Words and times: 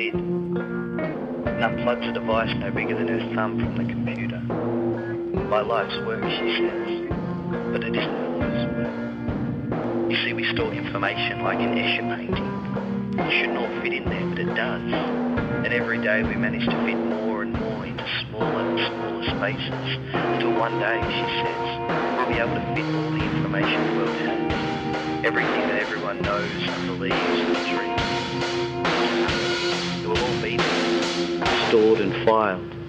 lid 0.00 0.14
and 0.14 1.60
unplugs 1.60 2.08
a 2.08 2.12
device 2.12 2.48
no 2.56 2.70
bigger 2.70 2.96
than 2.96 3.08
her 3.08 3.34
thumb 3.34 3.60
from 3.60 3.76
the 3.76 3.84
computer. 3.84 4.40
My 5.48 5.60
life's 5.60 5.96
work, 6.06 6.22
she 6.24 6.56
says, 6.56 7.10
but 7.72 7.84
it 7.84 7.94
isn't 7.94 8.16
her 8.16 8.32
life's 8.40 8.64
work. 8.80 10.10
You 10.10 10.16
see, 10.24 10.32
we 10.32 10.44
store 10.54 10.72
information 10.72 11.42
like 11.42 11.58
an 11.58 11.76
Escher 11.76 12.16
painting. 12.16 12.48
It 13.18 13.30
shouldn't 13.40 13.58
all 13.58 13.82
fit 13.82 13.92
in 13.92 14.08
there, 14.08 14.26
but 14.30 14.38
it 14.38 14.54
does. 14.54 14.88
And 15.64 15.72
every 15.72 16.00
day 16.00 16.22
we 16.22 16.34
manage 16.34 16.64
to 16.64 16.76
fit 16.86 16.96
more 16.96 17.42
and 17.42 17.52
more 17.52 17.84
into 17.84 18.06
smaller 18.24 18.64
and 18.64 18.78
smaller 18.80 19.24
spaces 19.36 19.86
until 20.16 20.56
one 20.56 20.80
day, 20.80 20.96
she 20.96 21.24
says, 21.44 21.60
we'll 22.16 22.28
be 22.32 22.40
able 22.40 22.56
to 22.56 22.64
fit 22.72 22.88
all 22.88 23.10
the 23.12 23.24
information 23.36 23.78
the 23.84 23.96
world 24.00 24.16
has. 24.16 25.26
Everything 25.26 25.60
that 25.68 25.82
everyone 25.82 26.22
knows 26.22 26.48
and 26.48 26.86
believes 26.86 27.14
and 27.14 27.76
dreams. 27.76 28.69
Stored 31.70 32.00
and 32.00 32.12
filed. 32.26 32.79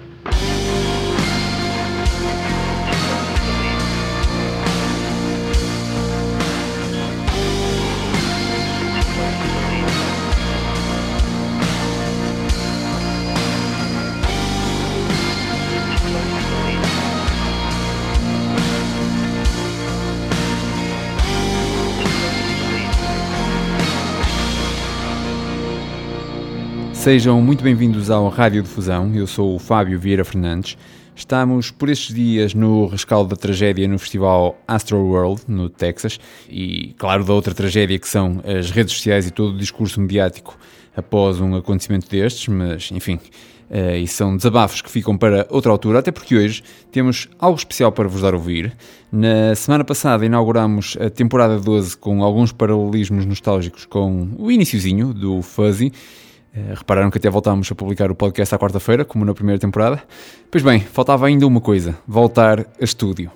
Sejam 27.02 27.42
muito 27.42 27.64
bem-vindos 27.64 28.12
ao 28.12 28.28
Rádio 28.28 28.62
Difusão. 28.62 29.12
Eu 29.12 29.26
sou 29.26 29.56
o 29.56 29.58
Fábio 29.58 29.98
Vieira 29.98 30.24
Fernandes. 30.24 30.78
Estamos 31.16 31.68
por 31.68 31.88
estes 31.88 32.14
dias 32.14 32.54
no 32.54 32.86
rescaldo 32.86 33.30
da 33.30 33.34
tragédia 33.34 33.88
no 33.88 33.98
festival 33.98 34.56
Astro 34.68 34.98
World, 34.98 35.42
no 35.48 35.68
Texas, 35.68 36.20
e 36.48 36.94
claro 36.96 37.24
da 37.24 37.32
outra 37.32 37.52
tragédia 37.52 37.98
que 37.98 38.06
são 38.06 38.40
as 38.44 38.70
redes 38.70 38.94
sociais 38.94 39.26
e 39.26 39.32
todo 39.32 39.52
o 39.52 39.58
discurso 39.58 40.00
mediático 40.00 40.56
após 40.96 41.40
um 41.40 41.56
acontecimento 41.56 42.08
destes, 42.08 42.46
mas 42.46 42.92
enfim, 42.92 43.18
uh, 43.68 43.96
e 43.96 44.06
são 44.06 44.36
desabafos 44.36 44.80
que 44.80 44.88
ficam 44.88 45.18
para 45.18 45.44
outra 45.50 45.72
altura, 45.72 45.98
até 45.98 46.12
porque 46.12 46.36
hoje 46.36 46.62
temos 46.92 47.28
algo 47.36 47.58
especial 47.58 47.90
para 47.90 48.06
vos 48.06 48.22
dar 48.22 48.32
ouvir. 48.32 48.76
Na 49.10 49.56
semana 49.56 49.82
passada 49.82 50.24
inauguramos 50.24 50.96
a 51.00 51.10
temporada 51.10 51.58
12 51.58 51.96
com 51.96 52.22
alguns 52.22 52.52
paralelismos 52.52 53.26
nostálgicos 53.26 53.86
com 53.86 54.28
o 54.38 54.52
iniciozinho 54.52 55.12
do 55.12 55.42
Fuzzy, 55.42 55.92
Uh, 56.54 56.74
repararam 56.74 57.10
que 57.10 57.16
até 57.16 57.30
voltámos 57.30 57.70
a 57.72 57.74
publicar 57.74 58.10
o 58.10 58.14
podcast 58.14 58.54
à 58.54 58.58
quarta-feira, 58.58 59.04
como 59.04 59.24
na 59.24 59.32
primeira 59.32 59.58
temporada. 59.58 60.02
Pois 60.50 60.62
bem, 60.62 60.80
faltava 60.80 61.26
ainda 61.26 61.46
uma 61.46 61.60
coisa: 61.60 61.96
voltar 62.06 62.60
a 62.60 62.84
estúdio. 62.84 63.30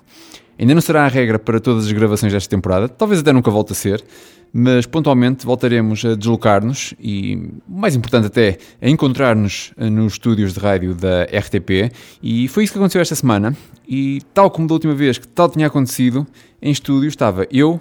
Ainda 0.59 0.75
não 0.75 0.81
será 0.81 1.05
a 1.05 1.09
regra 1.09 1.39
para 1.39 1.61
todas 1.61 1.84
as 1.84 1.92
gravações 1.92 2.33
desta 2.33 2.48
temporada, 2.48 2.89
talvez 2.89 3.20
até 3.20 3.31
nunca 3.31 3.50
volte 3.50 3.72
a 3.72 3.75
ser, 3.75 4.03
mas 4.50 4.87
pontualmente 4.87 5.44
voltaremos 5.44 6.03
a 6.03 6.14
deslocar-nos 6.14 6.94
e, 6.98 7.53
mais 7.69 7.94
importante 7.94 8.27
até, 8.27 8.56
a 8.81 8.89
encontrar-nos 8.89 9.72
eh, 9.77 9.91
nos 9.91 10.14
estúdios 10.14 10.55
de 10.55 10.61
rádio 10.61 10.94
da 10.94 11.25
RTP. 11.25 11.92
E 12.22 12.48
foi 12.48 12.64
isso 12.64 12.72
que 12.72 12.78
aconteceu 12.78 13.03
esta 13.03 13.14
semana. 13.14 13.55
E, 13.87 14.22
tal 14.33 14.50
como 14.50 14.67
da 14.67 14.72
última 14.72 14.94
vez 14.94 15.19
que 15.19 15.28
tal 15.28 15.50
tinha 15.50 15.67
acontecido, 15.67 16.27
em 16.61 16.70
estúdio 16.70 17.09
estava 17.09 17.47
eu, 17.50 17.78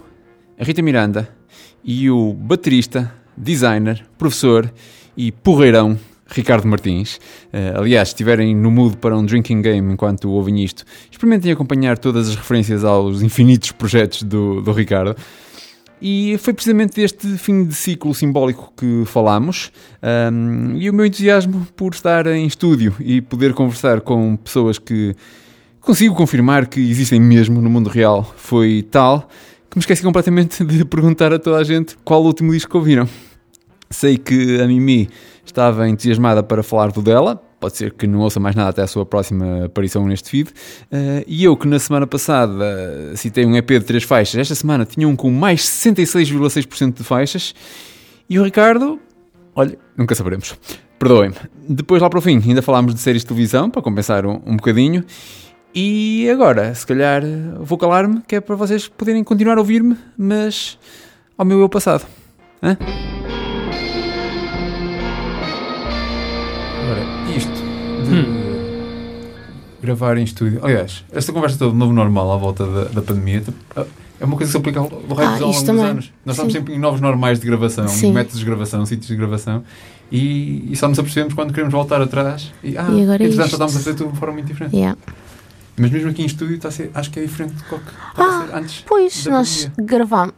a 0.60 0.64
Rita 0.66 0.82
Miranda 0.82 1.30
e 1.82 2.10
o 2.10 2.34
baterista, 2.34 3.14
designer, 3.38 4.06
professor 4.18 4.70
e 5.18 5.32
porreirão 5.32 5.98
Ricardo 6.28 6.68
Martins. 6.68 7.16
Uh, 7.54 7.80
aliás, 7.80 8.10
se 8.10 8.14
estiverem 8.14 8.56
no 8.56 8.72
mood 8.72 8.98
para 8.98 9.16
um 9.16 9.26
drinking 9.26 9.62
game 9.62 9.94
enquanto 9.94 10.30
ouvem 10.30 10.64
isto, 10.64 10.84
experimentem 11.12 11.52
acompanhar 11.52 11.98
todas 11.98 12.30
as 12.30 12.36
referências 12.36 12.84
aos 12.84 13.22
infinitos 13.22 13.72
projetos 13.72 14.24
do, 14.24 14.62
do 14.62 14.72
Ricardo. 14.72 15.16
E 16.02 16.38
foi 16.40 16.54
precisamente 16.54 16.96
deste 16.96 17.26
fim 17.38 17.66
de 17.66 17.74
ciclo 17.74 18.14
simbólico 18.14 18.74
que 18.76 19.04
falámos 19.06 19.72
um, 20.32 20.76
e 20.76 20.90
o 20.90 20.94
meu 20.94 21.06
entusiasmo 21.06 21.66
por 21.76 21.94
estar 21.94 22.28
em 22.28 22.46
estúdio 22.46 22.94
e 23.00 23.22
poder 23.22 23.54
conversar 23.54 24.02
com 24.02 24.36
pessoas 24.36 24.78
que 24.78 25.16
consigo 25.80 26.14
confirmar 26.14 26.68
que 26.68 26.82
existem 26.82 27.20
mesmo 27.20 27.62
no 27.62 27.70
mundo 27.70 27.90
real 27.90 28.30
foi 28.36 28.86
tal 28.92 29.30
que 29.70 29.78
me 29.78 29.80
esqueci 29.80 30.04
completamente 30.04 30.64
de 30.66 30.84
perguntar 30.84 31.32
a 31.32 31.40
toda 31.40 31.58
a 31.58 31.64
gente 31.64 31.96
qual 32.04 32.22
o 32.22 32.26
último 32.26 32.52
disco 32.52 32.72
que 32.72 32.78
ouviram. 32.78 33.08
Sei 33.96 34.18
que 34.18 34.60
a 34.60 34.68
Mimi 34.68 35.10
estava 35.46 35.88
entusiasmada 35.88 36.44
para 36.44 36.62
falar 36.62 36.92
do 36.92 37.02
dela, 37.02 37.42
pode 37.62 37.78
ser 37.78 37.94
que 37.94 38.06
não 38.06 38.20
ouça 38.20 38.42
mais 38.42 38.54
nada 38.54 38.70
até 38.70 38.82
a 38.82 38.88
sua 38.88 39.06
próxima 39.06 39.68
aparição 39.68 40.06
neste 40.06 40.30
feed. 40.30 40.50
Uh, 40.50 41.24
e 41.26 41.46
eu, 41.46 41.56
que 41.56 41.66
na 41.66 41.80
semana 41.80 42.06
passada 42.06 43.16
citei 43.16 43.46
um 43.46 43.56
EP 43.56 43.70
de 43.70 43.80
três 43.86 44.04
faixas, 44.04 44.42
esta 44.42 44.54
semana 44.54 44.84
tinha 44.84 45.08
um 45.08 45.16
com 45.16 45.32
mais 45.32 45.62
66,6% 45.62 46.98
de 46.98 47.04
faixas. 47.06 47.56
E 48.30 48.38
o 48.38 48.44
Ricardo, 48.44 49.00
olha, 49.56 49.78
nunca 49.98 50.14
saberemos. 50.14 50.58
Perdoem-me. 51.00 51.36
Depois, 51.70 52.02
lá 52.02 52.10
para 52.10 52.20
o 52.20 52.22
fim, 52.22 52.42
ainda 52.46 52.62
falámos 52.62 52.94
de 52.94 53.00
séries 53.00 53.22
de 53.22 53.28
televisão, 53.30 53.70
para 53.70 53.82
compensar 53.82 54.26
um, 54.26 54.42
um 54.46 54.58
bocadinho. 54.58 55.06
E 55.74 56.30
agora, 56.30 56.76
se 56.76 56.86
calhar, 56.86 57.24
vou 57.62 57.78
calar-me, 57.78 58.22
que 58.28 58.36
é 58.36 58.42
para 58.42 58.58
vocês 58.58 58.90
poderem 58.90 59.24
continuar 59.24 59.58
a 59.58 59.62
ouvir-me, 59.62 59.98
mas 60.18 60.78
ao 61.38 61.46
meu 61.46 61.62
eu 61.62 61.70
passado. 61.70 62.06
Hã? 62.62 62.78
Hum. 68.12 69.32
gravar 69.82 70.18
em 70.18 70.24
estúdio. 70.24 70.60
Aliás, 70.64 71.04
esta 71.12 71.32
conversa 71.32 71.58
toda 71.58 71.72
de 71.72 71.78
novo 71.78 71.94
normal 71.94 72.32
à 72.32 72.38
volta 72.38 72.66
da, 72.66 72.84
da 72.86 73.02
pandemia 73.02 73.44
é 74.20 74.26
uma 74.26 74.38
coisa 74.38 74.46
que 74.46 74.52
se 74.52 74.58
aplica 74.58 74.80
ao, 74.80 74.86
ao 74.86 75.20
ah, 75.20 75.34
ao 75.34 75.40
longo 75.40 75.60
dos 75.60 75.70
anos. 75.70 76.14
Nós 76.26 76.36
estamos 76.36 76.54
sempre 76.54 76.74
em 76.74 76.80
novos 76.80 77.02
normais 77.02 77.40
de 77.40 77.46
gravação, 77.46 77.88
Sim. 77.88 78.14
métodos 78.14 78.40
de 78.40 78.46
gravação, 78.46 78.86
sítios 78.86 79.08
de 79.08 79.16
gravação 79.16 79.64
e, 80.12 80.72
e, 80.72 80.76
só 80.76 80.88
nos 80.88 81.00
apercebemos 81.00 81.34
quando 81.34 81.52
queremos 81.52 81.74
voltar 81.74 82.02
atrás 82.02 82.54
e, 82.64 82.78
ah, 82.78 82.88
e 82.92 83.02
agora 83.02 83.24
é 83.24 83.28
entretanto 83.28 83.54
estamos 83.54 83.76
a 83.76 83.80
fazer 83.80 83.96
tudo 83.96 84.12
de 84.12 84.20
forma 84.20 84.36
muito 84.36 84.48
diferente. 84.48 84.76
Yeah. 84.76 84.98
Mas 85.78 85.92
mesmo 85.92 86.10
aqui 86.10 86.22
em 86.22 86.26
estúdio 86.26 86.56
está 86.56 86.70
a 86.70 86.72
ser, 86.72 86.90
acho 86.94 87.12
que 87.12 87.20
é 87.20 87.24
diferente 87.24 87.56
do 87.56 87.64
que 87.64 87.76
estava 87.76 87.92
ah, 88.18 88.44
a 88.44 88.48
ser 88.48 88.56
antes. 88.56 88.84
Pois, 88.88 89.26
nós 89.26 89.70
gravámos, 89.78 90.34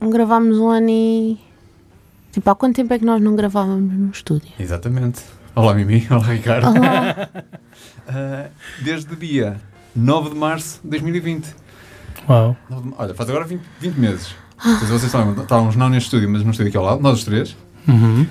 gravámos 0.00 0.58
um 0.58 0.68
ano 0.68 0.88
e. 0.88 1.38
Tipo, 2.32 2.48
há 2.50 2.54
quanto 2.54 2.76
tempo 2.76 2.94
é 2.94 2.98
que 2.98 3.04
nós 3.04 3.20
não 3.20 3.34
gravávamos 3.34 3.92
no 3.92 4.10
estúdio? 4.10 4.52
Exatamente. 4.58 5.20
Olá, 5.54 5.74
Mimi. 5.74 6.06
Olá, 6.08 6.26
Ricardo. 6.26 6.68
Olá. 6.68 7.28
uh, 8.08 8.50
desde 8.84 9.12
o 9.12 9.16
dia 9.16 9.56
9 9.94 10.30
de 10.30 10.36
março 10.36 10.80
de 10.82 10.90
2020. 10.90 11.54
Uau. 12.28 12.56
Olha, 12.96 13.14
faz 13.14 13.28
agora 13.28 13.44
20, 13.44 13.60
20 13.80 13.94
meses. 13.96 14.34
Ah. 14.58 14.78
Vocês 14.84 15.10
sabem, 15.10 15.34
estávamos 15.42 15.74
não 15.74 15.88
neste 15.88 16.06
estúdio, 16.06 16.30
mas 16.30 16.44
no 16.44 16.52
estúdio 16.52 16.68
aqui 16.68 16.76
ao 16.76 16.84
lado, 16.84 17.02
nós 17.02 17.18
os 17.18 17.24
três. 17.24 17.56
Uhum. 17.88 18.26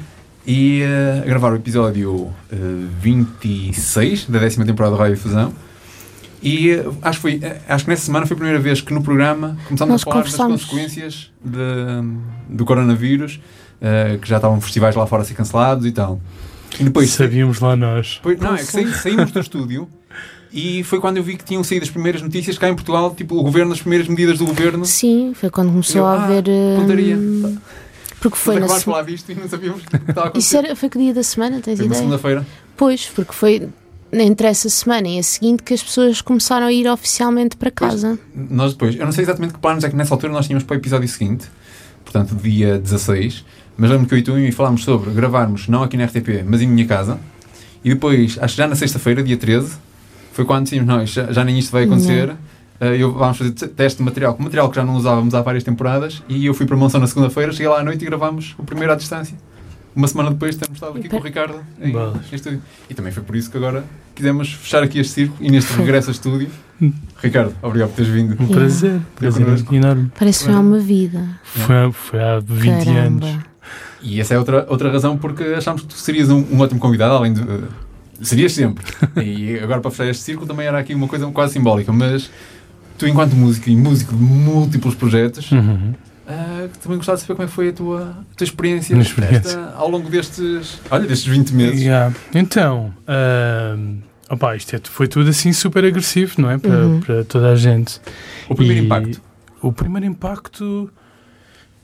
E 0.47 0.81
uh, 0.84 1.24
a 1.24 1.25
gravar 1.25 1.52
o 1.52 1.57
episódio 1.57 2.13
uh, 2.13 2.34
26 3.02 4.28
da 4.28 4.40
décima 4.40 4.66
temporada 4.66 4.96
da 4.96 5.03
Rádio 5.03 5.18
Fusão. 5.18 5.53
E 6.41 6.74
uh, 6.74 6.97
acho, 7.01 7.18
que 7.18 7.22
foi, 7.22 7.36
uh, 7.36 7.62
acho 7.68 7.84
que 7.84 7.90
nessa 7.90 8.06
semana 8.06 8.25
foi 8.25 8.36
a 8.36 8.38
primeira 8.38 8.59
vez 8.59 8.80
que 8.80 8.94
no 8.94 9.03
programa 9.03 9.57
começámos 9.68 9.91
Nós 9.91 10.01
a 10.01 10.06
falar 10.06 10.22
das 10.24 10.63
consequências 10.63 11.31
de, 11.44 11.57
do 12.47 12.63
coronavírus, 12.63 13.41
uh, 13.81 14.18
que 14.19 14.28
já 14.28 14.38
estavam 14.38 14.62
festivais 14.62 14.96
lá 14.96 15.06
fora 15.06 15.24
a 15.24 15.25
ser 15.25 15.34
cancelados 15.34 15.86
e 15.86 15.91
tal. 15.91 16.22
E 16.80 16.84
depois 16.84 17.12
sabíamos 17.12 17.59
lá 17.59 17.75
nós. 17.75 18.19
Foi, 18.22 18.35
não, 18.35 18.56
é 18.56 18.57
que 18.57 18.91
saímos 18.94 19.31
do 19.31 19.40
estúdio 19.40 19.88
e 20.52 20.84
foi 20.84 21.00
quando 21.00 21.18
eu 21.18 21.24
vi 21.24 21.38
que 21.38 21.44
tinham 21.44 21.63
saído 21.63 21.84
as 21.84 21.91
primeiras 21.91 22.22
notícias 22.22 22.57
cá 22.57 22.68
em 22.68 22.74
Portugal, 22.74 23.13
tipo 23.13 23.35
o 23.35 23.44
governo, 23.44 23.72
as 23.72 23.80
primeiras 23.80 24.07
medidas 24.07 24.40
do 24.40 24.46
governo. 24.46 24.84
Sim, 24.85 25.34
foi 25.35 25.50
quando 25.50 25.69
começou 25.69 26.02
eu, 26.02 26.06
a 26.06 26.24
haver. 26.24 26.46
Ah, 26.47 27.52
porque 28.19 28.35
foi 28.35 28.59
na 28.59 28.68
semana. 28.68 29.07
e 29.09 29.34
não 29.35 29.47
sabíamos 29.47 29.84
que 29.84 29.96
estava 29.96 30.31
a 30.33 30.38
Isso 30.38 30.57
era, 30.57 30.75
foi 30.75 30.89
que 30.89 30.98
dia 30.98 31.13
da 31.13 31.24
semana, 31.24 31.62
tens 31.62 31.77
foi 31.77 31.86
ideia? 31.86 32.00
segunda-feira. 32.00 32.45
Pois, 32.75 33.06
porque 33.06 33.31
foi 33.31 33.69
entre 34.12 34.48
essa 34.48 34.68
semana 34.69 35.07
e 35.07 35.19
a 35.19 35.24
seguinte 35.24 35.62
que 35.62 35.74
as 35.74 35.83
pessoas 35.83 36.19
começaram 36.19 36.65
a 36.65 36.74
ir 36.74 36.89
oficialmente 36.89 37.56
para 37.56 37.69
casa. 37.69 38.19
Pois, 38.33 38.50
nós 38.50 38.72
depois, 38.74 38.95
eu 38.95 39.06
não 39.06 39.12
sei 39.12 39.24
exatamente 39.24 39.54
que 39.54 39.60
planos 39.60 39.83
é 39.83 39.89
que 39.89 39.95
nessa 39.95 40.13
altura 40.15 40.33
nós 40.33 40.48
tínhamos 40.48 40.63
para 40.63 40.75
o 40.75 40.77
episódio 40.77 41.07
seguinte, 41.07 41.45
portanto, 42.04 42.36
dia 42.36 42.80
16 42.80 43.45
mas 43.80 43.90
lembro 43.90 44.08
que 44.08 44.14
eu 44.14 44.18
e 44.18 44.22
tu 44.22 44.38
e 44.38 44.52
falámos 44.52 44.84
sobre 44.84 45.10
gravarmos, 45.12 45.70
não 45.70 45.84
aqui 45.84 45.96
na 45.96 46.04
RTP, 46.04 46.44
mas 46.46 46.62
em 46.62 46.68
minha 46.68 46.86
casa. 46.86 47.18
E 47.81 47.90
depois, 47.90 48.38
acho 48.38 48.54
que 48.54 48.58
já 48.62 48.68
na 48.68 48.76
sexta-feira, 48.76 49.24
dia 49.24 49.38
13, 49.38 49.78
foi 50.34 50.44
quando 50.44 50.64
decidimos, 50.64 50.88
não, 50.88 51.06
já, 51.06 51.31
já 51.31 51.46
nem 51.46 51.58
isto 51.58 51.72
vai 51.72 51.86
acontecer. 51.86 52.30
Uh, 52.30 52.84
eu, 52.98 53.14
vamos 53.14 53.38
fazer 53.38 53.52
teste 53.52 54.00
de 54.00 54.04
material, 54.04 54.34
com 54.34 54.44
material 54.44 54.70
que 54.70 54.76
já 54.76 54.84
não 54.84 54.96
usávamos 54.96 55.34
há 55.34 55.42
várias 55.42 55.64
temporadas. 55.64 56.22
E 56.28 56.46
eu 56.46 56.54
fui 56.54 56.66
para 56.66 56.76
a 56.76 56.80
Monção 56.80 57.00
na 57.00 57.08
segunda-feira, 57.08 57.54
cheguei 57.54 57.70
lá 57.70 57.80
à 57.80 57.84
noite 57.84 58.04
e 58.04 58.06
gravámos 58.06 58.54
o 58.58 58.64
primeiro 58.64 58.92
à 58.92 58.98
distância. 58.98 59.38
Uma 59.96 60.10
semana 60.10 60.32
depois 60.32 60.58
temos 60.58 60.75
estado 60.75 60.98
aqui 60.98 61.08
com 61.08 61.16
o 61.16 61.22
Ricardo 61.22 61.62
em, 61.82 61.94
em 61.94 62.36
estúdio. 62.36 62.62
E 62.90 62.94
também 62.94 63.14
foi 63.14 63.24
por 63.24 63.34
isso 63.34 63.50
que 63.50 63.56
agora 63.56 63.86
quisemos 64.14 64.52
fechar 64.52 64.84
aqui 64.84 65.00
este 65.00 65.14
circo 65.14 65.38
e 65.40 65.50
neste 65.50 65.72
regresso 65.74 66.10
a 66.10 66.12
estúdio. 66.12 66.50
Ricardo, 67.24 67.56
obrigado 67.62 67.90
por 67.90 67.96
teres 67.96 68.12
vindo. 68.12 68.36
Um 68.44 68.48
prazer, 68.48 69.00
prazer 69.16 69.48
enorme. 69.72 70.12
Parece 70.20 70.40
que 70.40 70.46
foi 70.46 70.54
há 70.54 70.60
uma 70.60 70.80
vida. 70.80 71.40
Foi, 71.44 71.92
foi 71.94 72.22
há 72.22 72.40
20 72.40 72.86
Caramba. 72.86 73.25
anos. 73.25 73.50
E 74.01 74.19
essa 74.19 74.34
é 74.34 74.38
outra, 74.38 74.66
outra 74.69 74.92
razão 74.92 75.18
porque 75.18 75.44
achámos 75.44 75.81
que 75.81 75.88
tu 75.88 75.94
serias 75.96 76.30
um, 76.30 76.44
um 76.51 76.60
ótimo 76.60 76.80
convidado, 76.80 77.13
além 77.16 77.34
de. 77.34 77.42
Uh, 77.42 77.68
serias 78.22 78.54
sempre. 78.54 78.86
e 79.24 79.57
agora 79.60 79.81
para 79.81 79.92
fechar 79.92 80.10
este 80.10 80.24
círculo 80.24 80.48
também 80.48 80.68
era 80.68 80.80
aqui 80.80 80.94
uma 80.94 81.07
coisa 81.07 81.25
quase 81.28 81.54
simbólica, 81.54 81.92
mas 81.92 82.30
tu, 82.98 83.07
enquanto 83.07 83.34
músico 83.34 83.69
e 83.69 83.75
músico 83.75 84.16
de 84.16 84.22
múltiplos 84.22 84.96
projetos, 84.96 85.51
uhum. 85.51 85.94
uh, 86.28 86.69
também 86.81 86.98
gostava 86.98 87.18
de 87.18 87.22
saber 87.22 87.36
como 87.36 87.44
é 87.44 87.48
que 87.48 87.54
foi 87.54 87.69
a 87.69 87.74
tua, 87.74 88.01
a 88.31 88.36
tua 88.36 88.44
experiência, 88.44 88.96
experiência. 88.96 89.38
Esta, 89.38 89.74
ao 89.75 89.90
longo 89.90 90.10
destes, 90.10 90.80
olha, 90.92 91.07
destes 91.07 91.28
20 91.28 91.51
meses. 91.51 91.81
Yeah. 91.81 92.13
Então, 92.36 92.94
uh, 93.07 93.98
opa, 94.30 94.56
isto 94.56 94.75
é, 94.75 94.81
foi 94.84 95.07
tudo 95.07 95.30
assim 95.30 95.54
super 95.54 95.86
agressivo, 95.86 96.42
não 96.42 96.51
é? 96.51 96.57
Para, 96.57 96.86
uhum. 96.86 97.00
para 97.00 97.24
toda 97.24 97.51
a 97.51 97.56
gente. 97.56 98.01
O 98.50 98.56
primeiro 98.56 98.84
e 98.84 98.86
impacto? 98.86 99.22
O 99.62 99.72
primeiro 99.74 100.06
impacto 100.06 100.90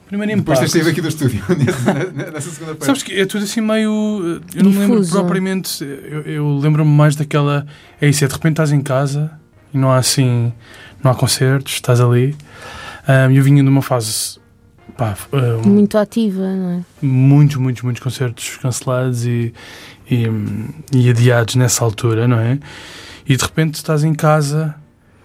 Primeiro 0.08 0.36
Depois 0.36 0.60
impacto. 0.60 0.74
Depois 0.74 0.92
aqui 0.92 1.02
do 1.02 1.08
estúdio, 1.08 1.44
nessa 2.32 2.52
segunda-feira. 2.52 2.86
Sabes 2.86 3.02
que 3.02 3.20
é 3.20 3.26
tudo 3.26 3.44
assim 3.44 3.62
meio. 3.62 4.42
Eu 4.54 4.64
não 4.64 4.72
me 4.72 4.78
lembro 4.78 5.08
propriamente. 5.08 5.84
Eu, 5.84 6.22
eu 6.22 6.58
lembro-me 6.58 6.92
mais 6.92 7.16
daquela. 7.16 7.66
É 8.00 8.08
isso, 8.08 8.24
é 8.24 8.28
de 8.28 8.34
repente 8.34 8.54
estás 8.54 8.72
em 8.72 8.82
casa 8.82 9.32
e 9.74 9.78
não 9.78 9.92
há 9.92 9.98
assim. 9.98 10.54
Não 11.04 11.12
há 11.12 11.16
concertos, 11.16 11.74
estás 11.74 12.00
ali. 12.00 12.36
Um, 13.08 13.32
eu 13.32 13.44
vinha 13.44 13.64
numa 13.64 13.82
fase. 13.82 14.40
Pá, 14.96 15.18
um, 15.34 15.70
muito 15.70 15.98
ativa, 15.98 16.56
não 16.56 16.70
é? 16.70 16.82
Muitos, 17.06 17.58
muitos, 17.58 17.82
muitos 17.82 18.02
concertos 18.02 18.58
cancelados 18.58 19.26
e, 19.26 19.54
e, 20.10 20.26
e 20.94 21.10
adiados 21.10 21.56
nessa 21.56 21.84
altura, 21.84 22.28
não 22.28 22.40
é? 22.40 22.60
E 23.28 23.36
de 23.36 23.44
repente 23.44 23.76
estás 23.76 24.04
em 24.04 24.14
casa 24.14 24.76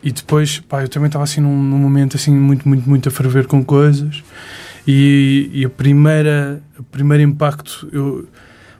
e 0.03 0.11
depois, 0.11 0.59
pá, 0.61 0.83
eu 0.83 0.89
também 0.89 1.07
estava 1.07 1.25
assim 1.25 1.41
num, 1.41 1.63
num, 1.63 1.79
momento 1.79 2.17
assim 2.17 2.35
muito, 2.35 2.67
muito, 2.67 2.89
muito 2.89 3.09
a 3.09 3.13
ferver 3.13 3.47
com 3.47 3.63
coisas 3.63 4.25
e, 4.93 5.51
e 5.53 5.65
a 5.65 5.71
primeira, 5.71 6.61
o 6.77 6.83
primeiro 6.83 7.23
impacto, 7.23 7.89
eu 7.93 8.29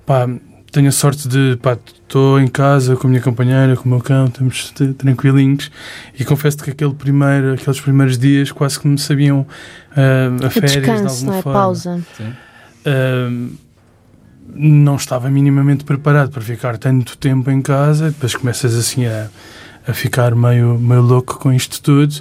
pá, 0.05 0.29
tenho 0.73 0.89
a 0.89 0.93
sorte 0.93 1.29
de 1.29 1.57
estou 2.03 2.41
em 2.41 2.49
casa 2.49 2.97
com 2.97 3.07
a 3.07 3.11
minha 3.11 3.23
companheira, 3.23 3.77
com 3.77 3.85
o 3.85 3.89
meu 3.89 4.01
cão, 4.01 4.27
estamos 4.27 4.73
tranquilinhos 4.99 5.71
e 6.19 6.25
confesso 6.25 6.59
que 6.59 6.71
aquele 6.71 6.95
primeiro, 6.95 7.55
aqueles 7.55 7.81
primeiros 7.81 8.19
dias 8.19 8.51
quase 8.51 8.81
que 8.81 8.89
me 8.89 8.99
sabiam 8.99 9.43
uh, 9.43 10.45
a 10.45 10.51
férias 10.51 10.73
descanso, 10.73 11.03
de 11.03 11.31
alguma 11.31 11.33
não 11.33 11.39
é? 11.39 11.43
forma. 11.43 11.61
Pausa. 11.61 12.01
Uh, 12.85 13.51
não 14.53 14.97
estava 14.97 15.31
minimamente 15.31 15.85
preparado 15.85 16.31
para 16.31 16.43
ficar 16.43 16.77
tanto 16.77 17.17
tempo 17.17 17.53
em 17.53 17.63
casa, 17.63 18.11
depois 18.11 18.35
começas 18.35 18.75
assim 18.75 19.07
a, 19.07 19.29
a 19.87 19.93
ficar 19.93 20.35
meio, 20.35 20.77
meio 20.77 21.03
louco 21.03 21.39
com 21.39 21.53
isto 21.53 21.81
tudo 21.81 22.17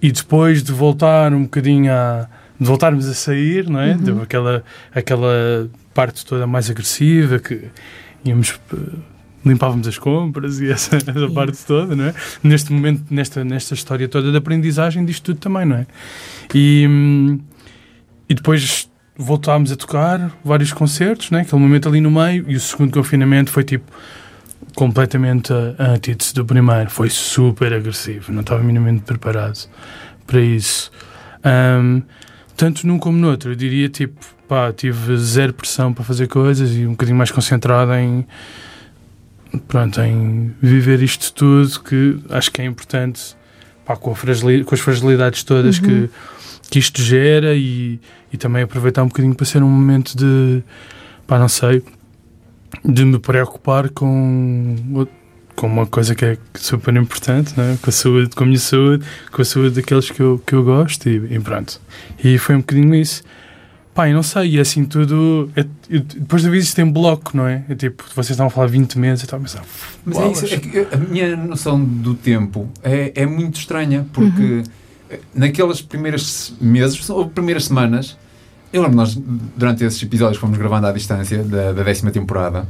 e 0.00 0.12
depois 0.12 0.62
de 0.62 0.70
voltar 0.70 1.34
um 1.34 1.42
bocadinho 1.42 1.92
a 1.92 2.28
de 2.62 2.68
voltarmos 2.68 3.08
a 3.08 3.14
sair, 3.14 3.68
não 3.68 3.80
é? 3.80 3.94
Uhum. 3.96 4.22
Aquela, 4.22 4.64
aquela 4.94 5.68
parte 5.92 6.24
toda 6.24 6.46
mais 6.46 6.70
agressiva 6.70 7.38
que 7.38 7.64
íamos 8.24 8.58
eh, 8.72 8.76
limpávamos 9.44 9.88
as 9.88 9.98
compras 9.98 10.60
e 10.60 10.70
essa, 10.70 10.96
essa 10.96 11.30
parte 11.34 11.58
toda, 11.66 11.96
não 11.96 12.04
é? 12.04 12.14
Neste 12.42 12.72
momento, 12.72 13.02
nesta, 13.10 13.44
nesta 13.44 13.74
história 13.74 14.08
toda 14.08 14.30
de 14.30 14.36
aprendizagem 14.36 15.04
disto 15.04 15.24
tudo 15.24 15.40
também, 15.40 15.66
não 15.66 15.76
é? 15.76 15.86
E, 16.54 16.86
hum, 16.88 17.40
e 18.28 18.34
depois 18.34 18.88
voltámos 19.16 19.72
a 19.72 19.76
tocar 19.76 20.30
vários 20.44 20.72
concertos, 20.72 21.32
né? 21.32 21.40
Aquele 21.40 21.60
momento 21.60 21.88
ali 21.88 22.00
no 22.00 22.10
meio 22.10 22.44
e 22.48 22.54
o 22.54 22.60
segundo 22.60 22.92
confinamento 22.92 23.50
foi 23.50 23.64
tipo 23.64 23.90
completamente 24.76 25.52
a 25.52 25.90
antítese 25.94 26.32
do 26.32 26.44
primeiro. 26.44 26.88
Foi 26.90 27.10
super 27.10 27.74
agressivo, 27.74 28.32
não 28.32 28.42
estava 28.42 28.62
minimamente 28.62 29.02
preparado 29.02 29.68
para 30.26 30.40
isso. 30.40 30.92
Um, 31.44 32.02
tanto 32.56 32.86
num 32.86 32.98
como 32.98 33.18
no 33.18 33.30
outro. 33.30 33.52
Eu 33.52 33.54
diria, 33.54 33.88
tipo, 33.88 34.18
pá, 34.48 34.72
tive 34.72 35.16
zero 35.16 35.52
pressão 35.52 35.92
para 35.92 36.04
fazer 36.04 36.28
coisas 36.28 36.74
e 36.76 36.86
um 36.86 36.92
bocadinho 36.92 37.16
mais 37.16 37.30
concentrado 37.30 37.92
em, 37.94 38.26
pronto, 39.68 40.00
em 40.00 40.54
viver 40.60 41.02
isto 41.02 41.32
tudo 41.32 41.80
que 41.80 42.18
acho 42.30 42.50
que 42.50 42.60
é 42.60 42.64
importante, 42.64 43.36
pá, 43.84 43.96
com, 43.96 44.14
com 44.14 44.74
as 44.74 44.80
fragilidades 44.80 45.42
todas 45.42 45.78
uhum. 45.78 45.84
que, 45.84 46.10
que 46.70 46.78
isto 46.78 47.00
gera 47.02 47.54
e, 47.54 48.00
e 48.32 48.36
também 48.36 48.62
aproveitar 48.62 49.02
um 49.02 49.08
bocadinho 49.08 49.34
para 49.34 49.46
ser 49.46 49.62
um 49.62 49.68
momento 49.68 50.16
de, 50.16 50.62
pá, 51.26 51.38
não 51.38 51.48
sei, 51.48 51.82
de 52.84 53.04
me 53.04 53.18
preocupar 53.18 53.88
com 53.90 55.06
com 55.56 55.66
uma 55.66 55.86
coisa 55.86 56.14
que 56.14 56.24
é 56.24 56.38
super 56.54 56.94
importante, 56.96 57.54
né? 57.56 57.78
com 57.80 57.90
a 57.90 57.92
saúde, 57.92 58.34
com 58.34 58.44
a 58.44 58.46
minha 58.46 58.58
saúde, 58.58 59.04
com 59.30 59.42
a 59.42 59.44
saúde 59.44 59.76
daqueles 59.76 60.10
que 60.10 60.20
eu, 60.20 60.42
que 60.46 60.54
eu 60.54 60.64
gosto 60.64 61.08
e, 61.08 61.34
e 61.34 61.40
pronto. 61.40 61.80
E 62.22 62.38
foi 62.38 62.56
um 62.56 62.58
bocadinho 62.58 62.94
isso. 62.94 63.22
Pá, 63.94 64.08
eu 64.08 64.14
não 64.14 64.22
sei, 64.22 64.56
e 64.56 64.60
assim 64.60 64.86
tudo. 64.86 65.50
É, 65.54 65.66
eu, 65.90 66.00
depois 66.00 66.42
da 66.42 66.48
vez 66.48 66.64
isto 66.64 66.76
tem 66.76 66.90
bloco, 66.90 67.36
não 67.36 67.46
é? 67.46 67.62
é? 67.68 67.74
Tipo, 67.74 68.04
vocês 68.14 68.30
estavam 68.30 68.46
a 68.46 68.50
falar 68.50 68.66
20 68.68 68.98
meses, 68.98 69.22
eu 69.22 69.26
estava 69.26 69.42
a 69.42 69.46
pensar. 69.46 69.64
Mas 70.04 70.16
é 70.16 70.30
isso, 70.30 70.54
é 70.54 70.58
que 70.58 70.86
a 70.90 70.96
minha 70.96 71.36
noção 71.36 71.82
do 71.84 72.14
tempo 72.14 72.70
é, 72.82 73.12
é 73.14 73.26
muito 73.26 73.60
estranha, 73.60 74.06
porque 74.10 74.42
uhum. 74.42 74.62
naquelas 75.34 75.82
primeiras 75.82 76.54
meses, 76.58 77.08
ou 77.10 77.28
primeiras 77.28 77.66
semanas, 77.66 78.16
eu 78.72 78.80
lembro 78.80 78.96
nós, 78.96 79.14
durante 79.14 79.84
esses 79.84 80.02
episódios 80.02 80.38
que 80.38 80.40
fomos 80.40 80.56
gravando 80.56 80.86
à 80.86 80.92
distância 80.92 81.42
da, 81.44 81.72
da 81.72 81.82
décima 81.82 82.10
temporada, 82.10 82.66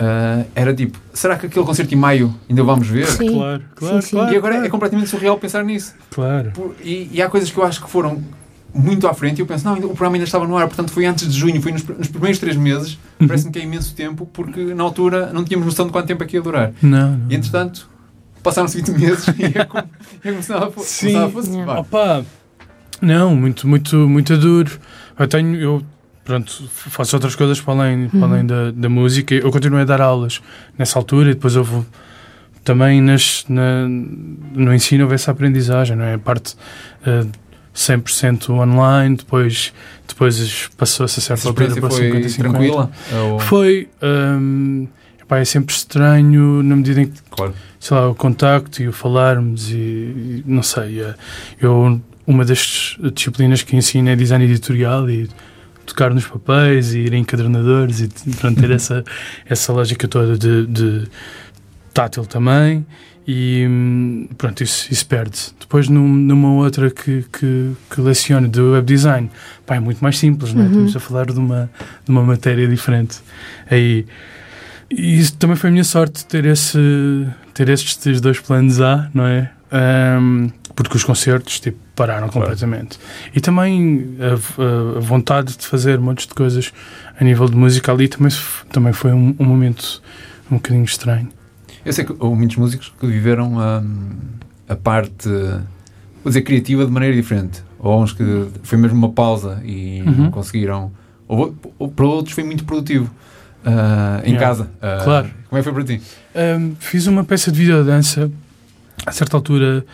Uh, 0.00 0.46
era 0.54 0.72
tipo, 0.72 0.98
será 1.12 1.36
que 1.36 1.44
aquele 1.44 1.64
concerto 1.64 1.92
em 1.92 1.96
maio 1.96 2.34
ainda 2.48 2.62
vamos 2.62 2.88
ver? 2.88 3.06
Sim. 3.06 3.34
Claro, 3.34 3.62
claro, 3.74 4.00
sim, 4.00 4.08
sim. 4.08 4.16
claro. 4.16 4.32
E 4.32 4.36
agora 4.36 4.54
claro. 4.54 4.66
é 4.66 4.70
completamente 4.70 5.10
surreal 5.10 5.36
pensar 5.36 5.62
nisso. 5.62 5.94
Claro. 6.10 6.52
Por, 6.52 6.74
e, 6.82 7.10
e, 7.12 7.20
há 7.20 7.28
coisas 7.28 7.50
que 7.50 7.58
eu 7.58 7.64
acho 7.64 7.84
que 7.84 7.90
foram 7.90 8.22
muito 8.72 9.06
à 9.06 9.12
frente 9.12 9.40
e 9.40 9.42
eu 9.42 9.46
penso, 9.46 9.66
não, 9.66 9.74
o 9.74 9.88
programa 9.88 10.16
ainda 10.16 10.24
estava 10.24 10.46
no 10.46 10.56
ar, 10.56 10.66
portanto 10.68 10.90
foi 10.90 11.04
antes 11.04 11.30
de 11.30 11.38
junho, 11.38 11.60
foi 11.60 11.72
nos, 11.72 11.84
nos 11.84 12.08
primeiros 12.08 12.38
três 12.38 12.56
meses, 12.56 12.98
uhum. 13.20 13.26
parece-me 13.26 13.52
que 13.52 13.58
é 13.58 13.62
imenso 13.62 13.94
tempo, 13.94 14.24
porque 14.32 14.72
na 14.72 14.82
altura 14.82 15.32
não 15.34 15.44
tínhamos 15.44 15.66
noção 15.66 15.84
de 15.84 15.92
quanto 15.92 16.06
tempo 16.06 16.24
é 16.24 16.26
que 16.26 16.36
ia 16.36 16.42
durar. 16.42 16.72
Não, 16.80 17.18
não. 17.18 17.30
E 17.30 17.34
entretanto, 17.34 17.90
passaram-se 18.42 18.80
20 18.80 18.90
meses 18.92 19.26
e 19.28 19.44
é 19.44 19.60
é 20.24 20.30
como 20.32 20.42
se 20.42 20.50
nada 20.50 20.70
fosse. 20.70 21.14
Opa, 21.78 22.24
não, 23.02 23.34
muito, 23.34 23.66
muito, 23.68 23.96
muito 23.96 24.36
duro. 24.36 24.78
Eu 25.18 25.28
tenho, 25.28 25.56
eu 25.56 25.82
pronto, 26.30 26.62
faço 26.68 27.16
outras 27.16 27.34
coisas 27.34 27.60
para 27.60 27.74
além, 27.74 28.08
para 28.08 28.24
além 28.24 28.46
da, 28.46 28.70
da 28.70 28.88
música. 28.88 29.34
Eu 29.34 29.50
continuei 29.50 29.82
a 29.82 29.84
dar 29.84 30.00
aulas 30.00 30.40
nessa 30.78 30.96
altura 30.96 31.30
e 31.30 31.34
depois 31.34 31.56
houve 31.56 31.84
também 32.62 33.00
nas, 33.00 33.44
na, 33.48 33.88
no 33.88 34.72
ensino 34.72 35.02
houve 35.04 35.16
essa 35.16 35.32
aprendizagem, 35.32 35.96
não 35.96 36.04
é? 36.04 36.14
A 36.14 36.18
parte 36.18 36.54
uh, 37.04 37.28
100% 37.74 38.50
online, 38.50 39.16
depois, 39.16 39.72
depois 40.06 40.68
passou-se 40.76 41.18
a 41.18 41.22
certa 41.22 41.48
altura 41.48 41.80
para 41.80 41.90
50 41.90 42.28
50. 42.28 42.38
tranquila? 42.38 42.90
Foi. 43.40 43.88
Um, 44.00 44.86
epá, 45.20 45.38
é 45.38 45.44
sempre 45.44 45.74
estranho 45.74 46.62
na 46.62 46.76
medida 46.76 47.00
em 47.00 47.06
que, 47.06 47.20
claro. 47.28 47.54
sei 47.80 47.96
lá, 47.96 48.08
o 48.08 48.14
contacto 48.14 48.80
e 48.80 48.86
o 48.86 48.92
falarmos 48.92 49.70
e, 49.70 49.74
e 49.74 50.44
não 50.46 50.62
sei, 50.62 51.00
eh, 51.00 51.14
eu 51.60 52.00
uma 52.26 52.44
das 52.44 52.96
disciplinas 53.12 53.62
que 53.62 53.76
ensino 53.76 54.08
é 54.08 54.14
design 54.14 54.44
editorial 54.44 55.10
e 55.10 55.28
tocar 55.90 56.14
nos 56.14 56.26
papéis 56.26 56.94
e 56.94 57.00
ir 57.00 57.12
em 57.12 57.20
encadernadores 57.20 58.00
e 58.00 58.08
pronto, 58.36 58.60
ter 58.60 58.70
essa, 58.70 59.04
essa 59.46 59.72
lógica 59.72 60.08
toda 60.08 60.36
de, 60.36 60.66
de 60.66 61.08
tátil 61.92 62.24
também 62.24 62.86
e 63.26 64.28
pronto, 64.36 64.62
isso, 64.62 64.92
isso 64.92 65.06
perde-se. 65.06 65.54
Depois 65.60 65.88
num, 65.88 66.08
numa 66.08 66.52
outra 66.54 66.90
que, 66.90 67.24
que, 67.32 67.72
que 67.88 68.00
leciono 68.00 68.48
de 68.48 68.60
web 68.60 68.86
design, 68.86 69.30
pá, 69.66 69.76
é 69.76 69.80
muito 69.80 70.00
mais 70.00 70.18
simples, 70.18 70.52
não 70.52 70.62
é? 70.62 70.64
Uhum. 70.64 70.70
Estamos 70.70 70.96
a 70.96 71.00
falar 71.00 71.26
de 71.26 71.38
uma, 71.38 71.70
de 72.04 72.10
uma 72.10 72.22
matéria 72.22 72.66
diferente. 72.66 73.18
Aí, 73.70 74.04
e 74.90 75.20
isso 75.20 75.36
também 75.36 75.54
foi 75.54 75.70
a 75.70 75.72
minha 75.72 75.84
sorte 75.84 76.26
ter, 76.26 76.44
esse, 76.44 76.78
ter 77.54 77.68
estes 77.68 78.20
dois 78.20 78.40
planos 78.40 78.80
A, 78.80 79.08
não 79.14 79.26
é? 79.26 79.50
Um, 79.72 80.50
porque 80.82 80.96
os 80.96 81.04
concertos 81.04 81.60
tipo, 81.60 81.76
pararam 81.94 82.28
claro. 82.30 82.48
completamente. 82.48 82.98
E 83.34 83.40
também 83.40 84.16
a, 84.18 84.96
a, 84.96 85.00
vontade 85.00 85.54
de 85.54 85.66
fazer 85.66 85.98
montes 85.98 86.26
de 86.26 86.32
coisas 86.32 86.72
a 87.20 87.22
nível 87.22 87.46
de 87.46 87.54
música 87.54 87.92
ali 87.92 88.08
também, 88.08 88.32
também 88.72 88.92
foi 88.94 89.12
um, 89.12 89.34
um 89.38 89.44
momento 89.44 90.02
um 90.50 90.56
bocadinho 90.56 90.84
estranho. 90.84 91.28
Eu 91.84 91.92
sei 91.92 92.04
que 92.04 92.14
houve 92.18 92.34
muitos 92.34 92.56
músicos 92.56 92.90
que 92.98 93.06
viveram 93.06 93.60
a, 93.60 93.82
a 94.70 94.74
parte, 94.74 95.28
vou 95.28 96.26
dizer, 96.26 96.40
criativa 96.42 96.86
de 96.86 96.90
maneira 96.90 97.14
diferente. 97.14 97.62
Ou 97.78 98.02
uns 98.02 98.14
que 98.14 98.46
foi 98.62 98.78
mesmo 98.78 98.96
uma 98.96 99.10
pausa 99.10 99.60
e 99.62 100.00
uhum. 100.00 100.12
não 100.12 100.30
conseguiram. 100.30 100.92
Ou, 101.28 101.54
ou, 101.78 101.90
para 101.90 102.06
outros 102.06 102.34
foi 102.34 102.42
muito 102.42 102.64
produtivo. 102.64 103.10
Uh, 103.66 104.24
em 104.24 104.32
yeah. 104.32 104.38
casa. 104.38 104.64
Uh, 104.64 105.04
claro. 105.04 105.30
Como 105.46 105.58
é 105.58 105.62
que 105.62 105.62
foi 105.62 105.72
para 105.74 105.84
ti? 105.84 106.02
Um, 106.34 106.74
fiz 106.78 107.06
uma 107.06 107.22
peça 107.22 107.52
de 107.52 107.58
videodança 107.58 108.30
a 109.04 109.12
certa 109.12 109.36
altura 109.36 109.84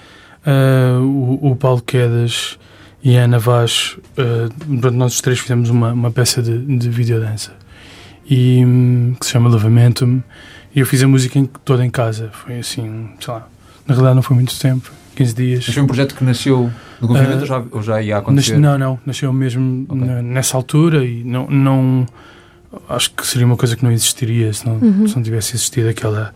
uh, 0.47 1.03
o, 1.03 1.51
o, 1.53 1.57
Paulo 1.57 1.83
Quedas 1.83 2.59
e 3.03 3.17
a 3.17 3.25
Ana 3.25 3.39
Vaz, 3.39 3.97
uh, 4.19 4.91
nós 4.93 5.15
os 5.15 5.21
três 5.21 5.39
fizemos 5.39 5.71
uma, 5.71 5.93
uma 5.93 6.11
peça 6.11 6.43
de, 6.43 6.59
de 6.59 6.89
videodança 6.91 7.53
e, 8.29 8.65
um, 8.65 9.15
que 9.19 9.27
se 9.27 9.33
chama 9.33 9.49
Levamento 9.51 10.23
e 10.75 10.81
eu 10.81 10.87
fiz 10.87 11.03
a 11.03 11.09
música 11.09 11.39
em, 11.39 11.47
toda 11.65 11.85
em 11.85 11.91
casa. 11.91 12.31
Foi 12.33 12.59
assim, 12.59 13.09
sei 13.21 13.33
lá, 13.35 13.49
na 13.87 13.95
realidade 13.95 14.15
não 14.17 14.23
foi 14.23 14.35
muito 14.37 14.59
tempo, 14.59 14.91
15 15.15 15.35
dias. 15.35 15.65
Mas 15.67 15.75
foi 15.75 15.83
um 15.83 15.87
projeto 15.87 16.15
que 16.15 16.25
nasceu 16.25 16.71
no 17.01 17.09
confinamento 17.09 17.39
Ah, 17.39 17.41
ou, 17.41 17.47
já, 17.47 17.65
ou 17.73 17.83
já 17.83 18.03
ia 18.03 18.15
Nas- 18.15 18.23
acontecer? 18.23 18.59
não, 18.59 18.77
não, 18.79 18.99
nasceu 19.07 19.33
mesmo 19.33 19.87
Ok. 19.89 20.05
na- 20.07 20.23
nessa 20.23 20.57
altura 20.57 21.05
e 21.05 21.23
não, 21.25 21.47
não 21.49 22.07
acho 22.89 23.11
que 23.13 23.27
seria 23.27 23.47
uma 23.47 23.57
coisa 23.57 23.77
que 23.77 23.83
não 23.85 23.91
existiria 23.93 24.53
se 24.53 24.67
não, 24.67 24.75
Uhum. 24.77 25.07
se 25.09 25.17
não 25.17 25.23
tivesse 25.23 25.55
existido 25.57 25.89
aquela 25.89 26.35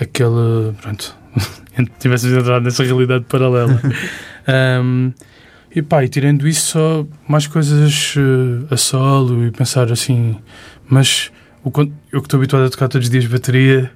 aquela 0.00 0.74
pronto 0.80 1.14
tivéssemos 1.98 2.36
entrado 2.38 2.62
nessa 2.64 2.82
realidade 2.84 3.24
paralela. 3.28 3.80
Ahm, 4.46 5.12
e 5.74 5.82
pá, 5.82 6.04
e 6.04 6.08
tirando 6.08 6.46
isso 6.46 6.66
só 6.72 7.06
mais 7.26 7.46
coisas 7.46 8.14
eh, 8.16 8.72
a 8.72 8.76
solo 8.76 9.44
e 9.46 9.50
pensar 9.50 9.90
assim. 9.90 10.36
Mas 10.88 11.32
o, 11.64 11.68
eu 12.12 12.20
que 12.20 12.26
estou 12.26 12.38
habituado 12.38 12.64
a 12.66 12.70
tocar 12.70 12.88
todos 12.88 13.06
os 13.06 13.10
dias 13.10 13.26
bateria 13.26 13.90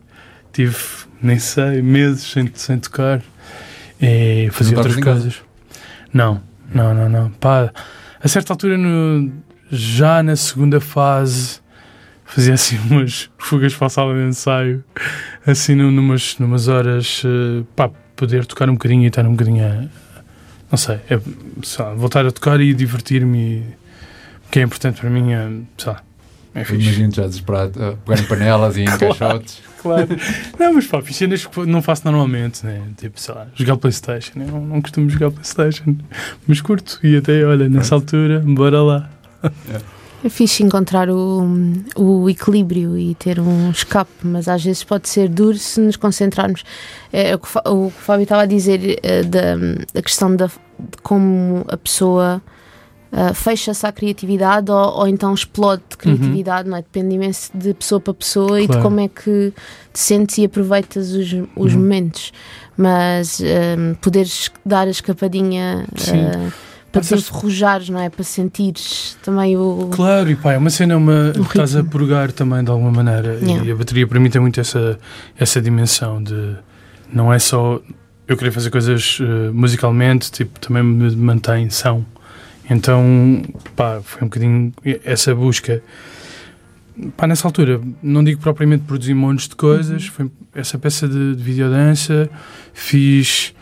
tive 0.53 0.77
nem 1.23 1.39
sei 1.39 1.83
meses 1.83 2.23
sem, 2.31 2.51
sem 2.55 2.79
tocar. 2.79 3.21
E 4.01 4.49
fazia 4.53 4.77
outras 4.77 4.97
casa? 4.97 5.21
coisas. 5.21 5.43
Não, 6.13 6.41
não, 6.75 6.95
não, 6.95 7.09
não. 7.09 7.31
Pá, 7.33 7.73
a 8.23 8.29
certa 8.29 8.53
altura, 8.53 8.77
no- 8.79 9.31
já 9.71 10.23
na 10.23 10.35
segunda 10.35 10.81
fase, 10.81 11.61
fazia 12.25 12.55
assim 12.55 12.79
umas 12.91 13.31
fugas 13.39 13.75
para 13.75 13.87
a 13.87 13.91
sala 13.91 14.15
de 14.15 14.23
ensaio, 14.29 14.83
assim 15.51 15.75
num- 15.75 15.91
numas, 15.91 16.37
numas 16.39 16.69
horas, 16.69 17.23
eh, 17.25 17.65
pá, 17.77 17.91
poder 18.17 18.45
tocar 18.47 18.69
um 18.69 18.75
bocadinho 18.75 19.05
e 19.05 19.07
estar 19.07 19.27
um 19.27 19.33
bocadinho 19.33 19.65
a. 19.65 19.89
Não 20.71 20.77
sei, 20.77 20.97
é, 21.09 21.19
sei 21.63 21.85
lá, 21.85 21.95
voltar 21.95 22.27
a 22.27 22.31
tocar 22.31 22.61
e 22.61 22.75
divertir-me. 22.75 23.65
O 24.47 24.51
que 24.51 24.59
é 24.61 24.63
importante 24.63 25.01
para 25.01 25.11
mim 25.11 25.33
é, 25.33 25.49
sei 25.77 25.93
lá, 25.93 26.03
é 26.55 26.65
fixe. 26.65 26.83
imagino 26.89 27.13
já 27.15 27.23
desesperado, 27.27 27.83
a 27.85 27.93
pegar 27.93 28.21
em 28.21 28.25
panelas 28.27 28.77
e 28.77 28.83
em 28.83 28.85
Claro. 28.97 28.99
caixotes. 28.99 29.63
Claro. 29.81 30.09
Não, 30.59 30.75
mas 30.75 30.87
pá, 30.87 31.01
fiz 31.03 31.17
cenas 31.17 31.47
que 31.47 31.61
não 31.67 31.81
faço 31.81 32.03
normalmente, 32.05 32.67
né? 32.67 32.83
Tipo, 32.97 33.21
sei 33.21 33.35
lá, 33.35 33.47
jogar 33.55 33.77
Playstation. 33.77 34.33
Eu 34.41 34.47
não, 34.49 34.61
não 34.67 34.81
costumo 34.83 35.09
jogar 35.09 35.31
Playstation, 35.31 35.97
mas 36.47 36.61
curto. 36.61 36.99
E 37.03 37.17
até, 37.17 37.45
olha, 37.45 37.69
nessa 37.69 37.95
altura, 37.95 38.43
bora 38.45 38.83
lá. 38.83 39.11
É 39.43 39.98
fixe 40.29 40.63
encontrar 40.65 41.09
o, 41.09 41.47
o 41.97 42.29
equilíbrio 42.29 42.97
e 42.99 43.15
ter 43.15 43.39
um 43.39 43.71
escape, 43.71 44.11
mas 44.23 44.49
às 44.49 44.65
vezes 44.65 44.83
pode 44.83 45.09
ser 45.09 45.29
duro 45.29 45.57
se 45.57 45.81
nos 45.81 45.97
concentrarmos. 45.97 46.65
É, 47.13 47.35
o, 47.35 47.39
que 47.39 47.49
o 47.59 47.61
que 47.61 47.69
o 47.71 47.91
Fábio 47.91 48.25
estava 48.25 48.43
a 48.43 48.47
dizer 48.47 48.99
eh, 49.03 49.23
da, 49.23 49.55
da 49.95 50.03
questão 50.03 50.35
da, 50.35 50.47
de 50.47 50.53
como 51.03 51.65
a 51.69 51.77
pessoa 51.77 52.43
eh, 53.13 53.33
fecha-se 53.33 53.87
à 53.87 53.93
criatividade 53.93 54.71
ou, 54.71 54.99
ou 54.99 55.07
então 55.09 55.33
explode 55.33 55.83
de 55.89 55.97
criatividade, 55.97 56.69
não 56.69 56.77
é? 56.77 56.83
Depende 56.83 57.15
imenso 57.15 57.51
de 57.55 57.73
pessoa 57.73 58.01
para 58.01 58.13
pessoa 58.15 58.59
e 58.61 58.63
de 58.63 58.69
Claro. 58.69 58.83
como 58.83 59.01
é 59.01 59.09
que 59.09 59.53
te 59.93 59.99
sentes 60.01 60.37
e 60.39 60.45
aproveitas 60.45 61.13
os, 61.13 61.33
os 61.57 61.73
Uhum. 61.75 61.79
momentos. 61.81 62.33
Mas 62.77 63.41
eh, 63.41 63.77
poderes 64.01 64.51
dar 64.67 64.87
a 64.87 64.91
escapadinha. 64.91 65.85
Sim. 65.97 66.27
Para 67.01 67.17
te 67.17 67.23
enferrujares, 67.23 67.89
não 67.89 68.01
é? 68.01 68.09
Para 68.09 68.25
sentires 68.25 69.17
também 69.23 69.57
o. 69.57 69.89
Claro, 69.93 70.31
e 70.31 70.37
pá, 70.37 70.53
é 70.53 70.59
uma 70.59 70.71
cena, 70.71 70.97
uma, 70.97 71.33
O 71.37 71.43
estás 71.43 71.77
a 71.77 71.85
purgar 71.85 72.33
também 72.33 72.63
de 72.65 72.71
alguma 72.71 72.91
maneira. 72.91 73.39
Yeah. 73.43 73.65
E 73.65 73.71
a 73.71 73.75
bateria 73.75 74.07
para 74.07 74.21
mim 74.21 74.31
tem 74.31 74.41
muito 74.41 74.61
essa, 74.61 74.99
essa 75.39 75.61
dimensão 75.61 76.23
de. 76.23 76.57
Não 77.13 77.33
é 77.33 77.39
só 77.39 77.81
eu 78.29 78.37
querer 78.37 78.51
fazer 78.51 78.71
coisas 78.71 79.19
eh, 79.21 79.51
musicalmente, 79.51 80.31
tipo, 80.31 80.61
também 80.61 80.83
me 80.83 81.17
mantém 81.17 81.71
são. 81.71 82.05
Então, 82.69 83.43
pá, 83.75 84.01
foi 84.05 84.23
um 84.23 84.27
bocadinho 84.27 84.73
essa 85.03 85.35
busca. 85.35 85.83
Pá, 87.17 87.27
nessa 87.27 87.49
altura, 87.49 87.81
não 88.03 88.23
digo 88.23 88.41
propriamente 88.41 88.85
produzir 88.85 89.15
montes 89.15 89.49
de 89.49 89.57
coisas, 89.57 90.07
foi 90.07 90.31
essa 90.55 90.79
peça 90.79 91.09
de, 91.09 91.35
de 91.35 91.43
videodança, 91.43 92.29
fiz. 92.75 93.55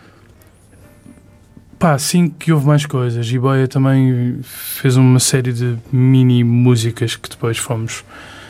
Pá, 1.78 1.99
sim 1.99 2.28
que 2.28 2.52
houve 2.52 2.66
mais 2.66 2.87
coisas. 2.87 3.30
E 3.30 3.38
Boia 3.38 3.68
também 3.68 4.38
fez 4.42 4.97
uma 4.97 5.21
série 5.21 5.52
de 5.52 5.76
mini 5.92 6.42
músicas 6.42 7.16
que 7.16 7.28
depois 7.28 7.59
fomos, 7.59 8.02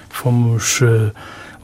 fomos 0.08 0.80
eh, 0.82 1.10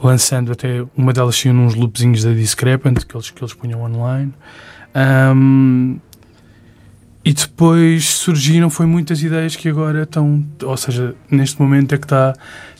lançando 0.03 0.51
até 0.51 0.85
uma 0.97 1.13
delas 1.13 1.37
tinha 1.39 1.55
uns 1.55 1.75
loopzinhos 1.75 2.25
da 2.25 2.33
Discrepant 2.33 2.97
que 3.07 3.17
eles, 3.17 3.31
que 3.31 3.43
eles 3.43 3.55
punham 3.55 3.83
online. 3.83 4.33
Ahm, 4.95 5.99
e 7.25 7.33
depois 7.33 8.07
surgiram 8.07 8.69
foi 8.69 8.85
muitas 8.87 9.23
ideias 9.23 9.55
que 9.55 9.69
agora 9.69 10.03
estão, 10.03 10.45
ou 10.65 10.77
seja, 10.77 11.15
neste 11.31 11.63
momento 11.63 11.95
é 11.95 11.99
que 11.99 12.05
está 12.05 12.35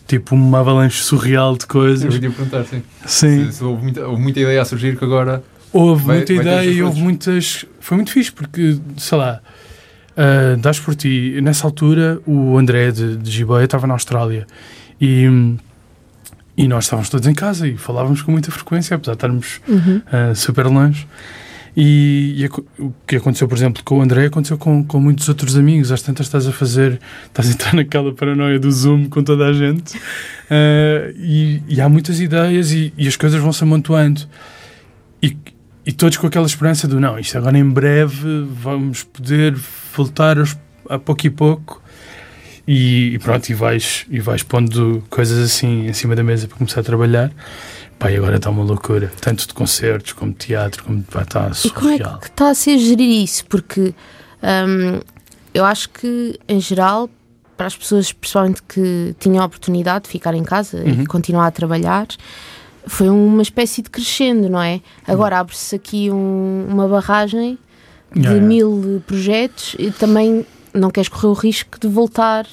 tipo 0.09 0.35
uma 0.35 0.59
avalanche 0.59 1.05
surreal 1.05 1.57
de 1.57 1.65
Eu 1.65 1.69
coisas. 1.69 2.15
ia 2.15 2.21
perguntar, 2.21 2.65
sim. 2.65 2.83
Sim. 3.07 3.47
Se, 3.47 3.59
se 3.59 3.65
houve, 3.65 3.85
muita, 3.85 4.07
houve 4.09 4.21
muita 4.21 4.41
ideia 4.41 4.61
a 4.61 4.65
surgir 4.65 4.99
que 4.99 5.05
agora. 5.05 5.43
Houve 5.73 6.05
Vai- 6.05 6.17
muita 6.19 6.33
ideia 6.33 6.71
e 6.71 6.83
houve 6.83 7.01
muitas. 7.01 7.65
Foi 7.81 7.97
muito 7.97 8.11
fixe 8.13 8.31
porque, 8.33 8.79
sei 8.99 9.19
lá, 9.19 9.41
ah, 10.17 10.57
dás 10.61 10.79
por 10.79 10.95
ti. 10.95 11.39
Nessa 11.43 11.67
altura, 11.67 12.21
o 12.27 12.59
André 12.59 12.91
de, 12.91 13.17
de 13.17 13.31
Giboia 13.31 13.65
estava 13.65 13.87
na 13.87 13.95
Austrália 13.95 14.47
e, 15.01 15.25
e 16.57 16.69
nós 16.69 16.85
estávamos 16.85 17.09
todos 17.09 17.27
em 17.27 17.35
casa 17.35 17.67
e 17.67 17.77
falávamos 17.77 18.21
com 18.23 18.31
muita 18.33 18.51
frequência, 18.51 18.95
apesar 18.95 19.13
de 19.13 19.17
estarmos 19.17 19.61
Uhum. 19.67 20.03
ah, 20.13 20.35
super 20.35 20.67
longe. 20.67 21.07
E, 21.75 22.35
e 22.37 22.47
o 22.83 22.93
que 23.07 23.17
aconteceu, 23.17 23.49
por 23.49 23.57
exemplo, 23.57 23.83
com 23.83 23.99
o 23.99 24.03
André, 24.03 24.27
aconteceu 24.27 24.59
com, 24.59 24.85
com 24.85 25.01
muitos 25.01 25.27
outros 25.31 25.57
amigos. 25.57 25.91
Às 25.91 26.03
tantas 26.03 26.27
estás 26.27 26.47
a 26.47 26.53
fazer, 26.53 27.01
estás 27.25 27.49
a 27.49 27.53
entrar 27.53 27.73
naquela 27.75 28.13
paranoia 28.13 28.59
do 28.59 28.71
Zoom 28.71 29.09
com 29.09 29.23
toda 29.25 29.47
a 29.47 29.53
gente. 29.55 29.99
Ah, 30.51 31.11
e, 31.17 31.63
e 31.67 31.81
há 31.81 31.89
muitas 31.89 32.21
ideias 32.21 32.73
e, 32.73 32.93
e 32.99 33.09
as 33.09 33.17
coisas 33.17 33.41
vão 33.41 33.55
se 33.55 33.65
amontoando. 33.65 34.21
E, 35.23 35.35
e 35.85 35.93
todos 35.93 36.17
com 36.19 36.27
aquela 36.27 36.47
esperança 36.47 36.87
do 36.87 37.01
não, 37.01 37.19
isto 37.19 37.37
agora 37.37 37.59
em 37.59 37.69
breve 37.69 38.47
vamos 38.51 39.03
poder 39.03 39.55
voltar 39.97 40.39
aos- 40.39 40.57
a 40.89 40.99
pouco 40.99 41.27
e 41.27 41.31
pouco. 41.31 41.83
E, 42.67 43.15
e 43.15 43.19
pronto, 43.19 43.49
e 43.51 43.55
vais, 43.55 44.07
e 44.09 44.21
vais 44.21 44.43
pondo 44.45 45.03
coisas 45.11 45.39
assim 45.39 45.87
em 45.89 45.93
cima 45.93 46.15
da 46.15 46.23
mesa 46.23 46.47
para 46.47 46.57
começar 46.57 46.81
a 46.81 46.85
trabalhar. 46.85 47.33
E 48.09 48.17
agora 48.17 48.37
está 48.37 48.51
uma 48.51 48.65
loucura, 48.65 49.13
tanto 49.21 49.47
de 49.47 49.55
concertos 49.55 50.13
como 50.13 50.33
de 50.33 50.39
teatro, 50.39 50.83
como 50.85 51.03
pá, 51.05 51.23
está 51.23 51.51
E 51.65 51.71
como 51.71 51.89
é 51.91 51.97
surreal. 51.99 52.19
que 52.19 52.27
está 52.27 52.51
a 52.51 52.55
ser 52.55 52.77
gerir 52.79 53.23
isso? 53.23 53.45
Porque 53.47 53.95
hum, 54.43 55.01
eu 55.55 55.65
acho 55.65 55.89
que, 55.91 56.37
em 56.49 56.61
geral, 56.61 57.09
para 57.57 57.67
as 57.69 57.77
pessoas, 57.77 58.11
principalmente 58.13 58.61
que 58.65 59.15
tinham 59.21 59.41
a 59.43 59.47
oportunidade 59.47 60.05
de 60.05 60.11
ficar 60.11 60.35
em 60.35 60.43
casa 60.43 60.79
Uhum. 60.79 61.03
e 61.03 61.07
continuar 61.07 61.47
a 61.47 61.51
trabalhar, 61.53 62.09
foi 62.87 63.09
uma 63.09 63.43
espécie 63.43 63.83
de 63.83 63.91
crescendo, 63.91 64.49
não 64.49 64.61
é? 64.63 64.81
Agora 65.07 65.39
abre-se 65.39 65.75
aqui 65.77 66.11
um- 66.11 66.67
uma 66.69 66.87
barragem 66.89 67.59
de 68.13 68.21
Yeah, 68.21 68.33
yeah. 68.33 68.47
mil 68.47 69.03
projetos 69.07 69.75
e 69.79 69.91
também 69.91 70.45
não 70.75 70.91
queres 70.91 71.09
correr 71.09 71.29
o 71.29 71.33
risco 71.33 71.79
de 71.81 71.89
voltar. 71.89 72.47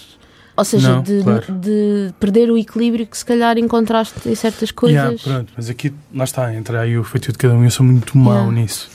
Ou 0.55 0.65
seja, 0.65 0.95
Não, 0.95 1.01
de, 1.01 1.23
claro. 1.23 1.53
de 1.53 2.13
perder 2.19 2.51
o 2.51 2.57
equilíbrio 2.57 3.07
que 3.07 3.17
se 3.17 3.23
calhar 3.25 3.57
encontraste 3.57 4.27
em 4.27 4.35
certas 4.35 4.71
coisas. 4.71 4.97
Yeah, 5.01 5.17
pronto, 5.23 5.53
mas 5.55 5.69
aqui, 5.69 5.93
lá 6.13 6.25
está, 6.25 6.53
entra 6.53 6.81
aí 6.81 6.97
o 6.97 7.03
feitiço 7.03 7.31
de 7.31 7.37
cada 7.37 7.53
um. 7.55 7.63
Eu 7.63 7.71
sou 7.71 7.85
muito 7.85 8.17
mau 8.17 8.33
Yeah. 8.33 8.51
nisso. 8.61 8.89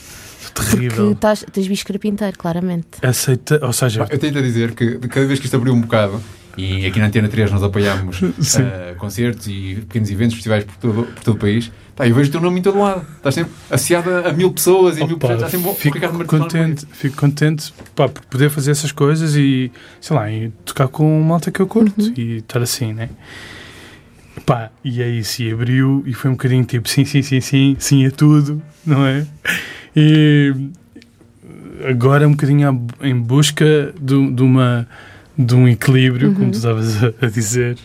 porque 0.53 0.71
Terrível. 0.71 1.11
estás, 1.11 1.43
tens 1.51 1.67
bicho 1.67 1.85
carpinteiro, 1.85 2.37
claramente. 2.37 2.87
Aceita, 3.01 3.59
ou 3.65 3.73
seja, 3.73 4.07
Eu 4.09 4.17
tento 4.19 4.37
a 4.37 4.41
dizer 4.41 4.73
que 4.73 4.99
cada 4.99 5.25
vez 5.25 5.39
que 5.39 5.45
isto 5.45 5.55
abriu 5.57 5.73
um 5.73 5.81
bocado, 5.81 6.21
e 6.57 6.85
aqui 6.85 6.99
na 6.99 7.07
Antena 7.07 7.27
3 7.27 7.51
nós 7.51 7.61
apoiamos 7.63 8.17
Sim. 8.39 8.61
eh, 8.63 8.95
concertos 8.97 9.47
e 9.47 9.75
pequenos 9.87 10.09
eventos, 10.11 10.35
festivais 10.35 10.63
por 10.63 10.75
todo, 10.77 11.03
por 11.07 11.23
todo 11.23 11.35
o 11.35 11.39
país, 11.39 11.71
pá, 11.95 12.07
eu 12.07 12.15
vejo 12.15 12.29
o 12.29 12.31
teu 12.31 12.41
nome 12.41 12.59
em 12.59 12.63
todo 12.63 12.79
lado. 12.79 13.05
Estás 13.17 13.35
sempre 13.35 13.51
associado 13.69 14.09
a, 14.09 14.31
mil 14.33 14.51
pessoas 14.51 14.97
e 14.97 15.03
a 15.03 15.05
mil 15.07 15.15
Opa, 15.17 15.27
projetos. 15.27 15.45
Estás 15.53 15.63
sempre 15.63 15.69
o 15.71 15.75
fico 15.75 15.95
Ricardo 15.95 16.25
contente, 16.25 16.85
fico 16.91 17.15
contente 17.17 17.73
pá, 17.95 18.07
por 18.07 18.23
poder 18.25 18.49
fazer 18.49 18.71
essas 18.71 18.91
coisas 18.91 19.35
e, 19.35 19.71
sei 19.99 20.15
lá, 20.15 20.31
e 20.31 20.49
tocar 20.63 20.87
com 20.87 21.21
malta 21.21 21.51
que 21.51 21.59
eu 21.61 21.67
curto 21.67 22.01
Uhum. 22.01 22.13
e 22.17 22.37
estar 22.37 22.61
assim, 22.61 22.93
né? 22.93 23.09
Pá, 24.45 24.69
e 24.83 25.01
aí 25.01 25.23
se 25.23 25.49
abriu 25.51 26.03
e 26.05 26.13
foi 26.13 26.29
um 26.29 26.33
bocadinho 26.33 26.63
tipo 26.65 26.87
sim, 26.89 27.03
sim, 27.05 27.21
sim, 27.21 27.39
sim, 27.41 27.75
sim 27.79 28.05
a 28.05 28.11
tudo, 28.11 28.61
não 28.85 29.05
é? 29.05 29.25
E 29.95 30.53
agora 31.89 32.27
um 32.27 32.31
bocadinho 32.31 32.85
em 33.01 33.15
busca 33.19 33.93
de, 33.99 34.31
de 34.31 34.41
uma, 34.43 34.87
de 35.37 35.55
um 35.55 35.67
equilíbrio, 35.67 36.31
como 36.33 36.45
Uhum. 36.45 36.51
tu 36.51 36.55
estavas 36.57 37.03
a, 37.03 37.13
a 37.21 37.25
dizer, 37.27 37.77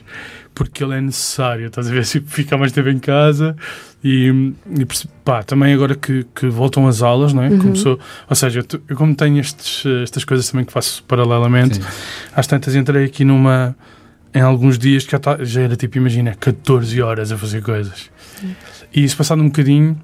porque 0.54 0.82
ele 0.84 0.94
é 0.96 1.00
necessário, 1.00 1.66
estás 1.66 1.88
a 1.88 1.90
ver? 1.92 2.04
Se 2.06 2.20
ficar 2.20 2.56
mais 2.58 2.72
tempo 2.72 2.88
em 2.88 2.98
casa 2.98 3.56
e, 4.04 4.52
e 4.78 4.86
pá, 5.24 5.42
também 5.42 5.72
agora 5.74 5.94
que, 5.94 6.24
que 6.34 6.46
voltam 6.48 6.86
as 6.86 7.02
aulas, 7.02 7.32
não 7.32 7.42
é? 7.42 7.48
Uhum. 7.48 7.58
Começou, 7.58 7.98
ou 8.28 8.36
seja, 8.36 8.60
eu, 8.60 8.80
eu 8.88 8.96
como 8.96 9.14
tenho 9.14 9.38
estes, 9.38 9.84
estas 10.02 10.24
coisas 10.24 10.48
também 10.50 10.64
que 10.64 10.72
faço 10.72 11.02
paralelamente, 11.04 11.76
Sim. 11.76 11.82
às 12.34 12.46
tantas 12.46 12.74
entrei 12.74 13.04
aqui 13.04 13.24
numa 13.24 13.74
em 14.32 14.40
alguns 14.40 14.78
dias 14.78 15.04
que 15.04 15.10
já, 15.10 15.18
tá- 15.18 15.38
já 15.42 15.62
era 15.62 15.74
tipo, 15.74 15.98
imagina, 15.98 16.36
14 16.38 17.02
horas 17.02 17.32
a 17.32 17.36
fazer 17.36 17.62
coisas. 17.62 18.10
E 18.94 19.02
isso 19.02 19.16
passado 19.16 19.42
um 19.42 19.46
bocadinho, 19.46 20.00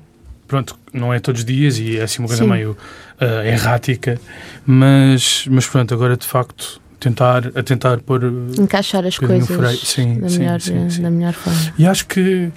pronto, 0.49 0.77
não 0.93 1.15
é 1.15 1.21
todos 1.21 1.43
os 1.43 1.45
dias 1.45 1.79
e 1.79 1.97
é 1.99 2.03
assim 2.03 2.21
uma 2.21 2.27
coisa 2.27 2.43
Sim. 2.43 2.51
meio 2.51 2.77
eh, 3.21 3.53
errática, 3.53 4.21
mas, 4.67 5.47
mas 5.49 5.65
pronto, 5.69 5.95
agora 5.95 6.17
de 6.17 6.27
facto 6.27 6.81
tentar, 7.11 7.53
a 7.55 7.63
tentar 7.63 7.99
pôr. 7.99 8.25
eh, 8.25 8.61
Encaixar 8.61 9.05
as 9.07 9.19
coisas 9.19 9.47
freio. 9.47 9.77
Sim, 9.77 10.21
da, 10.21 10.29
sim, 10.29 10.39
melhor, 10.39 10.61
sim, 10.61 10.91
sim. 10.91 11.03
da 11.03 11.11
melhor 11.11 11.33
forma. 11.33 11.59
E 11.79 11.87
acho 11.87 12.07
que 12.07 12.51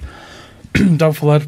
estava 0.74 1.10
a 1.10 1.14
falar 1.14 1.42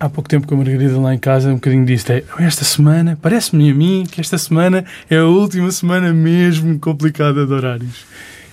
há 0.00 0.08
pouco 0.08 0.28
tempo 0.28 0.46
com 0.46 0.54
a 0.54 0.58
Margarida 0.58 0.98
lá 0.98 1.14
em 1.14 1.18
casa, 1.18 1.50
um 1.50 1.54
bocadinho 1.54 1.84
disse: 1.84 2.12
é, 2.12 2.24
esta 2.40 2.64
semana, 2.64 3.18
parece-me 3.20 3.70
a 3.70 3.74
mim 3.74 4.04
que 4.10 4.20
esta 4.20 4.36
semana 4.38 4.84
é 5.08 5.16
a 5.18 5.24
última 5.24 5.70
semana 5.70 6.12
mesmo 6.12 6.78
complicada 6.78 7.46
de 7.46 7.52
horários. 7.52 8.04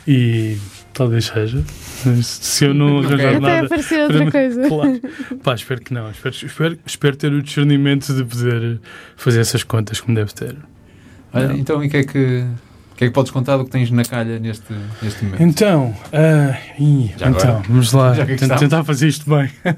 E 0.08 0.58
talvez 0.94 1.26
seja. 1.26 1.64
Se 2.24 2.66
eu 2.66 2.74
não 2.76 3.00
arranjar 3.00 3.30
Até 3.30 3.40
nada. 3.40 3.66
aparecer 3.66 4.00
outra 4.02 4.18
para- 4.20 4.32
coisa. 4.32 4.62
Claro. 4.70 5.02
Pá, 5.44 5.56
espero 5.56 5.82
que 5.82 5.94
não. 5.94 6.12
Espero, 6.12 6.36
espero, 6.36 6.80
espero 6.86 7.16
ter 7.16 7.32
o 7.34 7.42
discernimento 7.42 8.14
de 8.14 8.24
poder 8.24 8.80
fazer 9.18 9.40
essas 9.40 9.64
contas 9.64 10.00
como 10.00 10.16
deve 10.16 10.32
ter. 10.34 10.56
Olha, 11.34 11.54
então, 11.54 11.84
e 11.84 11.88
o 11.88 11.90
que 11.90 11.98
é 11.98 12.04
que, 12.04 12.46
o 12.96 12.98
que 12.98 13.04
é 13.04 13.08
que 13.08 13.14
podes 13.14 13.30
contar 13.30 13.58
do 13.58 13.66
que 13.66 13.72
tens 13.72 13.92
na 13.92 14.06
calha 14.06 14.40
neste, 14.40 14.74
neste 15.02 15.26
momento? 15.26 15.44
Então, 15.44 15.94
ah, 16.14 16.58
ih, 16.80 17.12
então 17.14 17.28
agora? 17.28 17.62
vamos 17.68 17.92
lá 17.92 18.16
estamos. 18.26 18.60
tentar 18.60 18.84
fazer 18.86 19.10
isto 19.10 19.30
bem. 19.30 19.50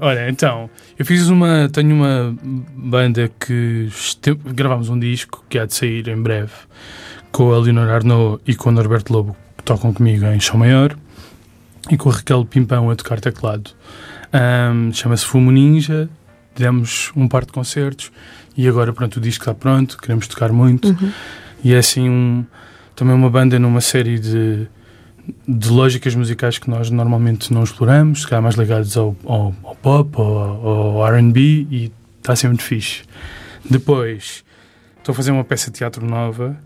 Olha, 0.00 0.28
então, 0.30 0.70
eu 0.98 1.04
fiz 1.04 1.28
uma. 1.28 1.68
Tenho 1.72 1.94
uma 1.94 2.34
banda 2.74 3.30
que 3.38 3.88
este- 3.88 4.34
gravámos 4.34 4.88
um 4.88 4.98
disco 4.98 5.44
que 5.48 5.58
há 5.58 5.66
de 5.66 5.74
sair 5.74 6.08
em 6.08 6.20
breve 6.20 6.52
com 7.30 7.52
a 7.52 7.58
Leonor 7.58 7.88
Arnaud 7.88 8.40
e 8.46 8.54
com 8.54 8.70
o 8.70 8.72
Norberto 8.72 9.12
Lobo, 9.12 9.36
que 9.56 9.64
tocam 9.64 9.92
comigo 9.92 10.24
em 10.26 10.38
Chão 10.40 10.58
Maior, 10.58 10.96
e 11.90 11.96
com 11.96 12.10
a 12.10 12.12
Raquel 12.14 12.44
Pimpão 12.44 12.90
a 12.90 12.96
tocar 12.96 13.20
teclado. 13.20 13.70
Ahm, 14.32 14.92
Chama-se 14.92 15.24
Fumo 15.26 15.50
Ninja, 15.50 16.08
demos 16.56 17.10
um 17.16 17.26
par 17.28 17.44
de 17.44 17.52
concertos 17.52 18.10
e 18.56 18.68
agora 18.68 18.92
pronto, 18.92 19.16
o 19.16 19.20
disco 19.20 19.42
está 19.42 19.54
pronto, 19.54 19.96
queremos 19.98 20.26
tocar 20.28 20.52
muito. 20.52 20.88
Uhum. 20.88 21.10
E 21.62 21.74
é 21.74 21.78
assim 21.78 22.08
um, 22.08 22.44
também 22.94 23.14
uma 23.14 23.30
banda 23.30 23.58
numa 23.58 23.80
série 23.80 24.18
de, 24.18 24.66
de 25.46 25.68
lógicas 25.68 26.14
musicais 26.14 26.58
que 26.58 26.68
nós 26.68 26.90
normalmente 26.90 27.52
não 27.52 27.62
exploramos, 27.62 28.22
se 28.22 28.28
calhar 28.28 28.42
mais 28.42 28.56
ligados 28.56 28.96
ao, 28.96 29.16
ao, 29.24 29.54
ao 29.62 29.76
pop, 29.76 30.16
ao, 30.16 31.02
ao 31.02 31.18
RB, 31.18 31.66
e 31.70 31.92
está 32.18 32.34
ser 32.36 32.48
muito 32.48 32.62
fixe. 32.62 33.02
Depois, 33.68 34.44
estou 34.98 35.12
a 35.12 35.16
fazer 35.16 35.30
uma 35.30 35.44
peça 35.44 35.70
de 35.70 35.78
teatro 35.78 36.04
nova 36.04 36.56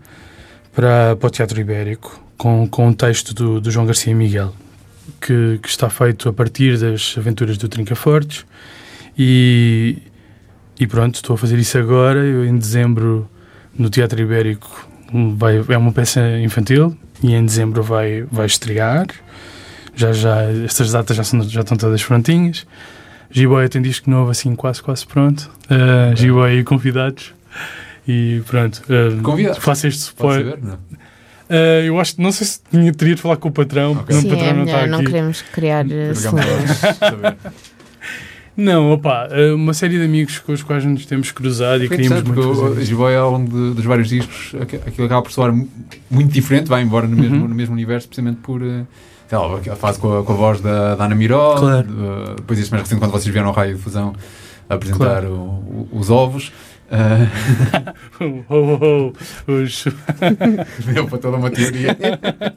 para, 0.73 1.15
para 1.15 1.27
o 1.27 1.29
Teatro 1.29 1.59
Ibérico, 1.59 2.21
com, 2.37 2.67
com 2.67 2.87
um 2.87 2.93
texto 2.93 3.33
do, 3.33 3.59
do 3.59 3.71
João 3.71 3.85
Garcia 3.85 4.15
Miguel, 4.15 4.53
que, 5.19 5.59
que 5.61 5.69
está 5.69 5.89
feito 5.89 6.29
a 6.29 6.33
partir 6.33 6.77
das 6.77 7.15
aventuras 7.17 7.57
do 7.57 7.67
Trincafortes. 7.67 8.45
E, 9.17 9.97
e 10.79 10.85
pronto, 10.85 11.15
estou 11.15 11.33
a 11.33 11.37
fazer 11.37 11.57
isso 11.57 11.77
agora. 11.77 12.19
Eu, 12.19 12.45
em 12.45 12.57
dezembro, 12.57 13.27
no 13.77 13.89
Teatro 13.89 14.21
Ibérico, 14.21 14.86
vai, 15.35 15.63
é 15.69 15.77
uma 15.77 15.91
peça 15.91 16.21
infantil 16.39 16.95
e 17.23 17.33
em 17.33 17.45
dezembro 17.45 17.81
vai, 17.83 18.23
vai 18.31 18.45
estrear. 18.45 19.07
Já, 19.95 20.11
já, 20.13 20.43
estas 20.63 20.91
datas 20.91 21.17
já, 21.17 21.23
são, 21.23 21.41
já 21.43 21.61
estão 21.61 21.75
todas 21.77 22.03
prontinhas. 22.03 22.65
G-Boy 23.31 23.67
tem 23.67 23.81
disco 23.81 24.09
novo, 24.09 24.29
assim, 24.31 24.55
quase, 24.55 24.81
quase 24.81 25.05
pronto. 25.05 25.49
Uh, 25.65 26.15
G-Boy 26.15 26.59
e 26.59 26.63
convidados. 26.63 27.33
E 28.07 28.41
pronto. 28.47 28.81
Uh, 28.87 29.21
Convidados? 29.21 29.57
Faço 29.63 29.87
este 29.87 30.13
Pode 30.13 30.39
spoiler. 30.41 30.59
saber? 30.59 30.65
Não. 30.65 30.75
Uh, 31.49 31.83
eu 31.85 31.99
acho 31.99 32.15
que 32.15 32.21
não 32.21 32.31
sei 32.31 32.45
se 32.47 32.59
tinha, 32.69 32.93
teria 32.93 33.15
de 33.15 33.21
falar 33.21 33.37
com 33.37 33.49
o 33.49 33.51
patrão, 33.51 33.91
Ok. 33.93 34.03
porque 34.03 34.13
o 34.15 34.21
Sim, 34.21 34.29
patrão 34.29 34.47
é 34.47 34.53
não 34.53 34.63
está 34.65 34.75
melhor, 34.77 34.89
não 34.89 34.99
aqui. 34.99 35.07
queremos 35.07 35.41
criar 35.41 35.85
Ficamos 36.13 36.19
ciúmes. 36.19 36.83
a 36.83 36.93
saber. 36.93 37.37
Não, 38.57 38.91
opa, 38.91 39.27
uh, 39.31 39.53
uma 39.55 39.71
série 39.73 39.99
de 39.99 40.03
amigos 40.03 40.39
com 40.39 40.51
os 40.51 40.63
quais 40.63 40.83
nos 40.83 41.05
temos 41.05 41.31
cruzado 41.31 41.83
e 41.83 41.87
queríamos 41.89 42.23
muito 42.23 42.51
isto. 42.73 42.81
G-Boy, 42.85 43.15
ao 43.15 43.31
longo 43.31 43.51
de- 43.51 43.75
dos 43.75 43.85
vários 43.85 44.09
discos, 44.09 44.55
aqu- 44.59 44.77
aquilo 44.87 45.05
acaba 45.05 45.21
por 45.21 45.31
soar 45.31 45.53
mu- 45.53 45.69
muito 46.09 46.31
diferente, 46.33 46.67
vai 46.67 46.81
embora 46.81 47.07
no 47.07 47.15
mesmo, 47.15 47.35
Uhum. 47.41 47.47
no 47.47 47.53
mesmo 47.55 47.73
universo, 47.75 48.07
precisamente 48.07 48.39
por. 48.41 48.63
eh, 48.63 48.83
Sei 49.29 49.37
lá, 49.37 49.57
aquela 49.57 49.75
fase 49.75 49.99
com 49.99 50.19
a, 50.19 50.23
com 50.23 50.31
a 50.33 50.35
voz 50.35 50.59
da, 50.61 50.95
da 50.95 51.05
Ana 51.05 51.13
Miró, 51.13 51.55
Claro. 51.57 51.85
de- 51.87 52.35
depois 52.37 52.57
isso 52.57 52.71
mais 52.71 52.81
recente, 52.83 52.99
quando 52.99 53.11
vocês 53.11 53.31
vieram 53.31 53.49
ao 53.49 53.53
Raio 53.53 53.75
de 53.75 53.81
Fusão 53.81 54.15
a 54.69 54.73
apresentar 54.73 55.23
o- 55.25 55.35
o- 55.35 55.89
os 55.91 56.09
ovos. 56.09 56.51
eh, 56.89 57.27
Oh, 58.19 58.43
oh, 58.49 59.11
oh, 59.47 59.51
os... 59.51 59.85
deu 60.93 61.05
para 61.07 61.17
toda 61.19 61.37
uma 61.37 61.51
teoria. 61.51 61.95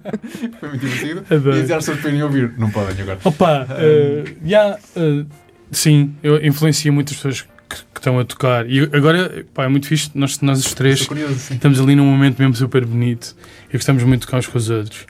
Foi 0.60 0.68
muito 0.70 0.86
divertido. 0.86 1.24
Adoro. 1.34 1.58
E 1.58 1.62
pessoas 1.66 1.98
podem 2.00 2.22
ouvir, 2.22 2.52
não 2.56 2.70
podem 2.70 3.02
agora. 3.02 3.18
Opa, 3.24 3.66
uh, 3.68 4.30
já, 4.46 4.78
uh, 4.96 5.26
sim, 5.70 6.14
eu 6.22 6.44
influencia 6.44 6.90
muitas 6.90 7.16
pessoas 7.16 7.42
que, 7.42 7.48
que 7.76 7.98
estão 7.98 8.18
a 8.18 8.24
tocar. 8.24 8.68
E 8.68 8.80
agora, 8.80 9.44
pá, 9.54 9.64
é 9.64 9.68
muito 9.68 9.86
fixe, 9.86 10.10
nós, 10.14 10.40
nós 10.40 10.64
os 10.64 10.74
três 10.74 11.06
curioso, 11.06 11.52
estamos 11.52 11.80
ali 11.80 11.94
num 11.94 12.04
momento 12.04 12.38
mesmo 12.38 12.54
super 12.54 12.84
bonito 12.84 13.36
e 13.68 13.72
gostamos 13.72 14.02
muito 14.02 14.22
de 14.22 14.26
tocar 14.26 14.38
uns 14.38 14.46
com 14.46 14.58
os 14.58 14.68
outros. 14.70 15.06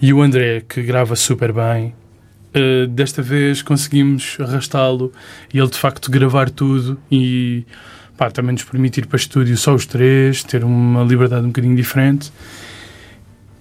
E 0.00 0.12
o 0.12 0.20
André, 0.20 0.62
que 0.68 0.82
grava 0.82 1.16
super 1.16 1.52
bem, 1.52 1.94
uh, 2.54 2.86
desta 2.88 3.22
vez 3.22 3.62
conseguimos 3.62 4.36
arrastá-lo 4.40 5.12
e 5.52 5.58
ele 5.58 5.68
de 5.68 5.78
facto 5.78 6.10
gravar 6.10 6.50
tudo 6.50 6.98
e 7.10 7.64
pá, 8.16 8.30
também 8.30 8.52
nos 8.52 8.64
permitir 8.64 9.06
para 9.06 9.16
estúdio 9.16 9.56
só 9.56 9.74
os 9.74 9.86
três, 9.86 10.42
ter 10.42 10.64
uma 10.64 11.02
liberdade 11.02 11.44
um 11.44 11.48
bocadinho 11.48 11.76
diferente. 11.76 12.32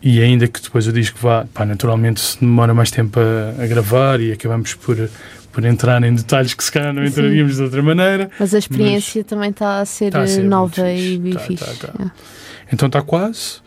E 0.01 0.21
ainda 0.21 0.47
que 0.47 0.61
depois 0.61 0.85
o 0.87 0.93
disco 0.93 1.17
vá, 1.19 1.45
pá, 1.51 1.65
naturalmente 1.65 2.21
se 2.21 2.39
demora 2.39 2.73
mais 2.73 2.91
tempo 2.91 3.19
a, 3.19 3.63
a 3.63 3.65
gravar 3.65 4.21
e 4.21 4.31
acabamos 4.31 4.75
por, 4.75 5.09
por 5.55 5.63
entrar 5.63 6.03
em 6.03 6.13
detalhes 6.13 6.53
que 6.53 6.61
se 6.61 6.69
calhar 6.71 6.93
não 6.93 7.01
Sim. 7.03 7.07
entraríamos 7.07 7.55
de 7.55 7.63
outra 7.63 7.81
maneira. 7.81 8.29
Mas 8.37 8.53
a 8.53 8.57
experiência 8.59 9.23
também 9.23 9.51
está 9.51 9.79
a 9.79 9.85
ser, 9.85 10.11
Tá 10.11 10.21
a 10.23 10.27
ser 10.27 10.41
eh, 10.41 10.43
nova 10.43 10.91
e 10.91 11.31
Tá, 11.33 11.39
fixe. 11.39 11.63
tá, 11.77 11.87
tá. 11.93 12.03
É. 12.03 12.11
Então 12.73 12.87
está 12.87 13.01
quase. 13.01 13.61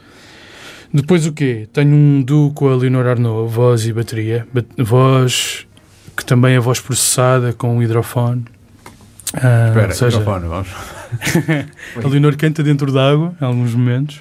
Depois 0.92 1.26
o 1.26 1.32
quê? 1.32 1.66
Tenho 1.72 1.94
um 1.94 2.22
duo 2.22 2.52
com 2.52 2.68
a 2.68 2.76
Leonor 2.76 3.06
Arnaud, 3.06 3.50
voz 3.50 3.86
e 3.86 3.92
bateria. 3.92 4.46
Ba- 4.52 4.64
voz 4.84 5.66
que 6.14 6.24
também 6.26 6.56
é 6.56 6.60
voz 6.60 6.78
processada 6.78 7.54
com 7.54 7.76
um 7.78 7.82
hidrofone. 7.82 8.44
Ah, 9.32 9.68
Espera, 9.68 9.92
seja, 9.94 10.18
microfone, 10.18 10.46
vamos. 10.48 10.68
a 12.04 12.08
Leonor 12.08 12.36
canta 12.36 12.62
dentro 12.62 12.92
d'água, 12.92 13.34
em 13.40 13.44
alguns 13.44 13.74
momentos, 13.74 14.20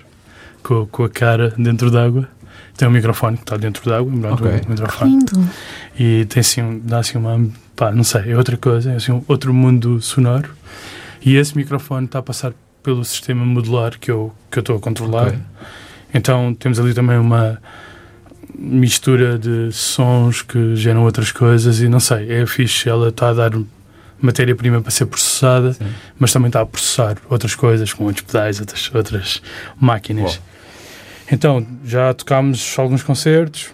com, 0.64 0.86
com 0.86 1.04
a 1.04 1.10
cara 1.10 1.54
dentro 1.58 1.92
d'água. 1.92 2.30
Tem 2.78 2.88
um 2.88 2.92
microfone 2.92 3.38
que 3.38 3.44
está 3.44 3.58
dentro 3.58 3.90
d'água, 3.90 4.12
pronto, 4.22 4.44
Ok. 4.46 4.62
um 4.68 4.70
microfone. 4.72 5.12
lindo. 5.12 5.50
E 6.00 6.26
tem 6.26 6.42
assim, 6.42 6.80
dá 6.86 7.00
assim 7.00 7.18
uma. 7.18 7.50
pá, 7.76 7.92
não 7.92 8.04
sei, 8.04 8.32
é 8.32 8.38
outra 8.38 8.56
coisa, 8.56 8.92
é 8.92 8.96
assim 8.96 9.12
um 9.12 9.24
outro 9.28 9.54
mundo 9.54 10.00
sonoro. 10.02 10.52
E 11.26 11.36
esse 11.36 11.58
microfone 11.58 12.06
está 12.06 12.20
a 12.20 12.22
passar 12.24 12.54
pelo 12.84 13.04
sistema 13.04 13.44
modular 13.44 13.98
que 14.00 14.12
eu 14.12 14.34
que 14.52 14.60
eu 14.60 14.62
estou 14.62 14.78
a 14.78 14.80
controlar. 14.80 15.28
Ok. 15.28 15.40
Então 16.14 16.54
temos 16.54 16.80
ali 16.80 16.94
também 16.94 17.18
uma 17.18 17.60
mistura 18.58 19.38
de 19.38 19.72
sons 19.72 20.42
que 20.42 20.76
geram 20.76 21.04
outras 21.04 21.32
coisas 21.32 21.82
e 21.82 21.90
não 21.90 22.00
sei, 22.00 22.32
é 22.32 22.46
fixe, 22.46 22.88
ela 22.90 23.10
está 23.10 23.30
a 23.30 23.34
dar 23.34 23.52
matéria-prima 24.20 24.82
para 24.82 24.90
ser 24.90 25.06
processada, 25.06 25.74
Sim. 25.74 25.86
mas 26.18 26.32
também 26.34 26.48
está 26.48 26.62
a 26.62 26.66
processar 26.66 27.18
outras 27.30 27.54
coisas 27.54 27.94
com 27.94 28.06
outros 28.06 28.26
pedais, 28.26 28.60
outras, 28.60 28.90
outras 28.94 29.42
máquinas. 29.80 30.36
Uau. 30.36 30.44
Então, 31.32 31.66
já 31.84 32.14
tocámos 32.14 32.76
alguns 32.78 33.04
concertos 33.04 33.74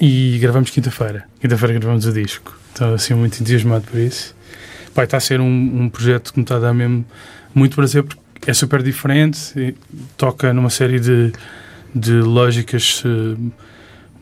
e 0.00 0.38
gravamos 0.40 0.70
quinta-feira. 0.70 1.24
Quinta-feira 1.40 1.74
gravamos 1.74 2.06
o 2.06 2.12
disco. 2.12 2.58
Estou 2.70 2.94
assim 2.94 3.14
muito 3.14 3.40
entusiasmado 3.40 3.84
por 3.84 3.98
isso. 3.98 4.34
Pai, 4.94 5.04
está 5.04 5.16
a 5.18 5.20
ser 5.20 5.40
um, 5.40 5.82
um 5.82 5.88
projeto 5.88 6.32
que 6.32 6.38
me 6.38 6.44
está 6.44 6.56
a 6.56 6.58
dar 6.58 6.74
mesmo 6.74 7.04
muito 7.54 7.76
prazer 7.76 8.02
porque 8.02 8.20
é 8.46 8.54
super 8.54 8.82
diferente, 8.82 9.74
toca 10.16 10.52
numa 10.52 10.70
série 10.70 11.00
de, 11.00 11.32
de 11.94 12.12
lógicas 12.20 13.02
eh, 13.04 13.36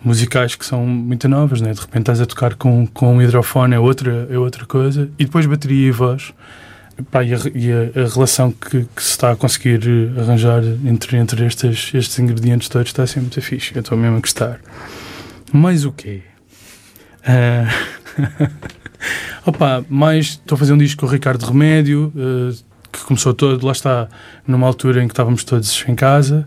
musicais 0.04 0.54
que 0.54 0.64
são 0.64 0.86
muito 0.86 1.28
novas, 1.28 1.60
né? 1.60 1.72
de 1.72 1.80
repente 1.80 2.02
estás 2.02 2.20
a 2.20 2.26
tocar 2.26 2.54
com, 2.54 2.86
com 2.86 3.16
um 3.16 3.22
hidrofone 3.22 3.74
é 3.74 3.78
outra, 3.78 4.28
é 4.30 4.38
outra 4.38 4.64
coisa, 4.66 5.10
e 5.18 5.24
depois 5.24 5.46
bateria 5.46 5.88
e 5.88 5.90
voz. 5.90 6.32
Pá, 7.10 7.22
e 7.24 7.34
a, 7.34 7.38
e 7.54 7.72
a- 7.72 8.04
a 8.04 8.08
relação 8.08 8.52
que, 8.52 8.86
que 8.94 9.02
se 9.02 9.10
está 9.10 9.32
a 9.32 9.36
conseguir 9.36 9.80
eh, 9.86 10.20
arranjar 10.20 10.62
entre, 10.84 11.16
entre 11.16 11.44
estes, 11.44 11.92
estes 11.92 12.18
ingredientes 12.18 12.68
todos 12.68 12.88
está 12.88 13.02
a 13.02 13.06
ser 13.06 13.20
muito 13.20 13.40
fixe. 13.42 13.74
Eu 13.74 13.80
estou 13.80 13.98
mesmo 13.98 14.16
a 14.16 14.20
gostar. 14.20 14.60
Mais 15.52 15.84
o 15.84 15.92
quê? 15.92 16.22
Ah, 17.26 17.66
opa, 19.46 19.84
mais 19.88 20.26
estou 20.26 20.56
a 20.56 20.58
fazer 20.58 20.72
um 20.72 20.78
disco 20.78 21.00
com 21.00 21.06
o 21.06 21.10
Ricardo 21.10 21.44
Remédio, 21.44 22.12
eh, 22.16 22.54
que 22.92 23.00
começou 23.04 23.34
todo, 23.34 23.64
lá 23.66 23.72
está, 23.72 24.08
numa 24.46 24.66
altura 24.66 25.02
em 25.02 25.08
que 25.08 25.12
estávamos 25.12 25.42
todos 25.44 25.84
em 25.88 25.94
casa 25.94 26.46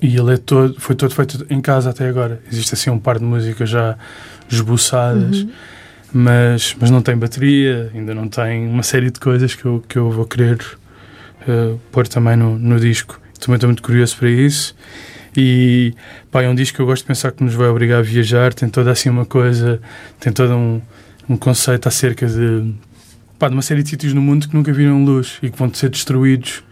e 0.00 0.16
ele 0.16 0.34
é 0.34 0.36
todo, 0.36 0.74
foi 0.80 0.94
todo 0.96 1.14
feito 1.14 1.46
em 1.50 1.60
casa 1.60 1.90
até 1.90 2.08
agora. 2.08 2.40
Existe 2.50 2.74
assim 2.74 2.90
um 2.90 2.98
par 2.98 3.18
de 3.18 3.24
músicas 3.24 3.68
já 3.68 3.96
esboçadas, 4.50 5.42
Uhum. 5.42 5.50
Mas, 6.12 6.76
mas 6.80 6.90
não 6.90 7.00
tem 7.02 7.16
bateria, 7.16 7.90
ainda 7.94 8.14
não 8.14 8.28
tem 8.28 8.66
uma 8.68 8.82
série 8.82 9.10
de 9.10 9.18
coisas 9.18 9.54
que 9.54 9.64
eu, 9.64 9.82
que 9.88 9.96
eu 9.96 10.10
vou 10.10 10.24
querer 10.26 10.58
eh, 11.48 11.74
pôr 11.90 12.06
também 12.06 12.36
no, 12.36 12.58
no 12.58 12.78
disco. 12.78 13.20
Também 13.40 13.56
estou 13.56 13.68
muito 13.68 13.82
curioso 13.82 14.16
para 14.16 14.28
isso. 14.30 14.74
E 15.36 15.94
pá, 16.30 16.42
é 16.42 16.48
um 16.48 16.54
disco 16.54 16.76
que 16.76 16.82
eu 16.82 16.86
gosto 16.86 17.02
de 17.02 17.08
pensar 17.08 17.32
que 17.32 17.42
nos 17.42 17.54
vai 17.54 17.68
obrigar 17.68 18.00
a 18.00 18.02
viajar. 18.02 18.52
Tem 18.52 18.68
toda 18.68 18.90
assim 18.90 19.08
uma 19.08 19.24
coisa, 19.24 19.80
tem 20.20 20.32
todo 20.32 20.54
um, 20.54 20.80
um 21.28 21.36
conceito 21.36 21.88
acerca 21.88 22.26
de, 22.26 22.72
pá, 23.38 23.48
de 23.48 23.54
uma 23.54 23.62
série 23.62 23.82
de 23.82 23.88
sítios 23.88 24.12
no 24.12 24.20
mundo 24.20 24.46
que 24.48 24.54
nunca 24.54 24.72
viram 24.72 25.02
luz 25.04 25.38
e 25.42 25.50
que 25.50 25.58
vão 25.58 25.72
ser 25.72 25.88
destruídos 25.88 26.62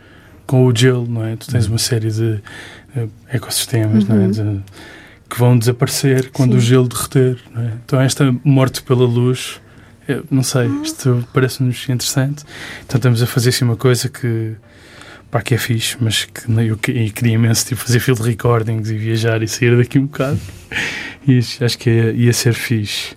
com 0.46 0.66
o 0.66 0.76
gelo, 0.76 1.06
não 1.08 1.24
é? 1.24 1.36
Tu 1.36 1.48
tens 1.48 1.66
uma 1.66 1.78
série 1.78 2.10
de 2.10 2.40
ecossistemas, 3.32 4.06
não 4.06 4.16
é? 4.16 4.24
Uhum. 4.26 4.30
De- 4.30 4.62
que 5.30 5.38
vão 5.38 5.56
desaparecer 5.58 6.30
quando 6.32 6.52
Sim. 6.52 6.58
o 6.58 6.60
gelo 6.60 6.88
derreter, 6.88 7.38
não 7.54 7.62
é? 7.62 7.72
Então 7.84 8.00
esta 8.00 8.34
morte 8.44 8.82
pela 8.82 9.04
luz 9.06 9.60
eu 10.08 10.24
não 10.30 10.42
sei, 10.42 10.66
isto 10.82 11.24
parece-nos 11.32 11.88
interessante. 11.88 12.42
Então 12.84 12.98
estamos 12.98 13.22
a 13.22 13.26
fazer 13.26 13.50
assim 13.50 13.64
uma 13.64 13.76
coisa 13.76 14.08
que, 14.08 14.56
pá, 15.30 15.40
que 15.40 15.54
é 15.54 15.58
fixe, 15.58 15.96
mas 16.00 16.24
que 16.24 16.50
eu 16.68 16.76
que- 16.76 17.10
queria 17.10 17.34
imenso 17.34 17.64
tipo, 17.66 17.80
fazer 17.80 18.00
field 18.00 18.20
recordings 18.22 18.90
e 18.90 18.96
viajar 18.98 19.40
e 19.40 19.46
sair 19.46 19.76
daqui 19.76 19.98
um 20.00 20.06
bocado. 20.06 20.40
E 21.28 21.38
acho 21.38 21.78
que 21.78 21.88
ia, 21.90 22.10
ia 22.12 22.32
ser 22.32 22.54
fixe. 22.54 23.14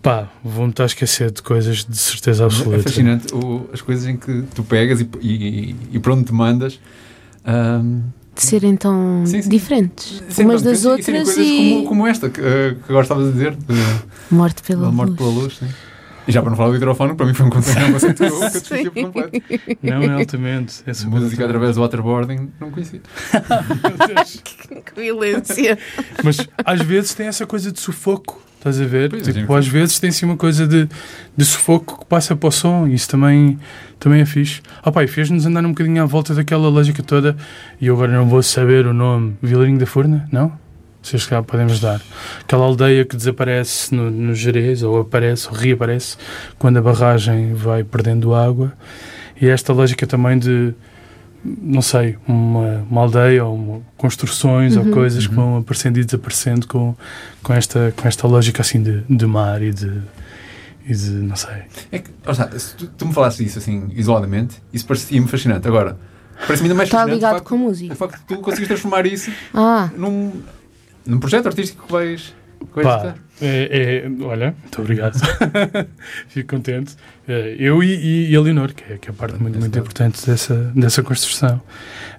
Pá, 0.00 0.28
vou-me 0.44 0.70
estar 0.70 0.84
a 0.84 0.86
esquecer 0.86 1.32
de 1.32 1.42
coisas 1.42 1.84
de 1.84 1.96
certeza 1.98 2.44
É 2.44 2.46
absoluta. 2.46 2.82
fascinante 2.84 3.34
o- 3.34 3.68
as 3.72 3.80
coisas 3.80 4.06
em 4.06 4.16
que 4.16 4.44
tu 4.54 4.62
pegas 4.62 5.00
e, 5.00 5.08
e, 5.20 5.76
e 5.94 5.98
por 5.98 6.12
onde 6.12 6.24
te 6.26 6.32
mandas. 6.32 6.78
ahm, 7.44 8.02
De 8.38 8.44
serem 8.46 8.76
tão 8.76 9.24
Sim, 9.26 9.42
sim. 9.42 9.48
diferentes 9.48 10.22
sim, 10.28 10.44
umas 10.44 10.62
pronto, 10.62 10.64
das 10.72 10.84
e 10.84 10.86
outras 10.88 11.24
coisas 11.24 11.38
e. 11.38 11.58
como, 11.74 11.86
como 11.88 12.06
esta 12.06 12.30
que, 12.30 12.40
eh, 12.40 12.76
que 12.76 12.84
agora 12.88 13.02
estavas 13.02 13.28
a 13.28 13.32
dizer, 13.32 13.56
de, 13.56 13.74
Morte 14.30 14.62
pela 14.62 14.92
morte 14.92 15.08
luz. 15.10 15.18
pela 15.18 15.30
luz. 15.30 15.56
sim. 15.58 15.66
E 16.26 16.30
já 16.30 16.42
para 16.42 16.50
não 16.50 16.56
falar 16.58 16.68
do 16.70 16.76
hidrofone, 16.76 17.14
para 17.14 17.24
mim 17.24 17.32
foi 17.32 17.46
um 17.46 17.50
conceito, 17.50 17.80
novo 17.80 17.98
que 17.98 18.04
eu 18.22 18.50
desconhecia 18.60 18.90
por 18.90 19.02
completo. 19.12 19.42
Não, 19.82 20.02
é 20.02 20.12
altamente. 20.20 20.82
É 20.86 20.92
super 20.94 21.20
Música 21.20 21.44
através 21.46 21.74
do 21.76 21.80
waterboarding, 21.80 22.50
não 22.60 22.70
conhecia. 22.70 23.00
Deus. 24.06 24.42
Que 24.94 25.00
violência. 25.00 25.78
Mas 26.22 26.36
às 26.64 26.80
vezes 26.82 27.14
tem 27.14 27.26
essa 27.28 27.46
coisa 27.46 27.72
de 27.72 27.80
sufoco, 27.80 28.40
estás 28.58 28.80
a 28.80 28.84
ver? 28.84 29.10
Pois, 29.10 29.22
tipo, 29.22 29.52
sim. 29.52 29.58
às 29.58 29.66
vezes 29.66 29.98
tem 29.98 30.10
assim 30.10 30.26
uma 30.26 30.36
coisa 30.36 30.66
de, 30.66 30.88
de 31.36 31.44
sufoco 31.44 32.00
que 32.00 32.04
passa 32.04 32.36
para 32.36 32.48
o 32.48 32.52
som 32.52 32.86
e 32.86 32.94
isso 32.94 33.08
também, 33.08 33.58
também 33.98 34.20
é 34.20 34.26
fixe. 34.26 34.60
Ah 34.82 34.92
pá, 34.92 35.04
e 35.04 35.06
fez-nos 35.06 35.46
andar 35.46 35.64
um 35.64 35.70
bocadinho 35.70 36.02
à 36.02 36.06
volta 36.06 36.34
daquela 36.34 36.68
lógica 36.68 37.02
toda 37.02 37.36
e 37.80 37.86
eu 37.86 37.94
agora 37.94 38.12
não 38.12 38.28
vou 38.28 38.42
saber 38.42 38.86
o 38.86 38.92
nome. 38.92 39.36
Vilarinho 39.42 39.78
da 39.78 39.86
Furna? 39.86 40.28
Não? 40.30 40.52
Vocês 41.00 41.24
cá 41.24 41.42
podemos 41.42 41.80
dar. 41.80 42.02
Aquela 42.40 42.64
aldeia 42.64 43.04
que 43.04 43.16
desaparece 43.16 43.94
no, 43.94 44.10
no 44.10 44.34
Jerez, 44.34 44.82
ou 44.82 45.00
aparece, 45.00 45.48
ou 45.48 45.54
reaparece, 45.54 46.16
quando 46.58 46.76
a 46.76 46.82
barragem 46.82 47.54
vai 47.54 47.84
perdendo 47.84 48.34
água. 48.34 48.72
E 49.40 49.48
esta 49.48 49.72
lógica 49.72 50.06
também 50.06 50.38
de, 50.38 50.74
não 51.44 51.80
sei, 51.82 52.16
uma, 52.26 52.84
uma 52.90 53.00
aldeia 53.02 53.44
ou 53.44 53.54
uma- 53.54 53.80
construções 53.96 54.76
ou 54.76 54.84
Uhum. 54.84 54.90
coisas 54.90 55.26
que 55.26 55.34
Uhum. 55.34 55.50
vão 55.52 55.56
aparecendo 55.58 55.98
e 55.98 56.04
desaparecendo 56.04 56.66
com, 56.66 56.94
com, 57.42 57.52
esta, 57.54 57.92
com 57.96 58.06
esta 58.08 58.26
lógica 58.26 58.62
assim 58.62 58.82
de, 58.82 59.02
de 59.08 59.26
mar 59.26 59.62
e 59.62 59.72
de, 59.72 60.00
e 60.86 60.94
de, 60.94 61.10
não 61.10 61.36
sei. 61.36 61.62
É 61.92 61.98
que, 62.00 62.10
está, 62.28 62.50
se 62.58 62.74
tu, 62.74 62.86
tu 62.88 63.06
me 63.06 63.12
falasses 63.12 63.38
disso 63.44 63.58
assim, 63.58 63.88
isoladamente, 63.94 64.56
isso 64.72 64.84
parecia-me 64.86 65.28
fascinante. 65.28 65.66
Agora, 65.68 65.96
parece-me 66.40 66.66
ainda 66.68 66.74
mais 66.74 66.88
Está 66.88 66.98
fascinante 66.98 67.12
o 67.12 67.14
ligado 67.18 67.32
facto, 67.34 67.48
com 67.48 67.56
música. 67.56 67.92
o 67.92 67.96
facto 67.96 68.18
de 68.18 68.24
tu 68.24 68.36
conseguires 68.38 68.68
transformar 68.68 69.06
isso 69.06 69.30
Ah, 69.54 69.90
num, 69.96 70.32
num 71.06 71.18
projeto 71.20 71.46
artístico 71.46 71.86
que 71.86 71.92
vais, 71.92 72.34
tocar. 72.66 73.14
é, 73.40 74.04
é- 74.06 74.24
olha, 74.24 74.54
muito 74.62 74.80
obrigado. 74.80 75.18
Fico 76.28 76.56
contente. 76.56 76.96
É, 77.26 77.56
Eu 77.58 77.82
e, 77.82 77.94
e, 77.94 78.30
e 78.30 78.36
a 78.36 78.40
Leonor, 78.40 78.72
que 78.74 78.92
é, 78.92 78.98
que 78.98 79.08
é 79.10 79.12
parte 79.12 79.40
muito, 79.40 79.58
muito 79.58 79.78
importante 79.78 80.24
dessa, 80.26 80.54
dessa 80.74 81.02
construção. 81.02 81.60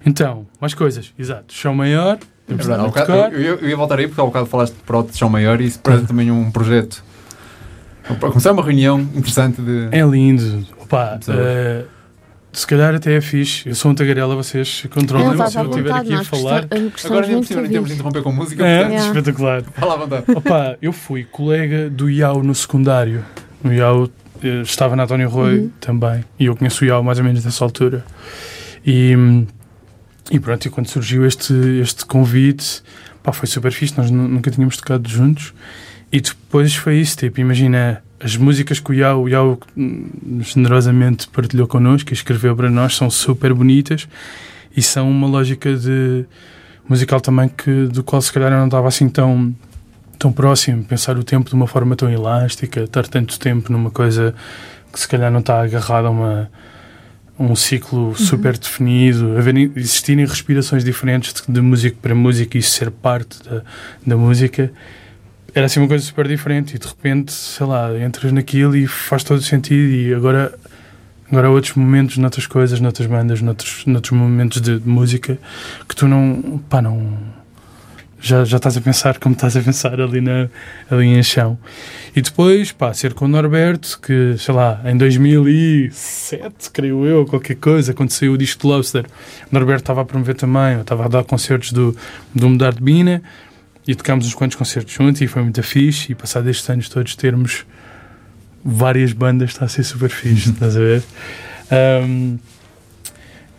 Então, 0.06 0.46
mais 0.62 0.74
coisas. 0.74 1.14
Exato. 1.18 1.54
Chão 1.54 1.74
maior. 1.76 2.18
É 2.48 2.54
verdade, 2.54 2.84
bocado- 2.84 3.12
eu, 3.36 3.58
eu- 3.60 3.70
ia 3.70 3.78
voltar 3.78 4.00
aí 4.00 4.08
porque 4.08 4.20
há 4.20 4.24
bocado 4.26 4.46
falaste 4.48 4.74
de 4.74 4.80
Proto 4.82 5.12
de 5.12 5.18
Chão 5.18 5.30
Maior 5.30 5.62
e 5.62 5.66
isso 5.66 5.80
parece 5.80 6.06
também 6.08 6.32
um 6.32 6.50
projeto. 6.50 7.04
Para 8.20 8.30
começar 8.30 8.52
uma 8.54 8.64
reunião 8.64 9.00
interessante 9.00 9.62
de. 9.62 9.88
É 9.92 10.02
lindo. 10.02 10.66
Opa, 10.82 11.20
se 12.52 12.66
calhar 12.68 12.96
até 12.96 13.16
é 13.16 13.22
fixe. 13.22 13.68
Eu 13.70 13.76
sou 13.76 13.92
um 13.92 13.96
tagarela, 13.96 14.36
vocês 14.36 14.86
controlam-me 14.90 15.34
estás 15.34 15.52
se 15.54 15.60
eu 15.60 15.70
estiver 15.70 15.92
aqui 15.94 16.14
a 16.14 16.24
falar. 16.24 16.66
Agora 17.06 17.22
nem 17.28 17.36
muito 17.36 17.42
possível, 17.48 17.62
nem 17.64 17.72
temos 17.72 17.90
de 17.90 17.96
interromper 17.96 18.22
com 18.24 18.32
música, 18.32 18.66
É, 18.66 18.78
portanto, 18.80 18.92
Yeah. 18.94 19.08
espetacular. 19.20 19.64
fala 19.80 19.94
à 19.94 19.98
vontade. 19.98 20.24
Opa, 20.36 20.78
eu 20.82 20.92
fui 20.92 21.24
colega 21.26 21.90
do 21.90 22.10
Iau 22.10 22.42
no 22.44 22.54
secundário. 22.56 23.24
O 23.64 23.70
Iau 23.72 24.10
eh, 24.44 24.62
estava 24.62 24.96
na 24.96 25.04
António 25.04 25.30
Roy 25.30 25.60
Uhum. 25.60 25.72
também. 25.80 26.24
E 26.40 26.46
eu 26.46 26.56
conheço 26.56 26.84
o 26.84 26.88
Iau 26.88 27.04
mais 27.04 27.18
ou 27.20 27.24
menos 27.26 27.44
nessa 27.46 27.64
altura. 27.64 28.04
E, 28.86 29.14
e 30.32 30.40
pronto, 30.40 30.66
e 30.66 30.70
quando 30.70 30.88
surgiu 30.88 31.26
este, 31.26 31.54
este 31.82 32.06
convite, 32.06 32.82
pá, 33.22 33.32
foi 33.32 33.48
super 33.48 33.72
fixe. 33.72 33.98
Nós 33.98 34.10
nu- 34.10 34.28
nunca 34.28 34.50
tínhamos 34.52 34.78
tocado 34.78 35.08
juntos. 35.10 35.54
E 36.12 36.20
depois 36.22 36.74
foi 36.74 36.98
isso, 36.98 37.16
tipo, 37.18 37.40
imagina 37.40 38.02
as 38.20 38.36
músicas 38.36 38.80
que 38.80 38.92
o 38.92 38.94
Iau, 38.94 39.24
o 39.24 39.60
hum, 39.78 40.10
generosamente 40.42 41.28
partilhou 41.30 41.68
connosco 41.68 42.12
e 42.12 42.14
escreveu 42.14 42.56
para 42.56 42.70
nós, 42.70 42.96
são 42.96 43.10
super 43.10 43.54
bonitas 43.54 44.08
e 44.76 44.82
são 44.82 45.10
uma 45.10 45.28
lógica 45.28 45.76
de 45.76 46.26
musical 46.88 47.22
também 47.22 47.50
que, 47.50 47.86
do 47.88 48.04
qual 48.04 48.22
se 48.22 48.32
calhar 48.32 48.52
eu 48.52 48.58
não 48.58 48.66
estava 48.66 48.88
assim 48.88 49.08
tão 49.10 49.54
tão 50.18 50.34
próximo, 50.34 50.84
pensar 50.84 51.18
o 51.18 51.24
tempo 51.24 51.50
de 51.50 51.56
uma 51.56 51.66
forma 51.66 51.96
tão 51.96 52.10
elástica, 52.10 52.82
estar 52.82 53.08
tanto 53.08 53.40
tempo 53.40 53.72
numa 53.72 53.90
coisa 53.90 54.36
que 54.92 55.00
se 55.00 55.08
calhar 55.08 55.32
não 55.32 55.40
está 55.40 55.62
agarrada 55.62 56.10
a, 56.10 56.12
uma, 56.12 56.52
um 57.40 57.56
ciclo 57.56 58.14
super 58.16 58.58
definido, 58.58 59.38
haver, 59.38 59.56
existirem 59.78 60.26
respirações 60.26 60.84
diferentes 60.84 61.34
de, 61.34 61.54
de 61.54 61.62
música 61.62 61.96
para 62.02 62.14
música 62.14 62.58
e 62.58 62.60
isso 62.60 62.72
ser 62.72 62.92
parte 62.92 63.42
da, 63.44 63.62
da 64.06 64.18
música, 64.18 64.70
era 65.60 65.66
assim 65.66 65.80
uma 65.82 65.90
coisa 65.90 66.06
super 66.06 66.26
diferente 66.26 66.76
e 66.76 66.80
de 66.80 66.88
repente, 66.88 67.34
sei 67.34 67.66
lá, 67.66 67.92
entras 68.00 68.32
naquilo 68.32 68.78
e 68.78 68.88
faz 68.88 69.26
todo 69.26 69.42
sentido 69.42 69.94
e 69.94 70.14
agora 70.14 70.58
agora 71.30 71.48
há 71.48 71.52
outros 71.52 71.76
momentos 71.76 72.18
noutras 72.18 72.48
coisas, 72.48 72.80
noutras 72.80 73.08
bandas, 73.08 73.42
noutros, 73.42 73.86
noutros 73.86 74.18
momentos 74.18 74.62
de, 74.62 74.80
de 74.80 74.88
música 74.88 75.38
que 75.88 75.96
tu 75.96 76.08
não, 76.08 76.62
pá, 76.70 76.82
não 76.82 77.18
já, 78.22 78.44
já 78.46 78.56
estás 78.58 78.78
a 78.78 78.82
pensar 78.82 79.18
como 79.20 79.36
estás 79.36 79.56
a 79.58 79.62
pensar 79.62 80.00
ali, 80.00 80.22
na, 80.22 80.50
ali 80.90 81.08
em 81.08 81.24
chão. 81.24 81.58
E 82.16 82.22
depois, 82.22 82.72
pá, 82.72 82.94
ser 82.94 83.14
com 83.14 83.26
o 83.26 83.28
Norberto, 83.28 84.00
que, 84.02 84.36
sei 84.38 84.54
lá, 84.54 84.82
em 84.86 84.98
2007, 84.98 86.72
creio 86.72 87.06
eu, 87.06 87.26
qualquer 87.26 87.56
coisa, 87.56 87.94
quando 87.94 88.12
saiu 88.12 88.34
o 88.34 88.38
disco 88.38 88.62
de 88.62 88.68
Lobster, 88.68 89.06
o 89.06 89.54
Norberto 89.54 89.84
estava 89.84 90.02
a 90.02 90.06
promover 90.06 90.36
também, 90.36 90.76
eu 90.76 90.82
estava 90.82 91.06
a 91.06 91.08
dar 91.08 91.24
concertos 91.26 91.72
do, 91.72 91.96
do 92.34 92.50
Mudar 92.50 92.74
de 92.74 92.82
Bina, 92.82 93.22
e 93.88 93.96
tocámos 93.96 94.26
uns 94.26 94.34
quantos 94.34 94.56
concertos 94.56 94.94
juntos, 94.94 95.22
e 95.22 95.28
foi 95.28 95.42
muito 95.42 95.62
fixe, 95.64 96.12
e 96.12 96.16
passado 96.16 96.50
estes 96.50 96.70
anos 96.70 96.90
todos 96.90 97.16
termos 97.16 97.66
várias 98.64 99.14
bandas, 99.14 99.52
está 99.52 99.66
a 99.66 99.68
ser 99.68 99.84
super 99.84 100.10
fixe, 100.10 100.50
estás 100.52 100.76
a 100.76 100.80
ver? 100.80 101.04
Ahm, 101.72 102.38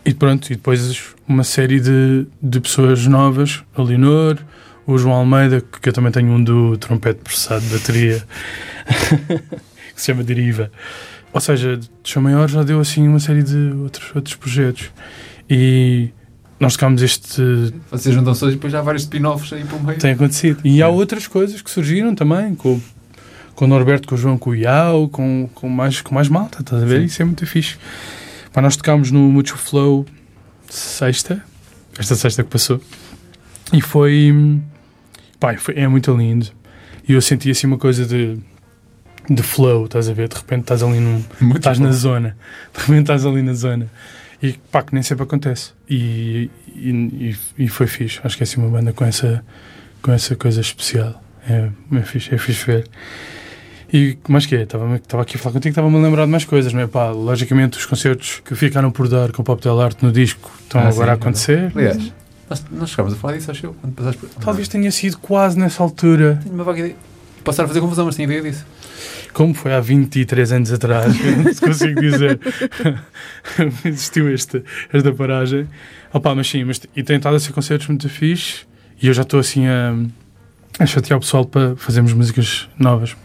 e 0.05 0.13
pronto, 0.13 0.51
e 0.51 0.55
depois 0.55 1.13
uma 1.27 1.43
série 1.43 1.79
de, 1.79 2.25
de 2.41 2.59
pessoas 2.59 3.05
novas, 3.07 3.63
a 3.75 3.81
Leonor, 3.81 4.37
o 4.85 4.97
João 4.97 5.15
Almeida, 5.15 5.61
que 5.61 5.89
eu 5.89 5.93
também 5.93 6.11
tenho 6.11 6.31
um 6.31 6.43
do 6.43 6.77
trompete 6.77 7.21
processado 7.21 7.61
de 7.61 7.73
bateria, 7.73 8.23
que 9.93 10.01
se 10.01 10.07
chama 10.07 10.23
Deriva. 10.23 10.71
Ou 11.33 11.39
seja, 11.39 11.77
de 11.77 11.89
Chão 12.03 12.21
Maior 12.21 12.49
já 12.49 12.63
deu 12.63 12.79
assim 12.79 13.07
uma 13.07 13.19
série 13.19 13.43
de 13.43 13.71
outros, 13.81 14.13
outros 14.13 14.35
projetos. 14.35 14.91
E 15.49 16.09
nós 16.61 16.73
tocámos 16.73 17.01
este. 17.01 17.41
Vocês 17.89 18.13
juntam-se 18.13 18.39
todos 18.39 18.53
e 18.53 18.57
depois 18.57 18.71
já 18.71 18.79
há 18.79 18.81
vários 18.83 19.01
spin-offs 19.01 19.51
aí 19.51 19.65
pelo 19.65 19.81
meio. 19.83 19.97
Tem 19.97 20.11
acontecido. 20.11 20.61
E 20.63 20.79
há 20.83 20.87
outras 20.87 21.27
coisas 21.27 21.59
que 21.59 21.71
surgiram 21.71 22.13
também, 22.13 22.53
com, 22.53 22.79
com 23.55 23.65
o 23.65 23.67
Norberto, 23.67 24.07
com 24.07 24.13
o 24.13 24.17
João, 24.17 24.37
com 24.37 24.51
o 24.51 24.55
Iau, 24.55 25.09
com, 25.09 25.49
com, 25.55 25.67
mais, 25.67 26.01
com 26.01 26.13
mais 26.13 26.29
malta, 26.29 26.61
estás 26.61 26.83
a 26.83 26.85
ver? 26.85 26.99
Sim. 26.99 27.05
Isso 27.05 27.21
é 27.23 27.25
muito 27.25 27.47
fixe. 27.47 27.77
Pá, 28.53 28.61
nós 28.61 28.77
tocámos 28.77 29.09
no 29.09 29.19
Mutual 29.19 29.57
Flow 29.57 30.05
sexta, 30.69 31.43
esta 31.97 32.15
sexta 32.15 32.43
que 32.43 32.49
passou, 32.51 32.79
e 33.73 33.81
foi, 33.81 34.61
pá, 35.39 35.57
foi 35.57 35.75
é 35.79 35.87
muito 35.87 36.15
lindo. 36.15 36.47
E 37.09 37.13
eu 37.13 37.21
senti 37.21 37.49
assim 37.49 37.65
uma 37.65 37.79
coisa 37.79 38.05
de, 38.05 38.37
de 39.27 39.41
flow, 39.41 39.85
estás 39.85 40.07
a 40.07 40.13
ver? 40.13 40.29
De 40.29 40.35
repente 40.35 40.61
estás 40.61 40.83
ali 40.83 40.99
num, 40.99 41.23
Muito 41.41 41.57
estás 41.57 41.79
bom. 41.79 41.85
na 41.85 41.91
zona, 41.91 42.37
de 42.71 42.81
repente 42.81 43.01
estás 43.01 43.25
ali 43.25 43.41
na 43.41 43.53
zona. 43.53 43.89
E 44.41 44.53
pá, 44.71 44.81
que 44.81 44.93
nem 44.93 45.03
sempre 45.03 45.23
acontece. 45.23 45.71
E, 45.89 46.49
e, 46.75 47.35
e, 47.57 47.67
foi 47.67 47.85
fixe. 47.85 48.19
Acho 48.23 48.37
que 48.37 48.43
é 48.43 48.45
assim 48.45 48.59
uma 48.59 48.69
banda 48.69 48.91
com 48.91 49.05
essa, 49.05 49.43
com 50.01 50.11
essa 50.11 50.35
coisa 50.35 50.61
especial. 50.61 51.21
É, 51.47 51.69
é 51.95 52.01
fixe, 52.01 52.33
é 52.33 52.37
fixe 52.37 52.65
ver. 52.65 52.87
E 53.93 54.17
mais 54.27 54.45
que 54.45 54.55
é? 54.55 54.63
Estava 54.63 54.95
estava 54.95 55.21
aqui 55.23 55.35
a 55.35 55.39
falar 55.39 55.53
contigo, 55.53 55.71
estava-me 55.71 55.97
a 55.97 55.99
lembrar 55.99 56.25
de 56.25 56.31
mais 56.31 56.45
coisas, 56.45 56.71
não 56.71 56.79
é? 56.79 56.87
Pá, 56.87 57.11
logicamente 57.11 57.77
os 57.77 57.85
concertos 57.85 58.41
que 58.43 58.55
ficaram 58.55 58.89
por 58.89 59.07
dar 59.09 59.31
com 59.31 59.41
o 59.41 59.45
Pop 59.45 59.61
Del 59.61 59.79
Arte 59.81 60.03
no 60.03 60.11
disco 60.11 60.49
estão 60.61 60.81
Ah, 60.81 60.87
agora 60.87 61.07
sim, 61.07 61.11
a 61.11 61.13
acontecer. 61.13 61.71
Aliás, 61.75 62.13
nós, 62.49 62.65
nós 62.71 62.89
chegámos 62.89 63.13
a 63.13 63.15
falar 63.17 63.37
disso, 63.37 63.51
acho 63.51 63.65
eu. 63.65 63.73
Quando 63.73 63.93
passaste 63.93 64.19
por... 64.19 64.29
Talvez 64.43 64.67
tenha 64.69 64.91
sido 64.91 65.17
quase 65.17 65.59
nessa 65.59 65.83
altura, 65.83 66.39
Tenho 66.41 66.55
uma 66.55 66.63
vaga 66.63 66.79
ideia. 66.79 66.95
Passar 67.43 67.65
a 67.65 67.67
fazer 67.67 67.81
confusão, 67.81 68.05
mas 68.05 68.15
tenho 68.15 68.27
ideia 68.27 68.41
disso. 68.41 68.65
Como 69.33 69.53
foi 69.53 69.73
há 69.73 69.79
23 69.79 70.51
anos 70.51 70.71
atrás, 70.71 71.13
se 71.53 71.61
consigo 71.61 71.99
dizer. 71.99 72.39
Existiu 73.85 74.33
esta, 74.33 74.63
esta 74.91 75.11
paragem. 75.13 75.67
Opa, 76.13 76.35
mas 76.35 76.49
sim, 76.49 76.63
mas, 76.63 76.81
e 76.95 77.03
tem 77.03 77.17
estado 77.17 77.35
a 77.35 77.39
ser 77.39 77.53
concertos 77.53 77.87
muito 77.87 78.07
fixe 78.09 78.65
e 79.01 79.07
eu 79.07 79.13
já 79.13 79.21
estou 79.21 79.39
assim 79.39 79.67
a, 79.67 79.95
a 80.79 80.85
chatear 80.85 81.17
o 81.17 81.21
pessoal 81.21 81.45
para 81.45 81.75
fazermos 81.75 82.13
músicas 82.13 82.69
novas. 82.77 83.15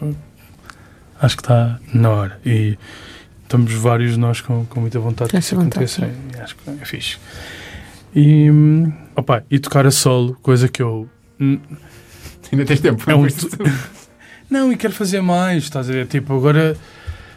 Acho 1.20 1.36
que 1.36 1.42
está 1.42 1.80
na 1.92 2.10
hora 2.10 2.40
e 2.44 2.78
estamos 3.42 3.72
vários 3.72 4.12
de 4.12 4.18
nós 4.18 4.40
com, 4.40 4.66
com 4.66 4.80
muita 4.80 4.98
vontade 4.98 5.30
que 5.30 5.38
isso 5.38 5.54
aconteça 5.54 6.10
acho 6.40 6.56
que 6.56 6.70
é 6.70 6.84
fixe. 6.84 7.18
E, 8.14 8.48
opa, 9.14 9.44
e 9.50 9.58
tocar 9.58 9.86
a 9.86 9.90
solo, 9.90 10.34
coisa 10.40 10.68
que 10.68 10.82
eu. 10.82 11.08
hum, 11.38 11.58
Ainda 12.50 12.64
tens 12.64 12.80
tempo. 12.80 13.10
É 13.10 13.14
um 13.14 13.26
Não, 14.50 14.72
e 14.72 14.76
quero 14.76 14.92
fazer 14.92 15.20
mais, 15.20 15.64
estás 15.64 15.88
a 15.90 15.92
ver? 15.92 16.06
Tipo, 16.06 16.36
agora 16.36 16.76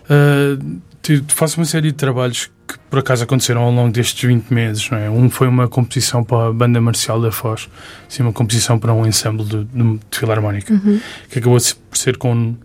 uh, 0.05 0.81
faço 1.29 1.59
uma 1.59 1.65
série 1.65 1.91
de 1.91 1.97
trabalhos 1.97 2.49
que 2.67 2.77
por 2.89 2.99
acaso 2.99 3.23
aconteceram 3.23 3.61
ao 3.61 3.71
longo 3.71 3.91
destes 3.91 4.23
20 4.27 4.53
meses, 4.53 4.89
não 4.91 4.97
é? 4.97 5.09
Um 5.09 5.29
foi 5.29 5.47
uma 5.47 5.67
composição 5.67 6.23
para 6.23 6.49
a 6.49 6.53
Banda 6.53 6.79
Marcial 6.79 7.19
da 7.19 7.31
Foz, 7.31 7.67
assim, 8.07 8.21
uma 8.21 8.33
composição 8.33 8.77
para 8.77 8.93
um 8.93 9.05
ensemble 9.07 9.43
de, 9.43 9.63
de, 9.63 9.99
de 10.09 10.17
filarmónica, 10.19 10.73
Uhum. 10.73 10.99
que 11.29 11.39
acabou 11.39 11.57
por 11.89 11.97
ser 11.97 12.17
com 12.17 12.55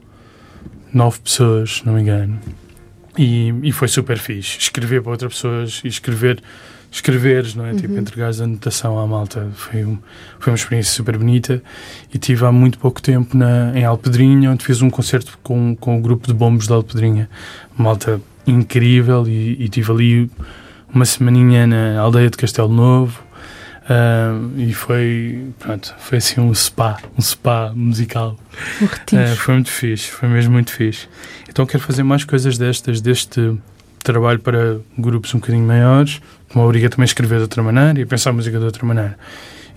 nove 0.93 1.21
pessoas, 1.21 1.77
se 1.77 1.87
não 1.87 1.95
me 1.95 2.03
engano. 2.03 2.39
E, 3.17 3.55
e 3.63 3.73
foi 3.73 3.89
super 3.89 4.19
fixe. 4.19 4.59
Escrever 4.59 5.01
para 5.03 5.13
outras 5.13 5.33
pessoas 5.35 5.81
e 5.85 5.89
escrever, 5.89 6.43
escreveres, 6.95 7.57
não 7.57 7.67
é? 7.67 7.75
Tipo, 7.75 7.99
entregares 7.99 8.41
a 8.41 8.45
anotação 8.45 8.99
à 8.99 9.07
malta. 9.07 9.51
Foi, 9.55 9.85
um, 9.85 9.99
foi 10.39 10.53
uma 10.53 10.57
experiência 10.57 10.93
super 10.93 11.19
bonita. 11.19 11.61
E 12.13 12.19
tive 12.19 12.47
há 12.47 12.53
muito 12.53 12.79
pouco 12.79 13.03
tempo 13.03 13.37
na, 13.37 13.77
em 13.77 13.85
Alpedrinha, 13.85 14.53
onde 14.53 14.65
fiz 14.65 14.81
um 14.81 14.89
concerto 14.89 15.37
com, 15.43 15.75
com 15.75 15.99
o 15.99 16.01
grupo 16.01 16.29
de 16.29 16.33
bombos 16.33 16.69
da 16.69 16.77
Alpedrinha. 16.77 17.29
Malta 17.77 18.21
incrível. 18.47 19.27
E, 19.27 19.65
e 19.65 19.69
tive 19.69 19.91
ali 19.91 20.31
uma 20.95 21.05
semaninha 21.05 21.67
na 21.67 22.01
aldeia 22.01 22.31
de 22.31 22.37
Castelo 22.37 22.73
Novo. 22.73 23.21
ah, 23.89 24.39
e 24.57 24.73
foi, 24.73 25.49
pronto, 25.59 25.93
foi 25.99 26.19
assim 26.19 26.41
um 26.41 26.55
spa, 26.55 26.99
um 27.19 27.21
spa 27.21 27.73
musical. 27.75 28.39
É, 29.13 29.35
foi 29.35 29.55
muito 29.55 29.71
fixe, 29.71 30.09
foi 30.09 30.29
mesmo 30.29 30.53
muito 30.53 30.71
fixe. 30.71 31.09
Então 31.49 31.67
quero 31.67 31.83
fazer 31.83 32.05
mais 32.05 32.23
coisas 32.23 32.57
destas, 32.57 33.01
deste 33.01 33.59
trabalho 34.05 34.39
para 34.39 34.79
grupos 34.97 35.35
um 35.35 35.39
bocadinho 35.39 35.67
maiores, 35.67 36.21
me 36.55 36.63
obriga 36.63 36.89
também 36.89 37.05
a 37.05 37.07
escrever 37.07 37.37
de 37.37 37.43
outra 37.43 37.63
maneira 37.63 37.99
e 37.99 38.03
a 38.03 38.07
pensar 38.07 38.31
a 38.31 38.33
música 38.33 38.59
de 38.59 38.65
outra 38.65 38.85
maneira. 38.87 39.19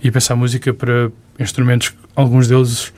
E 0.02 0.08
a 0.08 0.12
pensar 0.12 0.34
a 0.34 0.36
música 0.36 0.72
para 0.72 1.10
instrumentos, 1.38 1.92
alguns 2.14 2.46
deles 2.48 2.92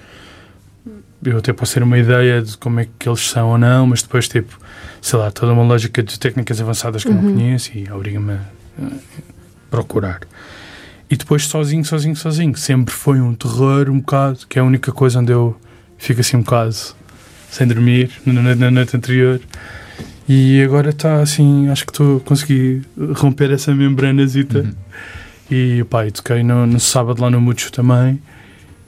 eu 1.24 1.36
até 1.38 1.52
posso 1.52 1.74
ter 1.74 1.82
uma 1.82 1.98
ideia 1.98 2.40
de 2.40 2.56
como 2.56 2.80
é 2.80 2.88
que 2.98 3.08
eles 3.08 3.28
são 3.28 3.48
ou 3.50 3.58
não, 3.58 3.86
mas 3.86 4.02
depois, 4.02 4.26
tipo, 4.26 4.58
sei 5.02 5.18
lá, 5.18 5.30
toda 5.30 5.52
uma 5.52 5.62
lógica 5.62 6.02
de 6.02 6.18
técnicas 6.18 6.60
avançadas 6.60 7.02
que 7.04 7.10
eu 7.10 7.14
não 7.14 7.22
Uhum. 7.24 7.34
conheço 7.34 7.70
e 7.76 7.90
obriga-me 7.92 8.32
a 8.32 8.40
a 8.82 8.90
procurar. 9.70 10.20
E 11.10 11.16
depois, 11.16 11.44
sozinho, 11.46 11.84
sozinho, 11.84 12.16
sozinho, 12.16 12.56
sempre 12.56 12.94
foi 12.94 13.20
um 13.20 13.34
terror, 13.34 13.90
um 13.90 13.98
bocado, 14.00 14.40
que 14.48 14.58
é 14.58 14.62
a 14.62 14.64
única 14.64 14.90
coisa 14.92 15.18
onde 15.18 15.32
eu 15.32 15.54
fico 15.98 16.20
assim 16.22 16.36
um 16.38 16.42
bocado 16.42 16.74
sem 17.50 17.66
dormir 17.66 18.10
na 18.24 18.70
noite 18.70 18.96
anterior. 18.96 19.40
E 20.32 20.62
agora 20.62 20.90
está 20.90 21.20
assim, 21.20 21.68
acho 21.70 21.84
que 21.84 21.90
estou 21.90 22.18
a 22.18 22.20
conseguir 22.20 22.86
romper 23.16 23.50
essa 23.50 23.74
membranazita. 23.74 24.60
Uhum. 24.60 24.72
E 25.50 25.84
pá, 25.90 26.06
e 26.06 26.12
toquei 26.12 26.44
no, 26.44 26.68
no 26.68 26.78
sábado 26.78 27.20
lá 27.20 27.28
no 27.28 27.40
Mucho 27.40 27.72
também. 27.72 28.22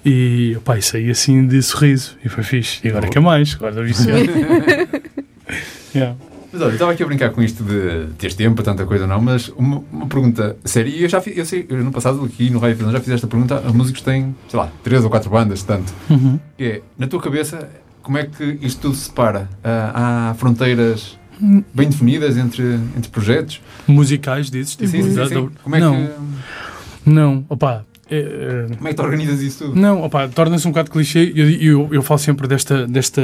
E 0.05 0.57
pá, 0.65 0.79
e 0.79 0.83
saí 0.83 1.11
assim 1.11 1.45
de 1.45 1.61
sorriso. 1.61 2.17
E 2.25 2.29
foi 2.29 2.45
fixe. 2.45 2.79
E 2.85 2.91
agora 2.91 3.07
Boa. 3.07 3.13
quer 3.13 3.19
mais, 3.19 3.57
agora 3.57 3.83
viciado. 3.83 4.21
yeah. 5.93 6.17
Mas 6.53 6.63
olha, 6.63 6.69
eu 6.69 6.75
estava 6.75 6.93
aqui 6.93 7.03
a 7.03 7.07
brincar 7.07 7.31
com 7.31 7.43
isto 7.43 7.65
de 7.65 8.13
teres 8.19 8.37
tempo 8.37 8.55
para 8.55 8.67
tanta 8.67 8.87
coisa, 8.87 9.05
não, 9.09 9.21
mas 9.21 9.49
uma, 9.49 9.83
uma 9.91 10.07
pergunta 10.07 10.57
séria, 10.65 10.91
e 10.91 11.03
eu 11.03 11.09
já 11.09 11.21
fiz, 11.21 11.37
eu 11.37 11.45
sei, 11.45 11.67
no 11.69 11.91
passado 11.91 12.23
aqui 12.25 12.51
no 12.51 12.61
Raio 12.61 12.77
Vilão 12.77 12.93
já 12.93 13.01
fiz 13.01 13.09
esta 13.09 13.27
pergunta 13.27 13.61
a 13.67 13.73
músicos 13.73 14.01
que 14.01 14.05
têm, 14.05 14.37
sei 14.49 14.61
lá, 14.61 14.71
três 14.85 15.03
ou 15.03 15.11
quatro 15.11 15.29
bandas, 15.31 15.65
tanto. 15.65 15.93
Uhum. 16.09 16.39
Que 16.57 16.65
é, 16.65 16.83
na 16.97 17.09
tua 17.09 17.21
cabeça, 17.21 17.69
como 18.01 18.19
é 18.19 18.27
que 18.27 18.59
isto 18.61 18.83
tudo 18.83 18.95
se 18.95 19.07
separa? 19.07 19.49
Ah, 19.65 20.31
há 20.31 20.35
fronteiras 20.35 21.19
bem 21.41 21.89
definidas 21.89 22.37
entre, 22.37 22.63
entre 22.97 23.11
projetos? 23.11 23.61
Musicais 23.87 24.51
dizes? 24.51 24.77
Tipo, 24.77 24.91
sim, 24.91 25.03
sim, 25.03 25.27
sim. 25.27 25.51
Como 25.63 25.77
é 25.77 25.81
não, 25.81 26.07
que, 26.07 27.11
não, 27.11 27.45
opá. 27.49 27.83
é- 28.11 28.67
é- 28.71 28.75
como 28.77 28.89
é 28.89 28.91
que 28.91 28.97
tu 28.97 29.03
organizas 29.03 29.41
isso 29.41 29.65
tudo? 29.65 29.81
Não, 29.81 30.03
opá, 30.05 30.29
torna-se 30.29 30.67
um 30.67 30.71
bocado 30.71 30.91
clichê. 30.91 31.33
Eu, 31.35 31.51
eu, 31.51 31.89
eu 31.93 32.03
falo 32.03 32.19
sempre 32.19 32.47
desta. 32.47 32.87
desta 32.87 33.23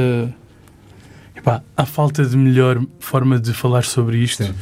epá, 1.37 1.63
a 1.77 1.87
falta 1.87 2.25
de 2.25 2.37
melhor 2.37 2.81
forma 2.99 3.39
de 3.39 3.53
falar 3.53 3.85
sobre 3.85 4.19
isto. 4.19 4.45
Sim. 4.45 4.55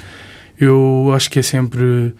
Eu 0.58 1.12
acho 1.14 1.30
que 1.30 1.38
é 1.38 1.42
sempre 1.42 2.14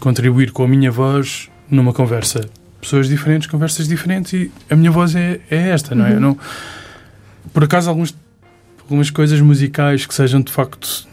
contribuir 0.00 0.50
com 0.52 0.64
a 0.64 0.68
minha 0.68 0.90
voz 0.90 1.48
numa 1.70 1.92
conversa. 1.92 2.40
Pessoas 2.80 3.08
diferentes, 3.08 3.46
conversas 3.48 3.86
diferentes 3.86 4.32
e 4.32 4.50
a 4.68 4.74
minha 4.74 4.90
voz 4.90 5.14
é, 5.14 5.40
é 5.50 5.68
esta, 5.68 5.94
não 5.94 6.04
é? 6.06 6.14
Uhum. 6.14 6.20
Não, 6.20 6.38
por 7.52 7.64
acaso, 7.64 7.88
alguns, 7.88 8.14
algumas 8.82 9.10
coisas 9.10 9.40
musicais 9.40 10.04
que 10.06 10.14
sejam 10.14 10.40
de 10.40 10.52
facto 10.52 11.06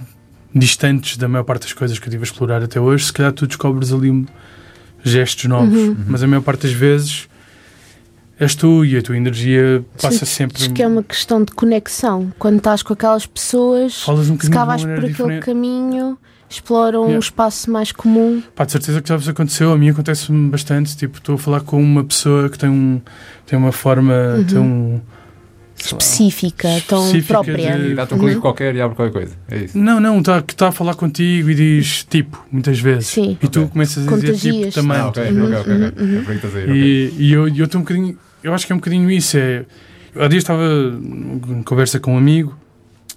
distantes 0.53 1.15
da 1.17 1.27
maior 1.27 1.43
parte 1.43 1.63
das 1.63 1.73
coisas 1.73 1.99
que 1.99 2.07
eu 2.07 2.11
tive 2.11 2.23
a 2.23 2.25
explorar 2.25 2.63
até 2.63 2.79
hoje, 2.79 3.05
se 3.05 3.13
calhar 3.13 3.31
tu 3.31 3.45
descobres 3.47 3.93
ali 3.93 4.09
um- 4.09 4.25
gestos 5.03 5.45
novos, 5.45 5.73
Uhum. 5.79 5.95
mas 6.07 6.21
a 6.23 6.27
maior 6.27 6.41
parte 6.41 6.63
das 6.63 6.73
vezes 6.73 7.29
és 8.39 8.55
tu 8.55 8.83
e 8.83 8.97
a 8.97 9.01
tua 9.01 9.15
energia 9.15 9.83
passa 10.01 10.25
Sim, 10.25 10.33
sempre. 10.33 10.57
Acho 10.63 10.73
que 10.73 10.81
é 10.83 10.87
uma 10.87 11.03
questão 11.03 11.43
de 11.43 11.51
conexão. 11.53 12.33
Quando 12.39 12.57
estás 12.57 12.81
com 12.83 12.93
aquelas 12.93 13.25
pessoas, 13.25 14.01
Falas 14.03 14.29
um 14.29 14.39
se 14.39 14.49
cá 14.49 14.65
vais 14.65 14.81
por 14.81 14.91
aquele 14.93 15.07
diferente. 15.09 15.45
caminho, 15.45 16.17
exploram 16.49 17.01
um 17.03 17.05
Yeah. 17.05 17.19
espaço 17.25 17.69
mais 17.71 17.91
comum. 17.91 18.41
Pá, 18.55 18.65
de 18.65 18.71
certeza 18.71 19.01
que 19.01 19.07
já 19.09 19.15
vos 19.17 19.29
aconteceu, 19.29 19.71
a 19.71 19.77
mim 19.77 19.89
acontece-me 19.89 20.49
bastante. 20.49 20.97
Tipo, 20.97 21.17
estou 21.19 21.35
a 21.35 21.37
falar 21.37 21.61
com 21.61 21.81
uma 21.81 22.03
pessoa 22.03 22.49
que 22.49 22.57
tem, 22.57 22.69
um, 22.69 22.99
tem 23.45 23.57
uma 23.59 23.71
forma, 23.71 24.13
Uhum. 24.37 24.43
tem 24.45 24.57
um. 24.57 25.01
Específica, 25.85 26.67
tão 26.87 26.99
específica 27.05 27.33
própria. 27.33 27.77
de- 27.77 27.91
E 27.91 27.95
dá-te 27.95 28.13
um 28.13 28.17
Uhum. 28.17 28.23
clique 28.25 28.41
qualquer 28.41 28.75
e 28.75 28.81
abre 28.81 28.95
qualquer 28.95 29.13
coisa. 29.13 29.35
É 29.49 29.57
isso. 29.59 29.77
Não, 29.77 29.99
não, 29.99 30.21
tá, 30.21 30.41
que 30.41 30.53
está 30.53 30.67
a 30.69 30.71
falar 30.71 30.95
contigo 30.95 31.49
e 31.49 31.55
diz 31.55 32.03
tipo, 32.09 32.43
muitas 32.51 32.79
vezes. 32.79 33.07
Sim. 33.07 33.37
E 33.41 33.47
tu 33.47 33.59
Ok. 33.61 33.71
começas 33.71 34.07
a 34.07 34.15
dizer 34.15 34.33
tipo 34.33 34.47
Contagias. 34.53 34.73
também. 34.75 34.97
Ah, 34.97 35.07
ok, 35.07 35.23
Uhum, 35.23 35.43
ok, 35.45 35.57
ok. 35.59 35.73
uhum, 35.73 35.87
ok. 35.87 36.03
uhum. 36.03 36.19
É 36.19 36.21
por 36.21 36.31
aí 36.31 36.39
que 36.39 36.45
estás 36.45 36.55
a 36.55 36.59
ir, 36.59 36.69
ok. 36.69 36.75
E, 36.75 37.13
e 37.17 37.31
eu 37.33 37.47
eu 37.47 37.65
estou 37.65 37.79
um 37.79 37.83
bocadinho. 37.83 38.17
Eu 38.43 38.53
acho 38.53 38.65
que 38.65 38.71
é 38.71 38.75
um 38.75 38.79
bocadinho 38.79 39.09
isso. 39.11 39.37
É, 39.37 39.65
há 40.15 40.27
dias 40.27 40.43
estava 40.43 40.63
em 40.63 41.63
conversa 41.63 41.99
com 41.99 42.13
um 42.13 42.17
amigo 42.17 42.57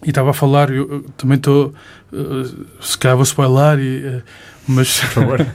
e 0.04 0.08
estava 0.08 0.30
a 0.30 0.34
falar. 0.34 0.70
Eu, 0.70 0.90
eu 0.90 1.00
também 1.16 1.36
estou. 1.36 1.72
eh, 2.12 2.48
se 2.80 2.98
calhar 2.98 3.16
vou 3.16 3.22
spoiler, 3.24 3.78
e, 3.78 4.04
eh, 4.04 4.22
mas. 4.68 5.00
Por 5.00 5.06
favor. 5.08 5.46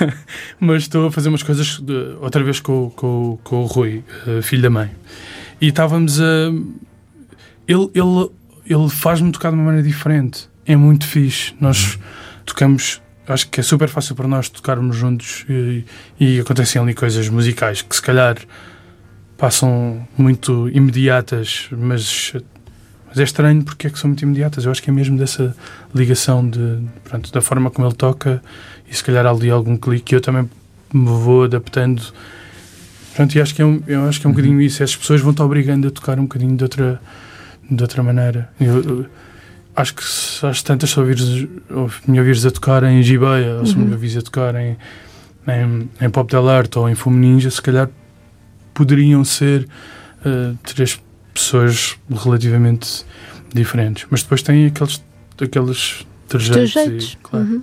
mas 0.60 0.82
estou 0.82 1.08
a 1.08 1.10
fazer 1.12 1.28
umas 1.28 1.42
coisas 1.42 1.78
de- 1.80 2.16
outra 2.20 2.42
vez 2.42 2.60
com, 2.60 2.90
com, 2.90 3.38
com 3.42 3.62
o 3.62 3.66
Rui, 3.66 4.02
eh, 4.26 4.42
filho 4.42 4.62
da 4.62 4.70
mãe. 4.70 4.90
E 5.60 5.68
estávamos 5.68 6.20
a. 6.20 6.52
Ele, 7.66 7.90
ele, 7.94 8.30
ele 8.64 8.88
faz-me 8.88 9.32
tocar 9.32 9.50
de 9.50 9.56
uma 9.56 9.64
maneira 9.64 9.86
diferente. 9.86 10.48
É 10.64 10.76
muito 10.76 11.06
fixe. 11.06 11.54
Nós 11.60 11.98
tocamos. 12.44 13.00
Acho 13.28 13.48
que 13.48 13.58
é 13.58 13.62
super 13.62 13.88
fácil 13.88 14.14
para 14.14 14.28
nós 14.28 14.48
tocarmos 14.48 14.94
juntos 14.94 15.44
e, 15.48 15.84
e 16.20 16.40
acontecem 16.40 16.80
ali 16.80 16.94
coisas 16.94 17.28
musicais 17.28 17.82
que 17.82 17.96
se 17.96 18.00
calhar 18.00 18.36
passam 19.36 20.06
muito 20.16 20.68
imediatas, 20.70 21.68
mas, 21.72 22.32
mas 23.06 23.18
é 23.18 23.22
estranho 23.22 23.64
porque 23.64 23.88
é 23.88 23.90
que 23.90 23.98
são 23.98 24.08
muito 24.08 24.22
imediatas. 24.22 24.64
Eu 24.64 24.70
acho 24.70 24.82
que 24.82 24.90
é 24.90 24.92
mesmo 24.92 25.18
dessa 25.18 25.54
ligação 25.94 26.48
de, 26.48 26.78
pronto, 27.04 27.32
da 27.32 27.40
forma 27.40 27.70
como 27.70 27.86
ele 27.86 27.94
toca 27.94 28.42
e 28.88 28.94
se 28.94 29.02
calhar 29.02 29.26
há 29.26 29.30
ali 29.30 29.50
algum 29.50 29.76
clique 29.76 30.14
e 30.14 30.16
eu 30.16 30.20
também 30.20 30.48
me 30.92 31.06
vou 31.06 31.44
adaptando. 31.44 32.02
Pronto, 33.16 33.34
e 33.34 33.40
acho 33.40 33.54
que 33.54 33.62
é 33.62 33.64
um, 33.64 33.82
eu 33.86 34.04
acho 34.08 34.20
que 34.20 34.26
é 34.26 34.28
um 34.28 34.30
Uhum. 34.32 34.36
bocadinho 34.36 34.60
isso. 34.60 34.82
As 34.82 34.94
pessoas 34.94 35.20
vão-te 35.22 35.40
obrigando 35.42 35.88
a 35.88 35.90
tocar 35.90 36.18
um 36.18 36.22
bocadinho 36.24 36.54
de 36.56 36.62
outra, 36.62 37.00
de 37.70 37.82
outra 37.82 38.02
maneira. 38.02 38.50
Eu, 38.60 38.82
eu 38.82 39.06
acho 39.74 39.94
que 39.94 40.04
se 40.04 40.44
às 40.46 40.62
tantas 40.62 40.90
se 40.90 41.00
ouvires, 41.00 41.46
ou 41.70 41.90
me 42.06 42.18
ouvires 42.18 42.44
a 42.44 42.50
tocar 42.50 42.82
em 42.84 43.02
Gibeia, 43.02 43.56
ou 43.58 43.64
se 43.66 43.74
me 43.76 43.84
Uhum. 43.86 43.92
ouvires 43.92 44.16
a 44.18 44.22
tocar 44.22 44.54
em, 44.56 44.76
em, 45.48 45.88
em 46.00 46.10
Pop 46.10 46.30
Del 46.30 46.46
Arte 46.48 46.78
ou 46.78 46.88
em 46.90 46.94
Fumo 46.94 47.16
Ninja, 47.18 47.50
se 47.50 47.62
calhar 47.62 47.88
poderiam 48.74 49.24
ser 49.24 49.66
eh, 50.24 50.52
três 50.62 51.00
pessoas 51.32 51.96
relativamente 52.10 53.04
diferentes. 53.54 54.04
Mas 54.10 54.22
depois 54.22 54.42
têm 54.42 54.66
aqueles, 54.66 55.02
aqueles 55.40 56.06
trejeitos. 56.28 56.72
jeitos. 56.72 57.12
E, 57.12 57.16
claro. 57.22 57.46
Uhum. 57.46 57.62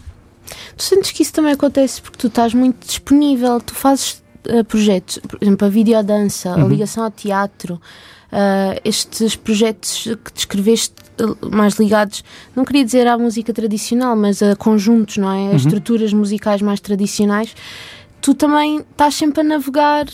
Tu 0.75 0.83
sentes 0.83 1.11
que 1.11 1.21
isso 1.21 1.33
também 1.33 1.53
acontece 1.53 2.01
porque 2.01 2.17
tu 2.17 2.25
estás 2.27 2.53
muito 2.55 2.85
disponível, 2.87 3.59
tu 3.61 3.73
fazes 3.75 4.22
projetos, 4.67 5.19
por 5.19 5.37
exemplo, 5.41 5.67
a 5.67 5.69
videodança, 5.69 6.49
a 6.51 6.57
Uhum. 6.57 6.67
ligação 6.69 7.03
ao 7.03 7.11
teatro, 7.11 7.79
eh, 8.31 8.81
estes 8.83 9.35
projetos 9.35 10.03
que 10.23 10.33
descreveste 10.33 10.93
eh, 11.19 11.23
mais 11.55 11.75
ligados, 11.75 12.23
não 12.55 12.65
queria 12.65 12.83
dizer 12.83 13.05
à 13.07 13.17
música 13.17 13.53
tradicional, 13.53 14.15
mas 14.15 14.41
a 14.41 14.55
conjuntos, 14.55 15.17
não 15.17 15.31
é? 15.31 15.47
A 15.47 15.49
Uhum. 15.51 15.55
estruturas 15.55 16.11
musicais 16.13 16.61
mais 16.61 16.79
tradicionais. 16.79 17.55
Tu 18.21 18.33
também 18.33 18.79
estás 18.79 19.15
sempre 19.15 19.41
a 19.41 19.43
navegar 19.43 20.05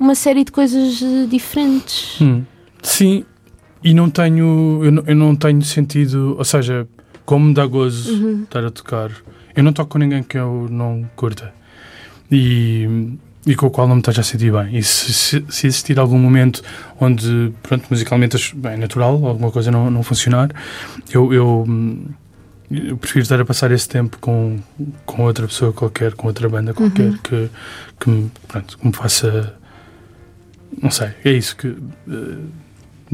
uma 0.00 0.14
série 0.14 0.44
de 0.44 0.50
coisas 0.52 1.00
eh, 1.02 1.26
diferentes. 1.28 2.20
Hum. 2.20 2.44
Sim, 2.82 3.24
e 3.84 3.92
não 3.94 4.08
tenho, 4.10 4.80
eu 4.84 4.90
não, 4.92 5.02
eu 5.06 5.14
não 5.16 5.36
tenho 5.36 5.62
sentido, 5.62 6.34
ou 6.38 6.44
seja, 6.44 6.86
como 7.24 7.46
me 7.46 7.54
dá 7.54 7.66
gozo 7.66 8.12
Uhum. 8.12 8.42
estar 8.44 8.64
a 8.64 8.70
tocar, 8.70 9.10
eu 9.54 9.62
não 9.62 9.72
toco 9.72 9.90
com 9.90 9.98
ninguém 9.98 10.22
que 10.22 10.38
eu 10.38 10.66
não 10.70 11.08
curta 11.14 11.52
e, 12.30 12.88
e 13.46 13.54
com 13.56 13.66
o 13.66 13.70
qual 13.70 13.88
não 13.88 13.96
me 13.96 14.00
esteja 14.00 14.20
a 14.20 14.24
sentir 14.24 14.52
bem. 14.52 14.76
E 14.76 14.82
se, 14.82 15.12
se, 15.12 15.44
se 15.48 15.66
existir 15.66 15.98
algum 15.98 16.18
momento 16.18 16.62
onde, 17.00 17.52
pronto, 17.62 17.86
musicalmente 17.90 18.36
é 18.64 18.76
natural, 18.76 19.24
alguma 19.26 19.50
coisa 19.50 19.70
não, 19.70 19.90
não 19.90 20.02
funcionar, 20.02 20.50
eu, 21.12 21.32
eu, 21.32 21.66
eu 22.70 22.96
prefiro 22.96 23.22
estar 23.22 23.40
a 23.40 23.44
passar 23.44 23.70
esse 23.72 23.88
tempo 23.88 24.16
com, 24.20 24.58
com 25.04 25.22
outra 25.22 25.46
pessoa 25.46 25.72
qualquer, 25.72 26.14
com 26.14 26.28
outra 26.28 26.48
banda 26.48 26.72
qualquer, 26.72 27.10
Uhum. 27.10 27.18
que, 27.18 27.50
que, 28.00 28.10
me, 28.10 28.30
pronto, 28.46 28.78
que 28.78 28.86
me 28.86 28.92
faça. 28.92 29.54
Não 30.80 30.90
sei, 30.90 31.08
é 31.24 31.32
isso 31.32 31.56
que. 31.56 31.68
eh, 31.68 32.36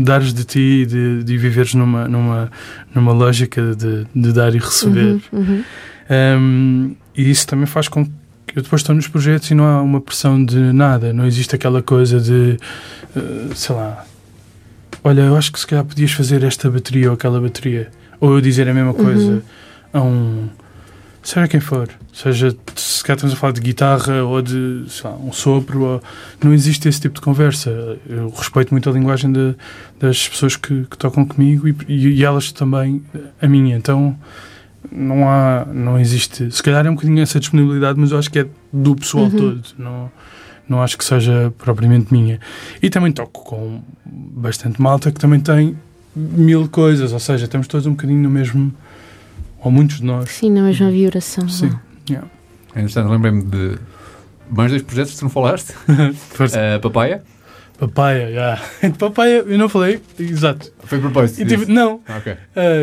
dares 0.00 0.32
de 0.32 0.44
ti, 0.44 0.86
de, 0.86 1.24
de 1.24 1.36
viveres 1.36 1.74
numa, 1.74 2.06
numa, 2.06 2.52
numa 2.94 3.12
lógica 3.12 3.74
de, 3.74 4.06
de 4.14 4.32
dar 4.32 4.54
e 4.54 4.58
receber. 4.58 5.20
Uhum, 5.32 5.40
uhum. 5.40 5.64
Um, 6.10 6.96
e 7.16 7.28
isso 7.28 7.46
também 7.48 7.66
faz 7.66 7.88
com 7.88 8.04
que 8.06 8.12
eu 8.56 8.62
depois 8.62 8.80
estou 8.82 8.94
nos 8.94 9.08
projetos 9.08 9.50
e 9.50 9.54
não 9.54 9.64
há 9.64 9.82
uma 9.82 10.00
pressão 10.00 10.42
de 10.44 10.56
nada, 10.72 11.12
não 11.12 11.26
existe 11.26 11.54
aquela 11.54 11.82
coisa 11.82 12.20
de, 12.20 12.56
uh, 13.16 13.54
sei 13.54 13.74
lá, 13.74 14.04
olha, 15.04 15.22
eu 15.22 15.36
acho 15.36 15.52
que 15.52 15.60
se 15.60 15.66
calhar 15.66 15.84
podias 15.84 16.10
fazer 16.12 16.42
esta 16.42 16.70
bateria 16.70 17.08
ou 17.08 17.14
aquela 17.14 17.40
bateria, 17.40 17.90
ou 18.20 18.34
eu 18.34 18.40
dizer 18.40 18.68
a 18.68 18.74
mesma 18.74 18.94
coisa 18.94 19.32
Uhum. 19.32 19.42
a 19.92 20.00
um, 20.02 20.48
seja 21.22 21.46
quem 21.48 21.60
for, 21.60 21.88
seja 22.12 22.56
se 22.74 23.02
calhar 23.04 23.16
estamos 23.16 23.34
a 23.34 23.36
falar 23.36 23.52
de 23.52 23.60
guitarra 23.60 24.22
ou 24.24 24.40
de 24.42 24.84
sei 24.88 25.10
lá, 25.10 25.16
um 25.16 25.32
sopro, 25.32 25.82
ou, 25.82 26.02
não 26.42 26.52
existe 26.54 26.88
esse 26.88 27.00
tipo 27.00 27.14
de 27.16 27.20
conversa. 27.20 27.70
Eu 28.08 28.28
respeito 28.30 28.72
muito 28.72 28.88
a 28.88 28.92
linguagem 28.92 29.30
de- 29.32 29.54
das 30.00 30.26
pessoas 30.28 30.56
que, 30.56 30.84
que 30.90 30.96
tocam 30.98 31.24
comigo 31.24 31.68
e, 31.68 31.76
e- 31.86 32.08
e 32.14 32.24
elas 32.24 32.50
também 32.50 33.02
a 33.40 33.46
minha, 33.46 33.76
então 33.76 34.16
não 34.90 35.28
há, 35.28 35.66
não 35.72 35.98
existe. 35.98 36.50
Se 36.50 36.62
calhar 36.62 36.86
é 36.86 36.90
um 36.90 36.94
bocadinho 36.94 37.20
essa 37.22 37.38
disponibilidade, 37.40 37.98
mas 37.98 38.10
eu 38.10 38.18
acho 38.18 38.30
que 38.30 38.40
é 38.40 38.46
do 38.72 38.94
pessoal 38.96 39.24
Uhum. 39.24 39.30
todo. 39.30 39.62
Não, 39.78 40.10
não 40.68 40.82
acho 40.82 40.96
que 40.98 41.04
seja 41.04 41.52
propriamente 41.58 42.12
minha. 42.12 42.38
E 42.82 42.88
também 42.90 43.12
toco 43.12 43.44
com 43.44 43.80
bastante 44.06 44.80
malta 44.80 45.10
que 45.12 45.18
também 45.20 45.40
tem 45.40 45.76
mil 46.14 46.68
coisas, 46.68 47.12
ou 47.12 47.20
seja, 47.20 47.44
estamos 47.44 47.66
todos 47.68 47.86
um 47.86 47.90
bocadinho 47.92 48.20
no 48.22 48.30
mesmo, 48.30 48.72
ou 49.60 49.70
muitos 49.70 49.98
de 49.98 50.04
nós. 50.04 50.30
Sim, 50.30 50.50
na 50.50 50.62
mesma 50.62 50.90
vibração. 50.90 51.48
Sim. 51.48 51.68
vá. 51.68 51.80
Yeah. 52.08 52.28
Entretanto, 52.74 53.10
lembrei-me 53.10 53.42
de 53.44 53.78
mais 54.50 54.70
dois 54.70 54.82
projetos 54.82 55.12
que 55.12 55.18
tu 55.18 55.22
não 55.24 55.30
falaste. 55.30 55.72
A 56.76 56.78
Papaya. 56.80 57.22
Papaya, 57.78 58.32
já. 58.32 58.88
De 58.88 58.96
papaya, 58.98 59.44
eu 59.46 59.56
não 59.56 59.68
falei, 59.68 60.00
exato. 60.18 60.72
Foi 60.80 60.98
propósito. 60.98 61.46
Tive, 61.46 61.72
não, 61.72 62.00
Ah, 62.08 62.16
ok. 62.18 62.32
Uh, 62.32 62.36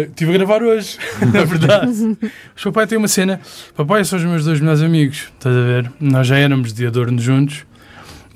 estive 0.10 0.32
a 0.32 0.38
gravar 0.38 0.64
hoje, 0.64 0.98
na 1.34 1.44
verdade. 1.44 2.18
Os 2.56 2.64
papai 2.64 2.88
têm 2.88 2.98
uma 2.98 3.08
cena. 3.10 3.42
Papai 3.76 4.06
são 4.06 4.18
os 4.18 4.24
meus 4.26 4.46
dois 4.46 4.60
melhores 4.62 4.82
amigos, 4.82 5.30
estás 5.34 5.56
a 5.56 5.62
ver? 5.62 5.92
Nós 6.00 6.26
já 6.28 6.38
éramos 6.38 6.72
de 6.72 6.88
Adorno 6.88 7.20
juntos 7.20 7.66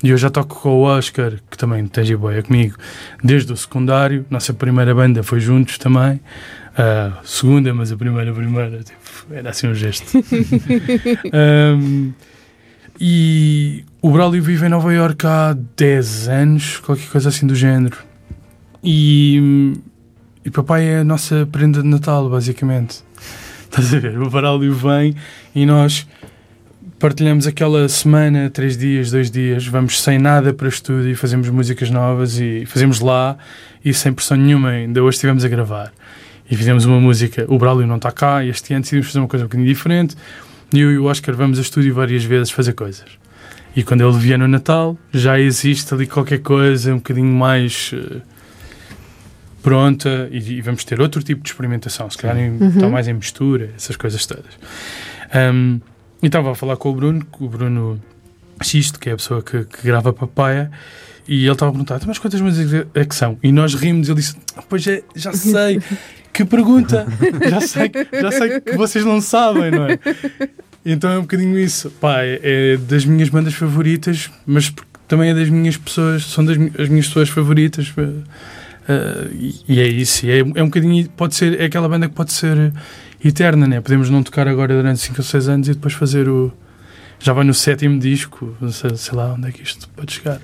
e 0.02 0.10
eu 0.10 0.18
já 0.18 0.28
toco 0.28 0.60
com 0.60 0.68
o 0.70 0.82
Oscar, 0.82 1.32
que 1.50 1.56
também 1.56 1.86
tem 1.86 2.04
jiboia 2.04 2.42
comigo, 2.42 2.76
desde 3.24 3.52
o 3.52 3.56
secundário. 3.56 4.26
Nossa 4.28 4.52
primeira 4.52 4.94
banda 4.94 5.22
foi 5.22 5.40
juntos 5.40 5.78
também. 5.78 6.20
A 6.76 7.18
segunda, 7.24 7.72
mas 7.74 7.90
a 7.90 7.96
primeira, 7.96 8.30
a 8.30 8.34
primeira, 8.34 8.78
tipo, 8.82 8.98
era 9.30 9.50
assim 9.50 9.66
um 9.68 9.74
gesto. 9.74 10.06
Um, 11.32 12.12
e 13.00 13.82
o 14.02 14.10
Braulio 14.10 14.42
vive 14.42 14.66
em 14.66 14.68
Nova 14.68 14.92
Iorque 14.92 15.26
há 15.26 15.56
10 15.74 16.28
anos, 16.28 16.78
qualquer 16.80 17.08
coisa 17.08 17.30
assim 17.30 17.46
do 17.46 17.54
género. 17.54 17.96
E, 18.84 19.72
e 20.44 20.50
papai 20.50 20.86
é 20.86 20.98
a 20.98 21.04
nossa 21.04 21.48
prenda 21.50 21.80
de 21.80 21.88
Natal, 21.88 22.28
basicamente. 22.28 23.02
Estás 23.64 23.94
a 23.94 23.98
ver? 23.98 24.20
O 24.20 24.28
Braulio 24.28 24.74
vem 24.74 25.14
e 25.54 25.64
nós 25.64 26.06
partilhamos 26.98 27.46
aquela 27.46 27.88
semana, 27.88 28.50
três 28.50 28.76
dias, 28.76 29.10
dois 29.10 29.30
dias, 29.30 29.66
vamos 29.66 30.02
sem 30.02 30.18
nada 30.18 30.52
para 30.52 30.68
estúdio 30.68 31.10
e 31.10 31.14
fazemos 31.14 31.48
músicas 31.48 31.88
novas 31.88 32.38
e 32.38 32.66
fazemos 32.66 33.00
lá 33.00 33.38
e 33.82 33.94
sem 33.94 34.12
pressão 34.12 34.36
nenhuma. 34.36 34.68
Ainda 34.68 35.02
hoje 35.02 35.16
estivemos 35.16 35.42
a 35.42 35.48
gravar 35.48 35.90
e 36.50 36.54
fizemos 36.54 36.84
uma 36.84 37.00
música. 37.00 37.46
O 37.48 37.56
Braulio 37.56 37.86
não 37.86 37.96
está 37.96 38.12
cá 38.12 38.44
e 38.44 38.50
este 38.50 38.74
ano 38.74 38.82
decidimos 38.82 39.06
fazer 39.06 39.20
uma 39.20 39.28
coisa 39.28 39.46
um 39.46 39.48
bocadinho 39.48 39.66
diferente. 39.66 40.14
E 40.72 40.80
eu 40.80 40.92
e 40.92 40.98
o 40.98 41.04
Oscar 41.04 41.34
vamos 41.34 41.58
a 41.58 41.62
estúdio 41.62 41.92
várias 41.94 42.22
vezes 42.24 42.50
fazer 42.50 42.72
coisas. 42.74 43.06
E 43.74 43.82
quando 43.82 44.02
ele 44.08 44.18
vier 44.18 44.38
no 44.38 44.48
Natal, 44.48 44.98
já 45.12 45.38
existe 45.38 45.92
ali 45.94 46.06
qualquer 46.06 46.38
coisa 46.40 46.92
um 46.92 46.96
bocadinho 46.96 47.32
mais 47.32 47.92
eh, 47.94 48.20
pronta 49.62 50.28
e, 50.30 50.38
e 50.54 50.60
vamos 50.60 50.84
ter 50.84 51.00
outro 51.00 51.22
tipo 51.22 51.42
de 51.42 51.50
experimentação. 51.50 52.08
Se 52.10 52.16
calhar 52.18 52.38
em- 52.38 52.50
Uhum. 52.58 52.68
está 52.68 52.88
mais 52.88 53.06
em 53.08 53.12
mistura, 53.14 53.70
essas 53.76 53.96
coisas 53.96 54.24
todas. 54.26 54.52
Um, 55.34 55.80
e 56.22 56.26
estava 56.26 56.50
a 56.52 56.54
falar 56.54 56.76
com 56.76 56.90
o 56.90 56.94
Bruno, 56.94 57.26
o 57.38 57.48
Bruno 57.48 58.00
Xisto, 58.62 58.98
que 58.98 59.08
é 59.08 59.12
a 59.12 59.16
pessoa 59.16 59.42
que, 59.42 59.64
que 59.64 59.82
grava 59.86 60.12
Papaya, 60.12 60.70
e 61.28 61.44
ele 61.44 61.52
estava 61.52 61.70
a 61.70 61.72
perguntar: 61.72 61.96
"Então, 61.96 62.08
mas 62.08 62.18
quantas 62.18 62.40
músicas 62.40 62.86
é 62.94 63.04
que 63.04 63.14
são? 63.14 63.38
E 63.42 63.52
nós 63.52 63.74
rimos, 63.74 64.08
ele 64.08 64.16
disse: 64.20 64.36
"Ah, 64.56 64.62
Pois 64.68 64.86
é, 64.86 65.02
já 65.14 65.32
sei. 65.32 65.80
Que 66.40 66.44
pergunta! 66.46 67.06
Já 67.50 67.60
sei, 67.60 67.90
já 68.18 68.30
sei 68.32 68.60
que 68.60 68.74
vocês 68.74 69.04
não 69.04 69.20
sabem, 69.20 69.70
não 69.70 69.86
é? 69.86 69.98
Então 70.86 71.10
é 71.10 71.18
um 71.18 71.22
bocadinho 71.22 71.58
isso. 71.58 71.90
Pá, 72.00 72.22
é, 72.22 72.40
é 72.42 72.76
das 72.78 73.04
minhas 73.04 73.28
bandas 73.28 73.52
favoritas, 73.52 74.30
mas 74.46 74.72
também 75.06 75.28
é 75.28 75.34
das 75.34 75.50
minhas 75.50 75.76
pessoas, 75.76 76.24
são 76.24 76.42
das 76.42 76.56
as 76.78 76.88
minhas 76.88 77.06
pessoas 77.08 77.28
favoritas. 77.28 77.92
eh, 78.88 79.28
e, 79.34 79.54
e 79.68 79.80
é 79.80 79.86
isso. 79.86 80.24
É, 80.24 80.38
é 80.38 80.62
um 80.62 80.66
bocadinho, 80.66 81.10
pode 81.10 81.34
ser, 81.34 81.60
é 81.60 81.66
aquela 81.66 81.86
banda 81.86 82.08
que 82.08 82.14
pode 82.14 82.32
ser 82.32 82.72
eterna, 83.22 83.66
né? 83.66 83.78
Podemos 83.82 84.08
não 84.08 84.22
tocar 84.22 84.48
agora 84.48 84.74
durante 84.74 84.98
5 85.00 85.16
ou 85.18 85.24
6 85.24 85.46
anos 85.48 85.68
e 85.68 85.74
depois 85.74 85.92
fazer 85.92 86.26
o. 86.26 86.50
Já 87.20 87.32
vai 87.34 87.44
no 87.44 87.52
sétimo 87.52 87.98
disco, 87.98 88.56
sei, 88.72 88.96
sei 88.96 89.14
lá 89.14 89.34
onde 89.34 89.48
é 89.48 89.52
que 89.52 89.62
isto 89.62 89.88
pode 89.90 90.12
chegar. 90.12 90.40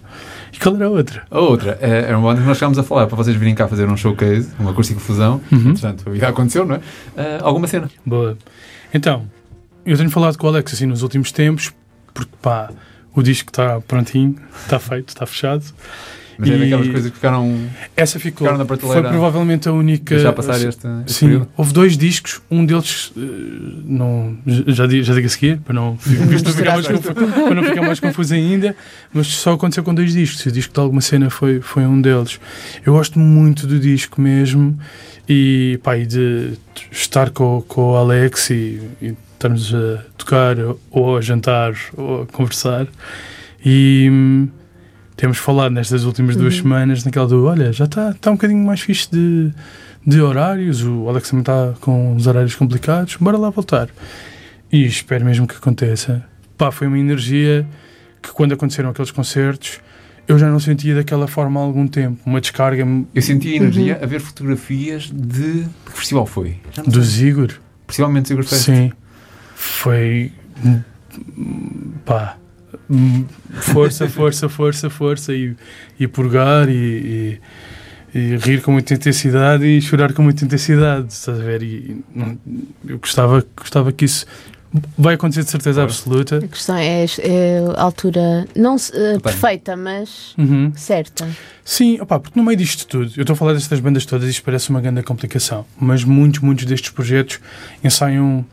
E 0.52 0.58
qual 0.58 0.76
era 0.76 0.86
a 0.86 0.90
outra? 0.90 1.26
A 1.30 1.40
outra, 1.40 1.78
é, 1.80 2.02
era 2.02 2.18
uma 2.18 2.28
banda 2.28 2.42
que 2.42 2.46
nós 2.46 2.58
chegámos 2.58 2.78
a 2.78 2.82
falar 2.82 3.06
para 3.06 3.16
vocês 3.16 3.34
virem 3.34 3.54
cá 3.54 3.66
fazer 3.66 3.88
um 3.88 3.96
showcase, 3.96 4.50
uma 4.58 4.70
acústica 4.70 5.00
fusão. 5.00 5.40
Uhum. 5.50 5.72
Portanto, 5.72 6.04
a 6.06 6.10
vida 6.10 6.28
aconteceu, 6.28 6.66
não 6.66 6.76
é? 6.76 6.80
Ah, 7.16 7.38
alguma 7.40 7.66
cena. 7.66 7.90
Boa. 8.04 8.36
Então, 8.92 9.26
eu 9.86 9.96
tenho 9.96 10.10
falado 10.10 10.36
com 10.36 10.46
o 10.46 10.50
Alex 10.50 10.74
assim 10.74 10.86
nos 10.86 11.02
últimos 11.02 11.32
tempos, 11.32 11.72
porque 12.12 12.32
pá, 12.42 12.70
o 13.14 13.22
disco 13.22 13.50
está 13.50 13.80
prontinho, 13.80 14.36
está 14.62 14.78
feito, 14.78 15.08
está 15.08 15.24
fechado. 15.24 15.64
Mas 16.38 16.50
é 16.50 16.54
E- 16.54 16.58
daquelas 16.58 16.88
coisas 16.88 17.10
que 17.10 17.16
ficaram. 17.16 17.58
Essa 17.96 18.18
ficou. 18.18 18.46
Ficaram 18.46 18.58
na 18.58 18.66
Foi 18.66 18.76
prateleira. 18.76 19.08
provavelmente 19.10 19.68
a 19.68 19.72
única. 19.72 20.14
Deixar 20.14 20.32
passar 20.32 20.56
este, 20.56 20.86
este 21.06 21.12
Sim, 21.12 21.26
período. 21.26 21.48
houve 21.56 21.72
dois 21.72 21.96
discos, 21.96 22.40
um 22.50 22.64
deles 22.66 23.12
eh, 23.16 23.20
não, 23.84 24.36
já, 24.68 24.86
di- 24.86 25.02
já 25.02 25.14
digo 25.14 25.26
a 25.26 25.30
seguir, 25.30 25.58
para 25.58 25.74
não, 25.74 25.96
ficar 25.96 26.72
mais 26.74 26.86
confuso, 26.86 27.14
para 27.14 27.54
não 27.54 27.62
ficar 27.64 27.82
mais 27.82 28.00
confuso 28.00 28.34
ainda, 28.34 28.76
mas 29.14 29.26
só 29.28 29.52
aconteceu 29.54 29.82
com 29.82 29.94
dois 29.94 30.12
discos. 30.12 30.44
E 30.44 30.48
o 30.48 30.52
disco 30.52 30.74
de 30.74 30.80
alguma 30.80 31.00
cena 31.00 31.30
foi, 31.30 31.60
foi 31.60 31.84
um 31.86 32.00
deles. 32.00 32.38
Eu 32.84 32.92
gosto 32.92 33.18
muito 33.18 33.66
do 33.66 33.78
disco 33.80 34.20
mesmo 34.20 34.78
e, 35.28 35.78
pá, 35.82 35.96
e 35.96 36.04
de 36.06 36.52
estar 36.90 37.30
com, 37.30 37.62
com 37.66 37.92
o 37.92 37.96
Alex 37.96 38.50
e, 38.50 38.80
e 39.00 39.14
estarmos 39.34 39.74
a 39.74 40.02
tocar 40.16 40.56
ou 40.90 41.16
a 41.16 41.20
jantar 41.20 41.72
ou 41.96 42.22
a 42.22 42.26
conversar. 42.26 42.86
E 43.64 44.08
hum, 44.10 44.48
temos 45.16 45.38
falado 45.38 45.72
nestas 45.72 46.04
últimas 46.04 46.36
duas 46.36 46.54
Uhum. 46.56 46.62
semanas 46.62 47.04
naquela 47.04 47.26
do 47.26 47.44
olha, 47.46 47.72
já 47.72 47.84
está 47.86 48.12
tá 48.14 48.30
um 48.30 48.34
bocadinho 48.34 48.64
mais 48.64 48.80
fixe 48.80 49.08
de, 49.10 49.50
de 50.06 50.20
horários, 50.20 50.82
o 50.84 51.08
Alex 51.08 51.30
também 51.30 51.40
está 51.42 51.74
com 51.80 52.14
os 52.14 52.26
horários 52.26 52.54
complicados, 52.54 53.16
bora 53.16 53.36
lá 53.38 53.50
voltar. 53.50 53.88
E 54.70 54.84
espero 54.84 55.24
mesmo 55.24 55.46
que 55.46 55.54
aconteça. 55.56 56.24
Pá, 56.58 56.70
foi 56.70 56.86
uma 56.86 56.98
energia 56.98 57.66
que 58.22 58.30
quando 58.32 58.52
aconteceram 58.52 58.90
aqueles 58.90 59.10
concertos 59.10 59.80
eu 60.28 60.36
já 60.38 60.50
não 60.50 60.58
sentia 60.58 60.92
daquela 60.94 61.28
forma 61.28 61.60
há 61.60 61.62
algum 61.62 61.86
tempo. 61.86 62.18
Uma 62.26 62.40
descarga 62.40 62.84
Eu 63.14 63.22
senti 63.22 63.52
a 63.52 63.56
energia 63.56 63.98
a 64.02 64.06
ver 64.06 64.20
fotografias 64.20 65.04
de. 65.14 65.64
Que 65.86 65.92
festival 65.92 66.26
foi? 66.26 66.56
Do. 66.84 67.00
Zigor. 67.00 67.52
Possivelmente 67.86 68.26
Sigurd 68.28 68.48
Fest. 68.48 68.64
Sim. 68.64 68.90
Foi. 69.54 70.32
pá. 72.04 72.36
Força, 73.60 74.08
força, 74.10 74.48
força, 74.48 74.90
força. 74.90 75.34
E, 75.34 75.54
e 75.98 76.06
purgar 76.06 76.68
e, 76.68 77.40
e, 78.14 78.18
e 78.18 78.36
rir 78.36 78.62
com 78.62 78.72
muita 78.72 78.94
intensidade 78.94 79.64
e 79.64 79.80
chorar 79.80 80.12
com 80.12 80.22
muita 80.22 80.44
intensidade. 80.44 81.12
Estás 81.12 81.38
a 81.40 81.42
ver? 81.42 81.62
E 81.62 82.04
não- 82.14 82.38
eu 82.86 82.98
gostava, 82.98 83.44
gostava 83.56 83.92
que 83.92 84.04
isso. 84.04 84.26
Vai 84.98 85.14
acontecer 85.14 85.42
de 85.42 85.48
certeza 85.50 85.76
Claro. 85.80 85.90
absoluta. 85.90 86.36
A 86.38 86.48
questão 86.48 86.76
é, 86.76 87.04
é 87.20 87.60
a 87.76 87.82
altura, 87.82 88.46
não 88.54 88.76
eh, 88.92 89.18
perfeita, 89.20 89.74
mas 89.74 90.34
Uhum. 90.36 90.70
certa. 90.76 91.26
Sim, 91.64 91.98
opá, 92.00 92.18
porque 92.20 92.38
no 92.38 92.44
meio 92.44 92.58
disto 92.58 92.86
tudo, 92.86 93.10
eu 93.16 93.22
estou 93.22 93.32
a 93.32 93.36
falar 93.36 93.54
destas 93.54 93.80
bandas 93.80 94.04
todas 94.04 94.26
e 94.28 94.32
isto 94.32 94.42
parece 94.42 94.68
uma 94.68 94.80
grande 94.80 95.02
complicação, 95.02 95.64
mas 95.80 96.04
muitos, 96.04 96.40
muitos 96.40 96.66
destes 96.66 96.90
projetos 96.90 97.40
ensaiam 97.82 98.44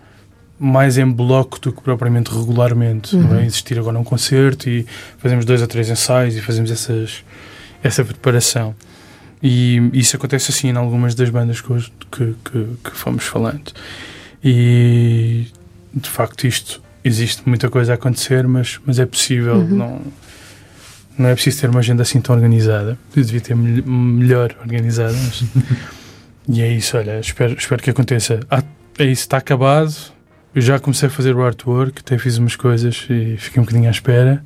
mais 0.63 0.97
em 0.97 1.05
bloco 1.09 1.59
do 1.59 1.71
que 1.73 1.81
propriamente 1.81 2.31
regularmente. 2.31 3.15
Não 3.15 3.23
Uhum. 3.23 3.29
vai 3.35 3.45
existir 3.45 3.77
agora 3.77 3.99
um 3.99 4.03
concerto 4.03 4.69
e 4.69 4.85
fazemos 5.17 5.45
dois 5.45 5.61
ou 5.61 5.67
três 5.67 5.89
ensaios 5.89 6.35
e 6.35 6.41
fazemos 6.41 6.71
essas, 6.71 7.23
essa 7.83 8.03
preparação. 8.03 8.75
E 9.41 9.89
isso 9.93 10.15
acontece 10.15 10.51
assim 10.51 10.69
em 10.69 10.75
algumas 10.77 11.15
das 11.15 11.29
bandas 11.29 11.59
que, 11.59 11.73
que, 12.11 12.35
que, 12.45 12.65
que 12.83 12.91
fomos 12.93 13.25
falando. 13.25 13.71
E 14.43 15.47
de 15.93 16.09
facto 16.09 16.47
isto 16.47 16.81
existe 17.03 17.41
muita 17.45 17.69
coisa 17.69 17.91
a 17.91 17.95
acontecer, 17.95 18.47
mas, 18.47 18.79
mas 18.85 18.99
é 18.99 19.05
possível, 19.05 19.55
Uhum. 19.57 19.67
não, 19.67 20.01
não 21.17 21.29
é 21.29 21.33
preciso 21.33 21.59
ter 21.61 21.69
uma 21.69 21.79
agenda 21.79 22.01
assim 22.03 22.19
tão 22.21 22.33
organizada. 22.35 22.97
Eu 23.15 23.23
devia 23.23 23.41
ter 23.41 23.55
mel- 23.55 23.83
melhor 23.85 24.55
organizada. 24.61 25.13
Mas... 25.13 25.43
e 26.47 26.61
é 26.61 26.69
isso, 26.71 26.97
olha, 26.97 27.19
espero, 27.19 27.53
espero 27.57 27.83
que 27.83 27.89
aconteça. 27.89 28.39
Ah, 28.49 28.63
é 28.97 29.03
isso, 29.05 29.23
está 29.23 29.37
acabado. 29.37 29.93
Eu 30.55 30.61
já 30.61 30.79
comecei 30.79 31.07
a 31.07 31.11
fazer 31.11 31.35
o 31.35 31.43
artwork, 31.43 32.01
até 32.01 32.17
fiz 32.17 32.37
umas 32.37 32.55
coisas 32.55 33.07
e 33.09 33.35
fiquei 33.37 33.59
um 33.59 33.65
bocadinho 33.65 33.87
à 33.87 33.91
espera. 33.91 34.43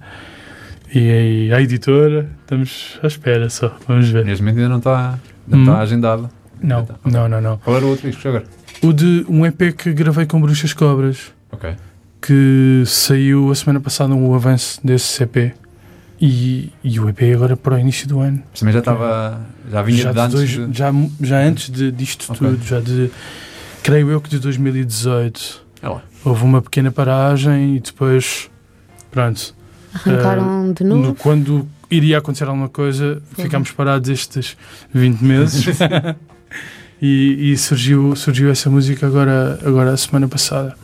E 0.93 0.99
aí, 1.11 1.53
a 1.53 1.61
editora, 1.61 2.29
estamos 2.41 2.97
à 3.03 3.07
espera 3.07 3.49
só, 3.49 3.75
vamos 3.87 4.07
ver. 4.09 4.23
Neste 4.23 4.41
momento 4.41 4.57
ainda 4.57 4.69
não 4.69 4.77
está, 4.77 5.19
não 5.47 5.59
Hum. 5.59 5.63
está 5.63 5.79
agendado. 5.79 6.29
Não, 6.61 6.81
Então, 6.81 6.95
não, 7.05 7.27
não, 7.29 7.41
não. 7.41 7.57
Qual 7.57 7.75
era 7.75 7.85
o 7.85 7.89
outro 7.89 8.09
disco 8.09 8.25
agora? 8.27 8.45
O 8.81 8.93
de 8.93 9.25
um 9.27 9.45
EP 9.45 9.73
que 9.75 9.91
gravei 9.91 10.25
com 10.25 10.39
Bruxas 10.39 10.73
Cobras, 10.73 11.33
Ok. 11.51 11.75
que 12.21 12.83
saiu 12.85 13.51
a 13.51 13.55
semana 13.55 13.79
passada 13.81 14.13
um 14.13 14.33
avanço 14.33 14.79
desse 14.85 15.21
EP. 15.23 15.53
E, 16.19 16.71
e 16.83 16.99
o 16.99 17.07
EP 17.09 17.21
agora 17.35 17.55
para 17.55 17.75
o 17.75 17.77
início 17.79 18.07
do 18.07 18.19
ano. 18.21 18.41
Mas 18.49 18.59
também 18.61 18.73
já 18.73 18.79
estava. 18.79 19.39
Já 19.71 19.81
vinha 19.83 20.01
já, 20.03 20.11
de 20.13 20.19
antes. 20.19 20.33
dois- 20.35 20.49
de- 20.71 20.77
já, 20.77 20.91
já 21.21 21.39
antes 21.41 21.69
de, 21.69 21.91
disto 21.91 22.31
Ok. 22.31 22.37
tudo, 22.49 22.63
já 22.65 22.79
de. 22.79 23.11
Creio 23.83 24.09
eu 24.09 24.19
que 24.19 24.29
de 24.29 24.39
2018. 24.39 25.66
É 25.81 25.87
lá. 25.89 26.01
Houve 26.25 26.43
uma 26.43 26.61
pequena 26.61 26.91
paragem 26.91 27.75
e 27.75 27.79
depois. 27.79 28.49
Pronto. 29.11 29.55
Arrancaram 29.93 30.73
de 30.73 30.83
No- 30.83 30.97
novo. 30.97 31.15
quando 31.15 31.67
iria 31.89 32.17
acontecer 32.17 32.45
alguma 32.45 32.69
coisa, 32.69 33.21
ficámos 33.35 33.71
parados 33.71 34.09
estes 34.09 34.57
20 34.93 35.21
meses. 35.23 35.65
e 37.01 37.51
e 37.51 37.57
surgiu, 37.57 38.15
surgiu 38.15 38.49
essa 38.49 38.69
música 38.69 39.05
agora, 39.07 39.59
agora 39.65 39.91
a 39.93 39.97
semana 39.97 40.27
passada. 40.27 40.75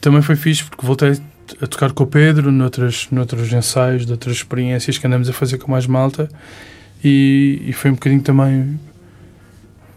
Também 0.00 0.22
foi 0.22 0.36
fixe 0.36 0.64
porque 0.64 0.84
voltei 0.84 1.18
a 1.60 1.66
tocar 1.66 1.92
com 1.92 2.04
o 2.04 2.06
Pedro 2.06 2.50
noutras, 2.52 3.08
noutros 3.10 3.52
ensaios, 3.52 4.06
de 4.06 4.12
outras 4.12 4.36
experiências 4.36 4.98
que 4.98 5.06
andamos 5.06 5.28
a 5.28 5.32
fazer 5.32 5.58
com 5.58 5.70
mais 5.70 5.86
malta. 5.86 6.28
E, 7.02 7.62
e 7.66 7.72
foi 7.72 7.90
um 7.90 7.94
bocadinho 7.94 8.22
também 8.22 8.78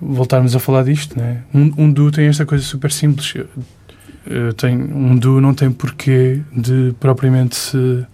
voltarmos 0.02 0.56
a 0.56 0.60
falar 0.60 0.84
disto, 0.84 1.18
né? 1.18 1.44
Um, 1.54 1.72
um 1.78 1.92
duo 1.92 2.12
tem 2.12 2.28
esta 2.28 2.46
coisa 2.46 2.64
super 2.64 2.92
simples. 2.92 3.34
Eu 4.26 4.54
tenho, 4.54 4.96
um 4.96 5.18
duo 5.18 5.42
não 5.42 5.54
tem 5.54 5.72
porquê 5.72 6.42
de 6.56 6.96
propriamente 7.00 7.56
se 7.56 8.06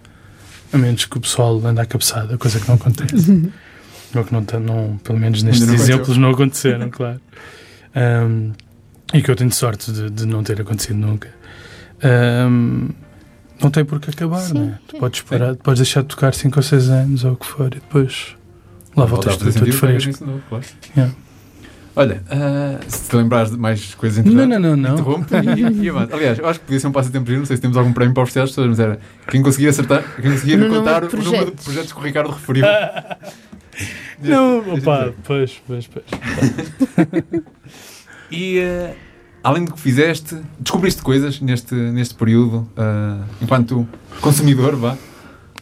a 0.71 0.77
menos 0.77 1.05
que 1.05 1.17
o 1.17 1.21
pessoal 1.21 1.59
ande 1.65 1.81
à 1.81 1.85
cabeçada, 1.85 2.37
coisa 2.37 2.59
que 2.59 2.67
não 2.67 2.75
acontece. 2.75 3.51
Ou 4.15 4.23
que 4.23 4.33
não, 4.33 4.43
não 4.59 4.97
pelo 5.03 5.19
menos 5.19 5.43
nestes 5.43 5.67
não 5.67 5.73
exemplos 5.75 6.17
não 6.17 6.31
aconteceram, 6.31 6.89
claro. 6.91 7.21
Um, 7.95 8.51
e 9.13 9.21
que 9.21 9.29
eu 9.29 9.35
tenho 9.35 9.51
sorte 9.51 9.91
de, 9.91 10.09
de 10.09 10.25
não 10.25 10.43
ter 10.43 10.59
acontecido 10.61 10.95
nunca. 10.95 11.29
Um, 12.03 12.89
não 13.61 13.69
tem 13.69 13.83
por 13.83 13.99
que 13.99 14.09
acabar, 14.09 14.39
Sim. 14.39 14.59
né? 14.59 14.79
Tu 14.87 14.97
podes 14.97 15.21
parar, 15.21 15.55
podes 15.55 15.79
deixar 15.79 16.01
de 16.01 16.07
tocar 16.07 16.33
5 16.33 16.57
ou 16.57 16.63
6 16.63 16.89
anos 16.89 17.23
ou 17.23 17.33
o 17.33 17.35
que 17.35 17.45
for 17.45 17.67
e 17.67 17.79
depois 17.79 18.35
lá 18.95 19.05
voltas 19.05 19.37
tudo, 19.37 19.51
fresco. 19.73 20.25
novo, 20.25 20.41
claro. 20.49 20.65
Yeah. 20.95 21.13
Olha, 21.95 22.23
ah, 22.29 22.79
se 22.87 23.09
te 23.09 23.15
lembrares 23.15 23.51
de 23.51 23.57
mais 23.57 23.93
coisas 23.95 24.23
Não, 24.23 24.31
interessantes. 24.31 24.61
não, 24.61 24.75
não, 24.77 24.77
não. 24.77 24.93
Interrompe 24.93 25.33
e, 25.81 25.83
e 25.85 25.89
avança. 25.89 26.15
Aliás, 26.15 26.39
eu 26.39 26.47
acho 26.47 26.59
que 26.59 26.65
podia 26.65 26.79
ser 26.79 26.87
um 26.87 26.91
passatempo 26.91 27.25
giro, 27.27 27.39
não 27.39 27.45
sei 27.45 27.55
se 27.57 27.61
temos 27.61 27.75
algum 27.77 27.91
prémio 27.91 28.13
para 28.13 28.23
oferecer 28.23 28.39
às 28.41 28.49
pessoas, 28.51 28.67
mas 28.69 28.79
era 28.79 28.99
quem 29.29 29.41
conseguir 29.41 29.67
acertar, 29.67 30.03
quem 30.21 30.31
conseguir 30.31 30.55
No 30.57 30.63
número 30.65 30.79
contar 30.79 31.07
de 31.07 31.15
o 31.15 31.23
número 31.23 31.45
de 31.51 31.63
projetos. 31.63 31.91
que 31.93 31.99
o 31.99 32.03
Ricardo 32.03 32.29
referiu. 32.31 32.65
Não, 34.21 34.61
deste- 34.61 35.15
pois, 35.23 35.61
pois, 35.65 35.87
pois. 35.87 36.05
E 38.31 38.59
eh, 38.59 38.93
além 39.43 39.65
do 39.65 39.73
que 39.73 39.79
fizeste, 39.79 40.37
descobriste 40.59 41.01
coisas 41.01 41.41
neste, 41.41 41.73
neste 41.73 42.13
período, 42.13 42.69
ah, 42.77 43.23
enquanto 43.41 43.87
consumidor, 44.21 44.75
vá? 44.75 44.95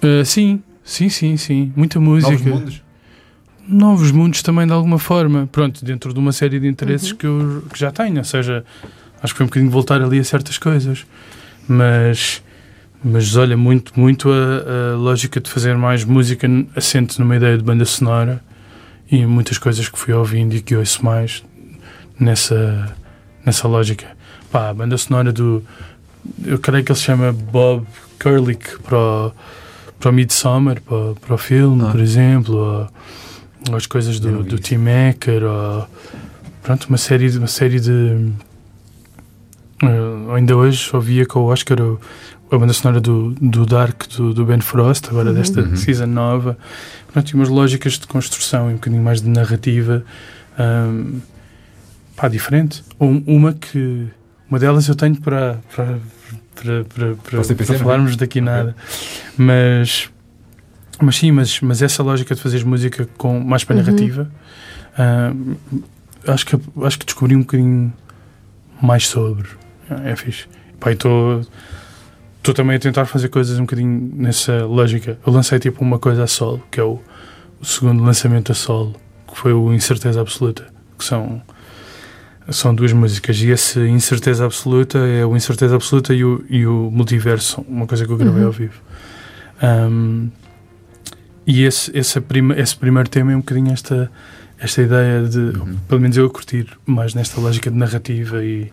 Uh, 0.04 0.26
sim, 0.26 0.62
sim, 0.84 1.08
sim, 1.10 1.38
sim. 1.38 1.72
Muita 1.76 1.98
música. 2.00 2.32
Novos 2.32 2.46
mundos? 2.46 2.84
Novos 3.68 4.12
mundos 4.12 4.42
também 4.42 4.66
de 4.66 4.74
alguma 4.74 4.98
forma, 5.00 5.48
pronto, 5.52 5.84
dentro 5.84 6.14
de 6.14 6.20
uma 6.20 6.32
série 6.32 6.60
de 6.60 6.68
interesses 6.68 7.12
Uhum. 7.12 7.18
que 7.18 7.26
eu 7.28 7.64
que 7.74 7.80
já 7.80 7.92
tenho, 7.92 8.18
ou 8.18 8.24
seja, 8.24 8.64
acho 9.22 9.34
que 9.34 9.38
foi 9.38 9.46
um 9.46 9.50
bocadinho 9.50 9.72
voltar 9.72 10.02
ali 10.02 10.20
a 10.20 10.24
certas 10.24 10.58
coisas, 10.58 11.06
mas 11.68 12.42
mas 13.04 13.36
olha, 13.36 13.56
muito, 13.56 13.98
muito 14.00 14.28
a, 14.32 14.94
a 14.94 14.98
lógica 14.98 15.40
de 15.40 15.50
fazer 15.50 15.78
mais 15.78 16.04
música 16.04 16.48
assente 16.76 17.20
numa 17.20 17.36
ideia 17.36 17.56
de 17.58 17.64
banda 17.64 17.86
sonora 17.86 18.42
e 19.10 19.24
muitas 19.26 19.58
coisas 19.60 19.88
que 19.88 19.98
fui 20.00 20.14
ouvindo 20.14 20.56
e 20.56 20.62
que 20.62 20.76
ouço 20.76 21.06
mais 21.06 21.44
nessa, 22.20 22.96
nessa 23.46 23.68
lógica. 23.68 24.08
Pá, 24.52 24.70
a 24.70 24.74
banda 24.74 24.98
sonora 24.98 25.32
do. 25.32 25.64
Eu 26.44 26.58
creio 26.58 26.84
que 26.84 26.92
ele 26.92 26.98
se 27.00 27.06
chama 27.06 27.32
Bob 27.32 27.86
Kurlick 28.20 28.80
para 28.80 28.98
o, 28.98 29.32
para 30.00 30.10
o 30.10 30.14
Midsummer, 30.14 30.82
para, 30.82 31.14
para 31.22 31.36
o 31.36 31.38
filme, 31.38 31.84
Ah. 31.86 31.92
por 31.92 32.00
exemplo, 32.00 32.56
ou 32.56 32.90
as 33.76 33.86
coisas 33.86 34.20
do, 34.20 34.44
do 34.44 34.56
isso. 34.56 34.64
Tim 34.64 34.78
Maker, 34.78 35.44
ou 35.44 35.88
pronto, 36.64 36.86
uma 36.86 36.98
série, 36.98 37.30
de- 37.30 37.38
uma 37.38 37.48
série 37.48 37.80
de. 37.80 38.32
eh, 39.84 40.34
ainda 40.36 40.56
hoje 40.56 40.90
ouvia 40.94 41.26
com 41.26 41.40
o 41.42 41.46
Oscar 41.46 41.80
o- 41.82 42.00
a 42.52 42.58
banda 42.58 42.72
sonora 42.74 43.02
do, 43.02 43.32
do 43.42 43.66
Dark 43.66 44.08
do, 44.16 44.34
do 44.34 44.46
Ben 44.46 44.62
Frost, 44.62 45.10
agora 45.10 45.30
Uhum. 45.30 45.36
desta 45.36 45.62
Uhum. 45.62 45.76
season 45.76 46.06
nova. 46.08 46.58
Pronto, 47.12 47.30
e 47.30 47.34
umas 47.36 47.50
lógicas 47.50 47.94
de 47.94 48.08
construção 48.08 48.70
e 48.70 48.74
um 48.74 48.76
bocadinho 48.76 49.04
mais 49.04 49.22
de 49.22 49.30
narrativa. 49.30 50.04
ahm, 50.58 51.20
pá, 52.16 52.28
diferente. 52.28 52.84
Um- 53.00 53.22
uma 53.28 53.54
que. 53.54 54.08
Uma 54.50 54.58
delas 54.60 54.88
eu 54.88 54.96
tenho 54.96 55.16
para. 55.22 55.60
para 55.76 55.98
para, 56.56 56.84
para, 56.86 57.16
para, 57.44 57.56
para 57.56 57.78
falarmos 57.78 58.16
daqui 58.16 58.42
nada. 58.42 58.76
Mas. 59.38 60.10
Mas 61.02 61.18
sim, 61.18 61.32
mas, 61.32 61.62
mas 61.62 61.82
essa 61.82 62.02
lógica 62.02 62.34
de 62.34 62.42
fazeres 62.42 62.66
música 62.66 63.08
com 63.18 63.40
mais 63.40 63.64
para 63.64 63.76
Uhum. 63.76 63.84
narrativa, 63.84 64.32
ahm, 64.98 65.54
acho, 66.28 66.46
que, 66.46 66.60
acho 66.84 67.00
que 67.00 67.06
descobri 67.06 67.36
um 67.36 67.42
bocadinho 67.42 67.94
mais 68.82 69.08
sobre. 69.08 69.48
É 70.04 70.16
fixe. 70.16 70.46
Pá, 70.80 70.92
estou 70.92 71.42
estou 72.40 72.54
também 72.54 72.78
a 72.78 72.80
tentar 72.80 73.06
fazer 73.06 73.28
coisas 73.30 73.58
um 73.60 73.64
bocadinho 73.64 74.12
nessa 74.16 74.66
lógica. 74.66 75.18
Eu 75.26 75.34
lancei 75.34 75.60
tipo 75.60 75.84
uma 75.84 76.00
coisa 76.00 76.24
a 76.24 76.28
solo, 76.28 76.64
que 76.72 76.80
é 76.80 76.84
o, 76.84 77.00
o 77.60 77.66
segundo 77.66 78.02
lançamento 78.04 78.52
a 78.52 78.56
solo, 78.56 78.96
que 79.28 79.38
foi 79.38 79.52
o 79.54 79.74
Incerteza 79.74 80.22
Absoluta, 80.22 80.66
que 80.98 81.04
são, 81.04 81.42
são 82.50 82.74
duas 82.74 82.94
músicas. 82.94 83.38
E 83.42 83.50
esse 83.50 83.80
Incerteza 83.88 84.46
Absoluta 84.46 84.98
é 85.00 85.26
o 85.26 85.36
Incerteza 85.36 85.76
Absoluta 85.76 86.14
e 86.14 86.24
o, 86.24 86.44
e 86.50 86.66
o 86.66 86.90
Multiverso, 86.92 87.62
uma 87.68 87.86
coisa 87.86 88.06
que 88.06 88.12
eu 88.12 88.18
gravei 88.18 88.42
Uhum. 88.42 88.48
ao 88.48 88.52
vivo. 88.54 88.82
Um, 89.62 90.30
e 91.48 91.64
esse, 91.64 91.90
esse, 91.98 92.20
prima, 92.22 92.54
esse 92.60 92.76
primeiro 92.76 93.10
tema 93.10 93.32
é 93.32 93.36
um 93.36 93.40
bocadinho 93.40 93.72
esta, 93.72 94.12
esta 94.60 94.82
ideia 94.82 95.24
de, 95.24 95.38
Uhum. 95.40 95.78
pelo 95.88 96.02
menos 96.02 96.18
eu 96.18 96.26
a 96.26 96.30
curtir 96.30 96.68
mais 96.86 97.14
nesta 97.14 97.40
lógica 97.42 97.72
de 97.72 97.78
narrativa 97.78 98.44
e, 98.44 98.72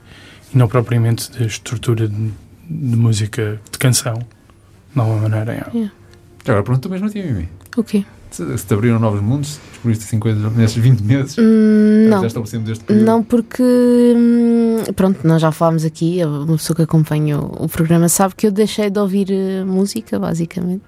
e 0.52 0.58
não 0.58 0.66
propriamente 0.68 1.30
de 1.32 1.46
estrutura 1.46 2.08
de, 2.08 2.14
de 2.68 2.96
música, 2.96 3.60
de 3.70 3.78
canção, 3.78 4.14
de 4.94 5.00
alguma 5.00 5.28
maneira. 5.28 5.52
é. 5.52 5.70
Já 6.44 6.52
Agora 6.52 6.62
pergunto 6.64 6.90
mesmo 6.90 7.06
a 7.06 7.10
ti, 7.10 7.22
Mimi. 7.22 7.48
O 7.76 7.82
quê? 7.84 8.04
Se, 8.30 8.58
se 8.58 8.66
te 8.66 8.74
abriram 8.74 8.98
novos 8.98 9.22
mundos, 9.22 9.50
se 9.54 9.60
descobriste 9.70 10.04
assim 10.04 10.18
coisas 10.18 10.52
nesses 10.56 10.76
20 10.76 11.00
meses, 11.02 11.36
Hum, 11.38 12.04
já 12.08 12.16
não. 12.16 12.26
estabelecemos 12.26 12.68
este 12.68 12.84
período. 12.84 13.06
Não, 13.06 13.22
porque 13.22 13.62
hum, 13.62 14.82
pronto, 14.96 15.26
nós 15.26 15.40
já 15.40 15.52
falámos 15.52 15.84
aqui, 15.84 16.18
uma 16.24 16.56
pessoa 16.56 16.76
que 16.76 16.82
acompanha 16.82 17.38
o, 17.38 17.64
o 17.64 17.68
programa 17.68 18.08
sabe 18.08 18.34
que 18.34 18.46
eu 18.46 18.50
deixei 18.52 18.90
de 18.90 18.98
ouvir 18.98 19.28
eh, 19.30 19.64
música, 19.64 20.18
basicamente. 20.18 20.82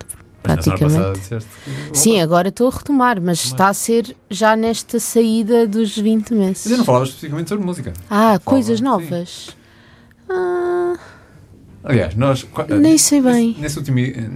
Praticamente. 0.54 1.18
passada 1.20 1.44
Sim, 1.92 2.20
agora 2.20 2.48
estou 2.48 2.68
a 2.68 2.70
retomar, 2.70 3.20
mas 3.20 3.44
está 3.44 3.68
a 3.68 3.74
ser 3.74 4.16
já 4.30 4.54
nesta 4.56 4.98
saída 5.00 5.66
dos 5.66 5.96
20 5.96 6.34
meses. 6.34 6.62
Mas 6.64 6.70
eu 6.72 6.78
não 6.78 6.84
falava 6.84 7.04
especificamente 7.04 7.48
sobre 7.48 7.64
música. 7.64 7.92
Ah, 8.10 8.38
coisas 8.44 8.78
sim. 8.78 8.84
novas. 8.84 9.56
Ah, 10.28 10.94
Aliás, 11.84 12.14
nós. 12.16 12.42
qua- 12.42 12.66
nem 12.68 12.98
sei 12.98 13.20
bem. 13.20 13.48
Nesse, 13.48 13.60
nesse 13.60 13.78
último, 13.78 13.98
eh, 14.00 14.28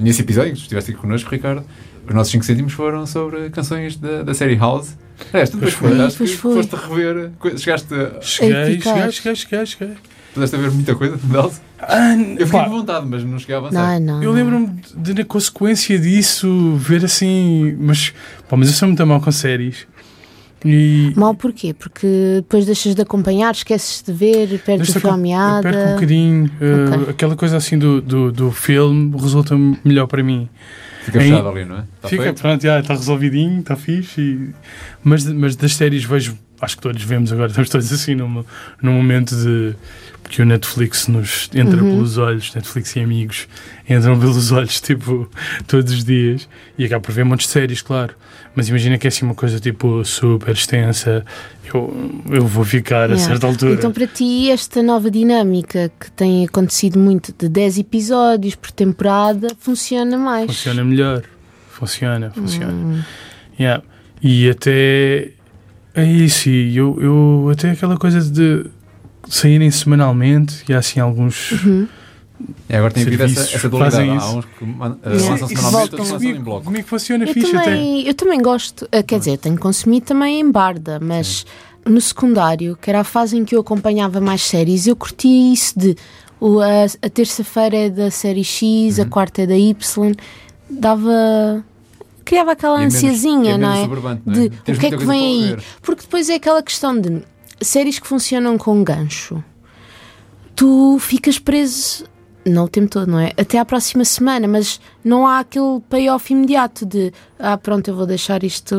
nesse 0.00 0.22
episódio 0.22 0.52
que 0.54 0.58
estiveste 0.60 0.90
aqui 0.92 1.00
connosco, 1.00 1.30
Ricardo, 1.30 1.62
os 2.08 2.14
nossos 2.14 2.30
5 2.32 2.44
cêntimos 2.44 2.72
foram 2.72 3.06
sobre 3.06 3.50
canções 3.50 3.96
da, 3.96 4.22
da 4.22 4.32
série 4.32 4.56
House. 4.56 4.96
Aliás, 5.32 5.50
tu 5.50 5.56
depois 5.58 5.74
Pois 5.74 5.74
foi. 5.74 5.88
comentaste 5.90 6.18
Pois 6.18 6.30
que 6.30 6.36
foi. 6.38 6.54
foste 6.54 6.74
a 6.74 6.78
rever, 6.78 7.30
coisas- 7.38 7.60
chegaste 7.62 7.92
a, 7.94 8.20
Cheguei, 8.22 8.72
eficaz. 8.74 8.94
cheguei, 8.94 9.12
cheguei, 9.12 9.34
cheguei, 9.36 9.66
cheguei. 9.66 9.94
pudeste 10.32 10.56
a 10.56 10.58
ver 10.58 10.70
muita 10.70 10.94
coisa 10.94 11.16
de 11.18 11.32
House. 11.34 11.60
Ah, 11.80 12.14
Eu 12.16 12.46
fiquei 12.46 12.60
pá, 12.60 12.64
com 12.64 12.70
vontade, 12.78 13.06
mas 13.08 13.22
não 13.24 13.38
cheguei 13.38 13.54
a 13.54 13.58
avançar. 13.58 14.00
Não, 14.00 14.16
não. 14.16 14.22
eu 14.22 14.32
lembro-me 14.32 14.80
de, 14.96 15.14
na 15.14 15.24
consequência 15.24 15.98
disso, 15.98 16.74
ver 16.76 17.04
assim. 17.04 17.76
Mas, 17.78 18.12
pá, 18.48 18.56
mas 18.56 18.68
eu 18.68 18.74
sou 18.74 18.88
muito 18.88 19.06
mal 19.06 19.20
com 19.20 19.30
séries. 19.30 19.86
E. 20.64 21.12
Mal 21.14 21.34
porquê? 21.36 21.72
Porque 21.72 22.06
depois 22.36 22.66
deixas 22.66 22.94
de 22.96 23.00
acompanhar, 23.02 23.52
esqueces 23.54 24.02
de 24.02 24.12
ver, 24.12 24.58
perdes 24.60 24.90
a 24.90 24.92
que 24.92 24.98
eu- 24.98 25.00
fio 25.02 25.10
à 25.10 25.12
eu 25.14 25.18
meada. 25.18 25.62
perco 25.62 25.88
um 25.90 25.94
bocadinho. 25.94 26.50
eh, 26.60 26.96
Ok. 26.96 27.10
Aquela 27.10 27.36
coisa 27.36 27.56
assim 27.56 27.78
do, 27.78 28.00
do, 28.02 28.32
do 28.32 28.50
filme 28.50 29.16
resulta 29.16 29.54
melhor 29.84 30.08
para 30.08 30.20
mim. 30.22 30.48
Fica 31.04 31.20
fechado 31.20 31.48
ali, 31.48 31.64
não 31.64 31.76
é? 31.76 31.84
Está 31.96 32.08
Fica, 32.08 32.22
feito? 32.24 32.42
pronto, 32.42 32.60
já 32.62 32.80
está 32.80 32.94
resolvidinho, 32.94 33.60
está 33.60 33.76
fixe. 33.76 34.20
e- 34.20 34.50
Mas, 35.04 35.24
mas 35.26 35.54
das 35.54 35.74
séries 35.76 36.02
vejo 36.04 36.36
acho 36.60 36.74
que 36.76 36.82
todos 36.82 37.00
vemos 37.04 37.32
agora, 37.32 37.46
estamos 37.52 37.70
todos 37.70 37.92
assim 37.92 38.16
num, 38.16 38.44
num 38.82 38.92
momento 38.94 39.36
de 39.36 39.76
que 40.28 40.42
o 40.42 40.44
Netflix 40.44 41.08
nos 41.08 41.48
entra 41.54 41.82
Uhum. 41.82 41.94
pelos 41.94 42.18
olhos, 42.18 42.54
Netflix 42.54 42.94
e 42.96 43.00
amigos 43.00 43.48
entram 43.88 44.18
pelos 44.18 44.52
olhos, 44.52 44.80
tipo, 44.82 45.28
todos 45.66 45.92
os 45.92 46.04
dias, 46.04 46.48
e 46.76 46.84
acaba 46.84 47.00
por 47.00 47.12
ver 47.12 47.24
montes 47.24 47.46
de 47.46 47.52
séries, 47.52 47.80
claro. 47.82 48.14
Mas 48.54 48.68
imagina 48.68 48.98
que 48.98 49.06
é 49.06 49.08
assim 49.08 49.24
uma 49.24 49.34
coisa 49.34 49.60
tipo 49.60 50.04
super 50.04 50.52
extensa, 50.52 51.24
eu, 51.72 52.22
eu 52.30 52.44
vou 52.46 52.64
ficar 52.64 53.04
a 53.10 53.14
Yeah. 53.14 53.24
certa 53.24 53.46
altura. 53.46 53.72
Então, 53.74 53.92
para 53.92 54.06
ti, 54.06 54.50
esta 54.50 54.82
nova 54.82 55.10
dinâmica 55.10 55.90
que 56.00 56.10
tem 56.12 56.44
acontecido 56.44 56.98
muito 56.98 57.32
de 57.38 57.48
10 57.48 57.78
episódios 57.78 58.54
por 58.54 58.70
temporada 58.72 59.48
funciona 59.60 60.18
mais. 60.18 60.46
Funciona 60.46 60.82
melhor. 60.84 61.22
Funciona, 61.70 62.30
funciona. 62.30 62.72
Hum. 62.72 63.00
Yeah. 63.60 63.82
E 64.20 64.50
até 64.50 65.30
é 65.94 66.04
isso, 66.04 66.48
eu, 66.48 66.98
eu 67.00 67.48
até 67.52 67.70
aquela 67.70 67.96
coisa 67.96 68.20
de 68.20 68.64
saírem 69.28 69.70
semanalmente, 69.70 70.64
e 70.68 70.72
há 70.74 70.78
assim 70.78 71.00
alguns. 71.00 71.52
Uhum. 71.52 71.86
É, 72.68 72.76
agora 72.76 72.92
tem 72.92 73.02
havido 73.02 73.24
essa, 73.24 73.40
essa 73.56 73.68
dualidade. 73.68 73.96
fazem 73.96 74.10
Há 74.12 74.16
isso. 74.16 74.38
uns 74.38 74.44
que 74.44 74.64
man- 74.64 74.90
uh, 75.04 75.08
Yeah. 75.08 75.30
lançam 75.30 75.48
Isso 75.48 75.56
semanalmente, 75.56 75.96
lançam 75.96 76.22
em 76.22 76.40
bloco. 76.40 76.64
Comigo 76.66 76.86
funciona 76.86 77.24
Eu 77.24 77.30
até. 77.32 77.40
também, 77.40 78.06
eu 78.06 78.14
também 78.14 78.40
gosto, 78.40 78.88
eh, 78.92 79.02
quer 79.02 79.18
dizer, 79.18 79.32
eu 79.32 79.38
tenho 79.38 79.58
consumido 79.58 80.06
também 80.06 80.38
em 80.40 80.48
Barda, 80.50 81.00
mas 81.00 81.44
no 81.84 82.00
secundário, 82.00 82.78
que 82.80 82.88
era 82.90 83.00
a 83.00 83.04
fase 83.04 83.36
em 83.36 83.44
que 83.44 83.56
eu 83.56 83.60
acompanhava 83.60 84.20
mais 84.20 84.42
séries, 84.42 84.86
eu 84.86 84.94
curtia 84.94 85.52
isso 85.52 85.76
de 85.76 85.96
o, 86.40 86.60
a, 86.60 86.84
a 87.02 87.10
terça-feira 87.10 87.76
é 87.76 87.90
da 87.90 88.08
série 88.10 88.44
X, 88.44 89.00
a 89.00 89.02
Uhum. 89.02 89.08
quarta 89.08 89.42
é 89.42 89.46
da 89.46 89.56
Y, 89.58 90.14
dava. 90.70 91.64
criava 92.24 92.52
aquela 92.52 92.74
E 92.74 92.76
é 92.76 92.78
menos- 92.80 92.94
ansiazinha, 92.94 93.54
é 93.54 93.58
não 93.58 93.72
é? 93.72 93.86
não 93.86 94.12
é? 94.32 94.48
De 94.48 94.72
o 94.72 94.78
que 94.78 94.86
é 94.86 94.90
que 94.90 95.04
vem 95.04 95.50
aí? 95.50 95.56
Porque 95.82 96.02
depois 96.02 96.28
é 96.28 96.34
aquela 96.36 96.62
questão 96.62 97.00
de 97.00 97.22
séries 97.60 97.98
que 97.98 98.06
funcionam 98.06 98.56
com 98.58 98.82
gancho. 98.82 99.42
Tu 100.54 100.98
ficas 101.00 101.38
preso, 101.38 102.04
não 102.44 102.64
o 102.64 102.68
tempo 102.68 102.88
todo, 102.88 103.10
não 103.10 103.20
é? 103.20 103.32
Até 103.36 103.58
à 103.58 103.64
próxima 103.64 104.04
semana, 104.04 104.48
mas 104.48 104.80
não 105.04 105.26
há 105.26 105.40
aquele 105.40 105.80
payoff 105.88 106.32
imediato 106.32 106.84
de 106.84 107.12
ah, 107.38 107.56
pronto, 107.56 107.88
eu 107.88 107.94
vou 107.94 108.06
deixar 108.06 108.42
isto 108.42 108.74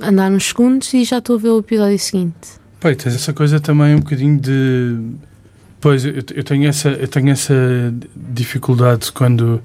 andar 0.00 0.30
uns 0.30 0.48
segundos 0.48 0.92
e 0.94 1.04
já 1.04 1.18
estou 1.18 1.36
a 1.36 1.38
ver 1.38 1.48
o 1.48 1.58
episódio 1.58 1.98
seguinte. 1.98 2.60
E 2.84 2.94
tens 2.94 3.16
essa 3.16 3.32
coisa 3.32 3.58
também 3.58 3.96
um 3.96 3.98
bocadinho 3.98 4.38
de. 4.38 4.98
Pois, 5.80 6.04
eu, 6.04 6.14
eu 6.34 6.44
tenho 6.44 6.68
essa, 6.68 6.90
eu 6.90 7.08
tenho 7.08 7.30
essa 7.30 7.54
dificuldade 8.14 9.10
quando. 9.10 9.60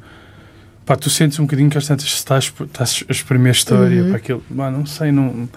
Pá, 0.91 0.97
tu 0.97 1.09
sentes 1.09 1.39
um 1.39 1.43
bocadinho 1.43 1.69
que 1.69 1.77
às 1.77 1.87
tantas 1.87 2.05
estás, 2.07 2.51
estás 2.65 3.01
a 3.07 3.11
espremer 3.13 3.47
a 3.47 3.51
história. 3.53 4.03
Uhum. 4.03 4.11
Pá, 4.11 4.17
aquilo, 4.17 4.43
pá, 4.57 4.69
não 4.69 4.85
sei, 4.85 5.09
não. 5.09 5.47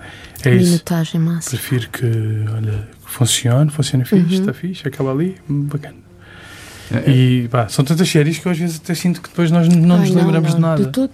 É 0.44 0.54
isso. 0.54 0.66
Minutagem 0.70 1.20
máxima. 1.20 1.58
Prefiro 1.58 1.90
que, 1.90 2.06
olha, 2.54 2.88
que 3.04 3.10
funcione, 3.10 3.68
funciona 3.68 4.04
fixe, 4.04 4.22
Uhum. 4.36 4.40
está 4.42 4.52
fixe, 4.54 4.86
acaba 4.86 5.10
ali, 5.10 5.36
hum, 5.50 5.62
bacana. 5.62 5.96
É, 6.92 6.98
é. 6.98 7.10
E 7.10 7.48
pá, 7.48 7.66
são 7.66 7.84
tantas 7.84 8.08
séries 8.08 8.38
que 8.38 8.46
eu 8.46 8.52
às 8.52 8.58
vezes 8.58 8.76
até 8.80 8.94
sinto 8.94 9.20
que 9.20 9.28
depois 9.28 9.50
nós 9.50 9.66
não 9.66 9.98
nos 9.98 10.10
Ai, 10.10 10.14
lembramos 10.14 10.50
não, 10.50 10.56
de 10.56 10.60
nada. 10.60 10.84
De 10.84 10.92
tudo. 10.92 11.10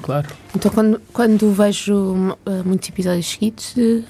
Claro. 0.00 0.28
Então 0.56 0.70
quando, 0.70 1.02
quando 1.12 1.52
vejo 1.52 1.94
uh, 1.94 2.36
muitos 2.64 2.88
episódios 2.88 3.26
seguidos, 3.28 3.74
uh, 3.76 4.02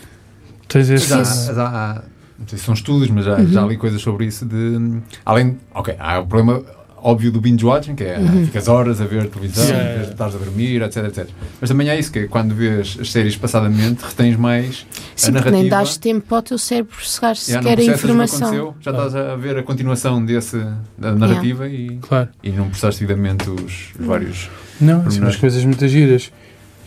Tens 0.69 0.91
esse. 0.91 1.09
Já, 1.09 2.05
não 2.39 2.47
sei 2.47 2.57
se 2.57 2.65
são 2.65 2.75
estudos, 2.75 3.11
mas 3.11 3.25
já, 3.25 3.35
Uhum. 3.37 3.49
já 3.49 3.67
li 3.67 3.77
coisas 3.77 4.01
sobre 4.01 4.27
isso. 4.27 4.47
De, 4.47 5.01
além, 5.27 5.59
ok, 5.75 5.97
há 5.99 6.21
o 6.21 6.27
problema 6.29 6.63
óbvio 7.03 7.31
do 7.33 7.41
binge 7.41 7.65
watching, 7.65 7.95
que 7.95 8.05
é 8.05 8.19
Uhum. 8.19 8.47
ficas 8.47 8.69
horas 8.69 9.01
a 9.01 9.05
ver 9.05 9.27
televisão, 9.29 9.65
Sim. 9.65 9.73
em 9.73 9.77
vez 9.95 10.07
de 10.07 10.13
estás 10.13 10.35
a 10.35 10.39
dormir, 10.39 10.83
etc, 10.83 11.05
etc. 11.07 11.29
Mas 11.61 11.71
também 11.71 11.89
é 11.89 11.99
isso, 11.99 12.13
que 12.13 12.21
é 12.21 12.27
quando 12.27 12.55
vês 12.55 12.97
as 13.01 13.11
séries 13.11 13.37
passadamente, 13.37 14.03
retens 14.05 14.37
mais 14.37 14.87
sim, 15.17 15.31
a 15.31 15.33
porque 15.35 15.51
nem 15.51 15.63
narrativa. 15.65 15.77
dás 15.77 15.97
tempo 15.97 16.35
ao 16.35 16.43
teu 16.43 16.59
cérebro 16.59 16.95
processar 16.97 17.35
Já 17.35 17.61
não 17.61 17.71
sequer 17.71 17.79
a 17.79 17.95
informação. 17.95 18.75
já 18.81 18.91
estás 18.91 19.15
a 19.17 19.37
ver 19.37 19.57
a 19.59 19.63
continuação 19.63 20.25
desse, 20.25 20.65
da 20.99 21.13
narrativa 21.15 21.69
e, 21.69 21.99
Claro. 22.03 22.29
e 22.43 22.51
não 22.51 22.69
processaste 22.69 23.05
devidamente 23.05 23.49
os, 23.51 23.91
os 23.99 24.07
vários. 24.07 24.49
Não, 24.81 25.03
assim, 25.07 25.21
umas 25.21 25.37
coisas 25.37 25.65
muito 25.65 25.87
giras. 25.89 26.31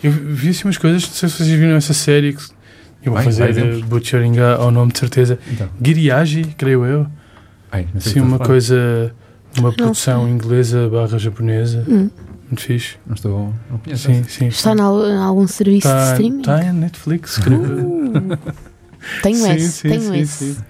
Eu 0.02 0.10
vi 0.12 0.50
assim 0.50 0.64
umas 0.64 0.76
coisas, 0.76 1.02
não 1.02 1.10
sei 1.12 1.28
se 1.28 1.36
vocês 1.36 1.48
viram 1.48 1.76
essa 1.76 1.94
série 1.94 2.34
que 2.34 2.42
eu 3.04 3.12
vou 3.12 3.22
fazer 3.22 3.48
exemplos. 3.50 3.82
butchering 3.82 4.38
ao 4.38 4.70
nome 4.70 4.92
de 4.92 4.98
certeza. 4.98 5.38
Então, 5.50 5.68
Giriagi, 5.82 6.44
creio 6.58 6.84
eu. 6.84 7.06
ai, 7.72 7.86
Sim, 7.98 8.20
uma 8.20 8.36
estás 8.36 8.70
a 8.70 8.76
falar. 8.76 9.12
Uma 9.58 9.72
produção 9.72 10.28
inglesa 10.28 10.88
barra 10.88 11.18
japonesa. 11.18 11.84
Hum. 11.88 12.10
Muito 12.48 12.60
fixe. 12.62 12.96
Não 13.06 13.14
estou. 13.14 13.52
Não 13.70 13.78
conheço. 13.78 14.06
Sim, 14.06 14.22
sim. 14.24 14.46
Está 14.48 14.74
em 14.74 14.80
al- 14.80 15.06
em 15.06 15.16
algum 15.16 15.46
serviço 15.46 15.88
de 15.88 15.94
Tá, 15.94 16.12
streaming? 16.12 16.42
tá 16.42 16.64
em 16.64 16.72
Netflix, 16.72 17.38
creio. 17.38 17.64
Tenho 19.22 19.36
Sim, 19.36 19.52
esse, 19.52 19.68
sim, 19.72 19.88
tenho 19.90 20.00
sim, 20.02 20.16
esse. 20.18 20.54
sim. 20.54 20.60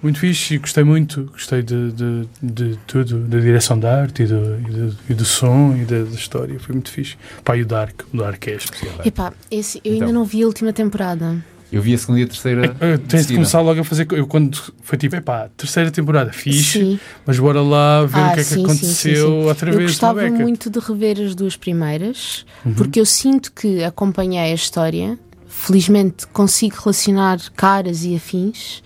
Muito 0.00 0.20
fixe, 0.20 0.54
e 0.54 0.58
gostei 0.58 0.84
muito, 0.84 1.24
gostei 1.24 1.60
de, 1.60 1.90
de, 1.90 2.28
de 2.40 2.78
tudo, 2.86 3.18
da 3.26 3.40
direção 3.40 3.76
da 3.76 4.00
arte 4.02 4.22
e 4.22 4.26
do, 4.26 4.60
e 4.60 4.70
do, 4.70 4.96
e 5.10 5.14
do 5.14 5.24
som 5.24 5.74
e 5.76 5.84
da, 5.84 6.04
da 6.04 6.10
história, 6.14 6.56
foi 6.60 6.72
muito 6.74 6.88
fixe. 6.88 7.16
Pá, 7.44 7.56
e 7.56 7.62
o 7.62 7.66
Dark, 7.66 8.02
o 8.14 8.16
Dark 8.16 8.46
é 8.46 8.54
especial. 8.54 8.94
Epá, 9.04 9.32
esse, 9.50 9.80
eu 9.84 9.92
ainda 9.94 10.04
Então. 10.04 10.14
não 10.20 10.24
vi 10.24 10.44
a 10.44 10.46
última 10.46 10.72
temporada. 10.72 11.44
Eu 11.70 11.82
vi 11.82 11.92
a 11.92 11.98
segunda 11.98 12.20
e 12.20 12.24
a 12.24 12.26
terceira. 12.26 12.76
Eh, 12.80 12.96
Tens 12.96 13.26
de 13.26 13.34
começar 13.34 13.60
logo 13.60 13.78
a 13.80 13.84
fazer. 13.84 14.06
Eu 14.12 14.26
quando 14.26 14.58
foi 14.82 14.96
tipo, 14.96 15.14
epá, 15.16 15.50
terceira 15.56 15.90
temporada, 15.90 16.32
fixe, 16.32 16.78
Sim, 16.80 17.00
mas 17.26 17.38
bora 17.38 17.60
lá 17.60 18.06
ver 18.06 18.18
Ah, 18.20 18.28
o 18.30 18.34
que 18.34 18.40
é 18.40 18.42
que 18.42 18.44
sim, 18.44 18.54
sim, 18.56 18.64
aconteceu 18.64 19.26
sim, 19.26 19.44
outra 19.46 19.70
eu 19.70 19.80
gostava 19.82 20.20
beca. 20.22 20.38
muito 20.38 20.70
de 20.70 20.78
rever 20.78 21.20
as 21.20 21.34
duas 21.34 21.56
primeiras, 21.56 22.46
Uhum. 22.64 22.72
porque 22.72 22.98
eu 22.98 23.04
sinto 23.04 23.52
que 23.52 23.84
acompanhei 23.84 24.50
a 24.50 24.54
história. 24.54 25.18
Felizmente 25.46 26.26
consigo 26.28 26.76
relacionar 26.82 27.38
caras 27.54 28.04
e 28.04 28.14
afins, 28.16 28.82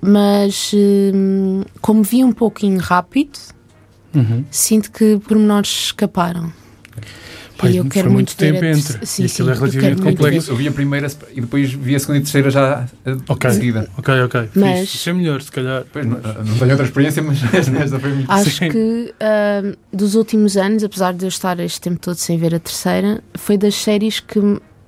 mas 0.00 0.72
hum, 0.74 1.62
como 1.80 2.02
vi 2.02 2.22
um 2.22 2.32
pouquinho 2.32 2.78
rápido, 2.80 3.38
Uhum. 4.14 4.44
sinto 4.50 4.92
que 4.92 5.18
pormenores 5.26 5.86
escaparam. 5.86 6.52
E 7.64 7.76
eu 7.76 7.82
foi 7.84 7.90
quero 7.90 8.10
muito 8.10 8.30
muito, 8.30 8.36
tempo 8.36 8.64
entre, 8.64 8.98
ter- 8.98 9.06
Sim, 9.06 9.22
e 9.22 9.26
aquilo 9.26 9.50
é 9.50 9.54
sim, 9.54 9.60
eu 9.60 9.66
relativamente 9.70 10.02
complexo. 10.02 10.50
Eu 10.50 10.56
vi 10.56 10.68
a 10.68 10.72
primeira 10.72 11.06
e 11.34 11.40
depois 11.40 11.72
vi 11.72 11.94
a 11.94 11.98
segunda 11.98 12.18
e 12.18 12.20
a 12.20 12.24
terceira 12.24 12.50
já 12.50 12.86
eh, 13.06 13.16
Ok. 13.28 13.50
de 13.50 13.56
seguida. 13.56 13.88
Ok, 13.96 14.14
ok. 14.22 14.48
Mas-. 14.54 14.94
Isso 14.94 15.10
é 15.10 15.12
melhor, 15.12 15.42
se 15.42 15.52
calhar. 15.52 15.84
Pois, 15.92 16.06
não, 16.06 16.16
não 16.20 16.58
tenho 16.58 16.70
outra 16.70 16.84
experiência, 16.86 17.22
mas 17.22 17.38
esta 17.54 17.98
foi 18.00 18.12
muito. 18.14 18.30
Acho 18.30 18.50
Sim. 18.50 18.68
que 18.70 19.14
hum, 19.64 19.74
dos 19.92 20.14
últimos 20.14 20.56
anos, 20.56 20.82
apesar 20.84 21.12
de 21.14 21.24
eu 21.24 21.28
estar 21.28 21.58
este 21.60 21.80
tempo 21.80 21.98
todo 22.00 22.16
sem 22.16 22.38
ver 22.38 22.54
a 22.54 22.58
terceira, 22.58 23.22
foi 23.34 23.56
das 23.58 23.74
séries 23.74 24.20
que 24.20 24.40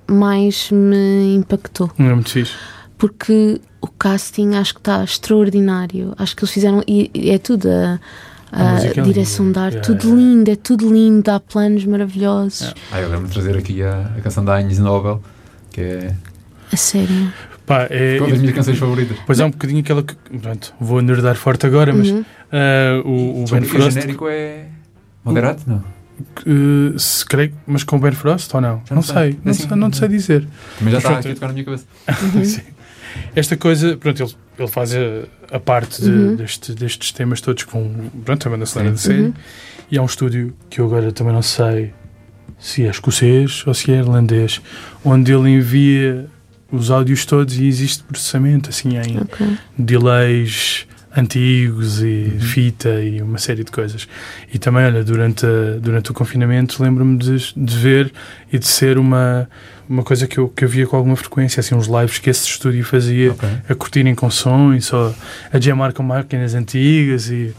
mais 0.09 0.69
me 0.71 1.35
impactou. 1.35 1.91
Não 1.97 2.09
é 2.09 2.13
muito 2.13 2.29
fixe. 2.29 2.53
Porque 2.97 3.59
o 3.81 3.87
casting 3.87 4.55
acho 4.55 4.73
que 4.73 4.79
está 4.79 5.03
extraordinário. 5.03 6.13
Acho 6.17 6.35
que 6.35 6.43
eles 6.43 6.53
fizeram. 6.53 6.83
E 6.87 7.09
e 7.13 7.29
é 7.29 7.37
tudo 7.37 7.67
a, 7.69 7.99
A 8.55 8.79
é 8.85 9.01
direção 9.01 9.45
linda. 9.47 9.59
de 9.59 9.65
arte, 9.65 9.75
Yeah, 9.75 9.87
tudo 10.01 10.07
yeah. 10.15 10.21
lindo, 10.33 10.51
é 10.51 10.55
tudo 10.55 10.93
lindo, 10.93 11.29
há 11.31 11.39
planos 11.39 11.85
maravilhosos. 11.85 12.61
Yeah. 12.61 12.79
Ah, 12.91 12.99
eu 13.01 13.09
lembro 13.09 13.27
de 13.27 13.33
trazer 13.33 13.57
aqui 13.57 13.83
a, 13.83 14.11
a 14.17 14.21
canção 14.21 14.45
da 14.45 14.57
Agnes 14.57 14.79
Nobel, 14.79 15.21
que 15.71 15.81
é 15.81 16.13
A 16.71 16.77
sério. 16.77 17.31
Pá, 17.65 17.87
é, 17.89 18.17
uma 18.19 18.29
das 18.29 18.39
minhas 18.39 18.55
canções 18.55 18.77
favoritas. 18.77 19.17
Pois 19.25 19.39
há 19.39 19.45
um 19.45 19.51
bocadinho 19.51 19.79
aquela 19.79 20.03
que. 20.03 20.15
Pronto, 20.39 20.73
vou 20.79 21.01
nerdar 21.01 21.35
forte 21.35 21.65
agora, 21.65 21.91
mas 21.93 22.09
Uhum. 22.09 22.23
ah, 22.51 23.01
o, 23.03 23.43
o 23.43 23.45
Ben 23.51 23.61
que 23.61 23.67
o 23.67 23.69
Frost. 23.71 23.91
genérico 23.91 24.27
é. 24.29 24.65
Moderato? 25.23 25.63
Não. 25.67 25.83
eh, 26.45 26.97
se 26.97 27.25
creio, 27.25 27.51
mas 27.65 27.83
com 27.83 27.95
o 27.97 27.99
Ben 27.99 28.11
Frost 28.11 28.53
ou 28.55 28.61
não? 28.61 28.81
Já 28.85 28.91
Não 28.91 28.95
não 28.97 29.01
sei. 29.01 29.13
sei, 29.15 29.39
não, 29.43 29.51
Assim, 29.51 29.67
sei, 29.67 29.77
não 29.77 29.91
sei 29.93 30.07
dizer. 30.07 30.47
Também 30.77 30.91
já 30.91 30.97
está 30.99 31.17
aqui 31.17 31.29
a 31.29 31.33
tocar 31.33 31.47
na 31.47 31.53
minha 31.53 31.65
cabeça. 31.65 31.85
Sim. 32.45 32.61
Esta 33.35 33.55
coisa, 33.57 33.97
pronto, 33.97 34.21
ele, 34.23 34.33
ele 34.59 34.67
faz 34.67 34.93
a, 34.95 34.99
a 35.55 35.59
parte 35.59 36.01
de- 36.01 36.09
Uhum. 36.09 36.35
deste- 36.35 36.73
destes 36.73 37.11
temas 37.11 37.41
todos 37.41 37.63
com 37.63 38.09
pronto, 38.23 38.47
a 38.47 38.51
banda 38.51 38.65
sonora 38.65 38.91
da 38.91 38.97
Sim. 38.97 39.07
série. 39.07 39.21
Uhum. 39.21 39.33
E 39.91 39.97
há 39.97 40.01
um 40.01 40.05
estúdio 40.05 40.53
que 40.69 40.79
eu 40.81 40.85
agora 40.85 41.11
também 41.11 41.33
não 41.33 41.41
sei 41.41 41.93
se 42.59 42.85
é 42.85 42.89
escocês 42.89 43.63
ou 43.67 43.73
se 43.73 43.91
é 43.91 43.97
irlandês, 43.97 44.59
onde 45.03 45.31
ele 45.31 45.49
envia 45.49 46.25
os 46.71 46.89
áudios 46.89 47.25
todos 47.25 47.55
e 47.57 47.67
existe 47.67 48.03
processamento 48.03 48.69
assim 48.69 48.97
em 48.97 49.19
Ok. 49.19 49.45
delays 49.77 50.74
antigos 51.15 52.01
e 52.01 52.31
Uhum. 52.33 52.39
fita 52.39 52.89
e 53.01 53.21
uma 53.21 53.37
série 53.37 53.63
de 53.63 53.71
coisas. 53.71 54.07
E 54.53 54.59
também, 54.59 54.85
olha, 54.85 55.03
durante, 55.03 55.45
a- 55.45 55.77
durante 55.79 56.11
o 56.11 56.13
confinamento 56.13 56.81
lembro-me 56.83 57.17
de, 57.17 57.53
de 57.55 57.77
ver 57.77 58.11
e 58.51 58.59
de 58.59 58.67
ser 58.67 58.97
uma, 58.97 59.49
uma 59.87 60.03
coisa 60.03 60.27
que 60.27 60.37
eu, 60.37 60.49
que 60.49 60.65
eu 60.65 60.69
via 60.69 60.85
com 60.85 60.97
alguma 60.97 61.15
frequência, 61.15 61.59
assim, 61.61 61.73
uns 61.75 61.87
lives 61.87 62.19
que 62.19 62.29
esse 62.29 62.47
estúdio 62.47 62.83
fazia 62.83 63.31
Ok. 63.31 63.47
a 63.69 63.75
curtirem 63.75 64.13
com 64.15 64.29
som 64.29 64.73
e 64.73 64.81
só 64.81 65.13
a 65.51 65.59
jamar 65.59 65.93
com 65.93 66.03
máquinas 66.03 66.53
antigas 66.53 67.29
e, 67.29 67.53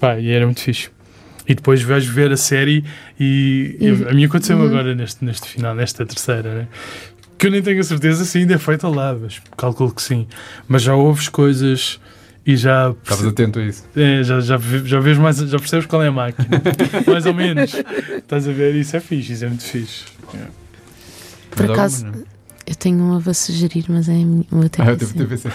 pá, 0.00 0.18
e 0.18 0.30
era 0.30 0.44
muito 0.46 0.60
fixe. 0.60 0.88
E 1.46 1.54
depois 1.54 1.82
vais 1.82 2.06
ver 2.06 2.32
a 2.32 2.38
série 2.38 2.84
e, 3.20 3.76
e 3.78 3.90
Uhum. 3.90 4.08
a 4.08 4.14
mim 4.14 4.24
aconteceu 4.24 4.56
Uhum. 4.56 4.66
agora 4.66 4.94
neste, 4.94 5.22
neste 5.22 5.46
final, 5.46 5.74
nesta 5.74 6.06
terceira, 6.06 6.54
né? 6.54 6.68
que 7.36 7.48
eu 7.48 7.50
nem 7.50 7.60
tenho 7.60 7.80
a 7.80 7.84
certeza 7.84 8.24
se 8.24 8.38
ainda 8.38 8.54
é 8.54 8.58
feita 8.58 8.88
lá, 8.88 9.12
mas 9.20 9.42
calculo 9.58 9.92
que 9.92 10.00
sim. 10.00 10.26
Mas 10.66 10.80
já 10.82 10.94
ouves 10.94 11.28
coisas 11.28 12.00
e 12.46 12.56
já 12.56 12.90
Estavas 13.02 13.26
atento 13.26 13.58
a 13.58 13.62
isso. 13.64 13.84
é, 13.96 14.22
já, 14.22 14.40
já, 14.40 14.58
já 14.58 15.00
vês 15.00 15.18
mais, 15.18 15.38
já 15.38 15.58
percebes 15.58 15.86
qual 15.86 16.02
é 16.02 16.08
a 16.08 16.12
máquina, 16.12 16.46
mais 17.06 17.26
ou 17.26 17.34
menos. 17.34 17.74
Estás 18.16 18.48
a 18.48 18.52
ver? 18.52 18.74
Isso 18.74 18.96
é 18.96 19.00
fixe, 19.00 19.32
isso 19.32 19.44
é 19.44 19.48
muito 19.48 19.64
fixe. 19.64 20.04
Por 21.50 21.62
Mas 21.68 21.70
acaso, 21.70 22.06
eu 22.66 22.74
tenho 22.74 22.98
uma 22.98 23.20
para 23.20 23.32
sugerir, 23.34 23.84
mas 23.88 24.08
é 24.08 24.12
a 24.12 24.16
minha, 24.16 24.44
o 24.50 24.56
meu 24.56 24.70
Ah, 24.78 24.90
eu 24.90 24.96
tive 24.96 25.14
TPC. 25.14 25.48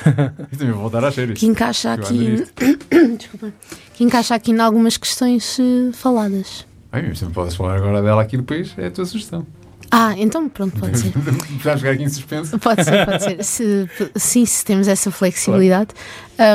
Eu 0.51 0.57
também 0.57 0.73
vou 0.73 0.81
voltar 0.83 1.03
às 1.03 1.13
séries. 1.13 1.37
que 1.39 1.45
encaixa 1.45 1.93
aqui, 1.93 2.45
desculpa, 3.17 3.51
que 3.93 4.03
encaixa 4.03 4.35
aqui 4.35 4.51
em 4.51 4.59
algumas 4.59 4.95
questões 4.97 5.59
eh, 5.59 5.91
faladas. 5.93 6.65
Bem, 6.91 7.13
se 7.13 7.23
não 7.25 7.31
podes 7.31 7.55
falar 7.55 7.75
agora 7.75 8.01
dela 8.01 8.21
aqui 8.21 8.37
depois, 8.37 8.73
é 8.77 8.87
a 8.87 8.91
tua 8.91 9.05
sugestão. 9.05 9.45
Ah, 9.91 10.13
então 10.17 10.47
pronto, 10.47 10.79
pode 10.79 10.97
ser. 10.99 11.11
Já 11.63 11.77
ficar 11.77 11.91
aqui 11.91 12.03
em 12.03 12.09
suspenso. 12.09 12.59
Pode 12.59 12.83
ser, 12.83 13.05
pode 13.05 13.23
ser. 13.23 13.43
Se, 13.43 13.89
sim, 14.15 14.45
se 14.45 14.63
temos 14.63 14.87
essa 14.87 15.09
flexibilidade. 15.09 15.89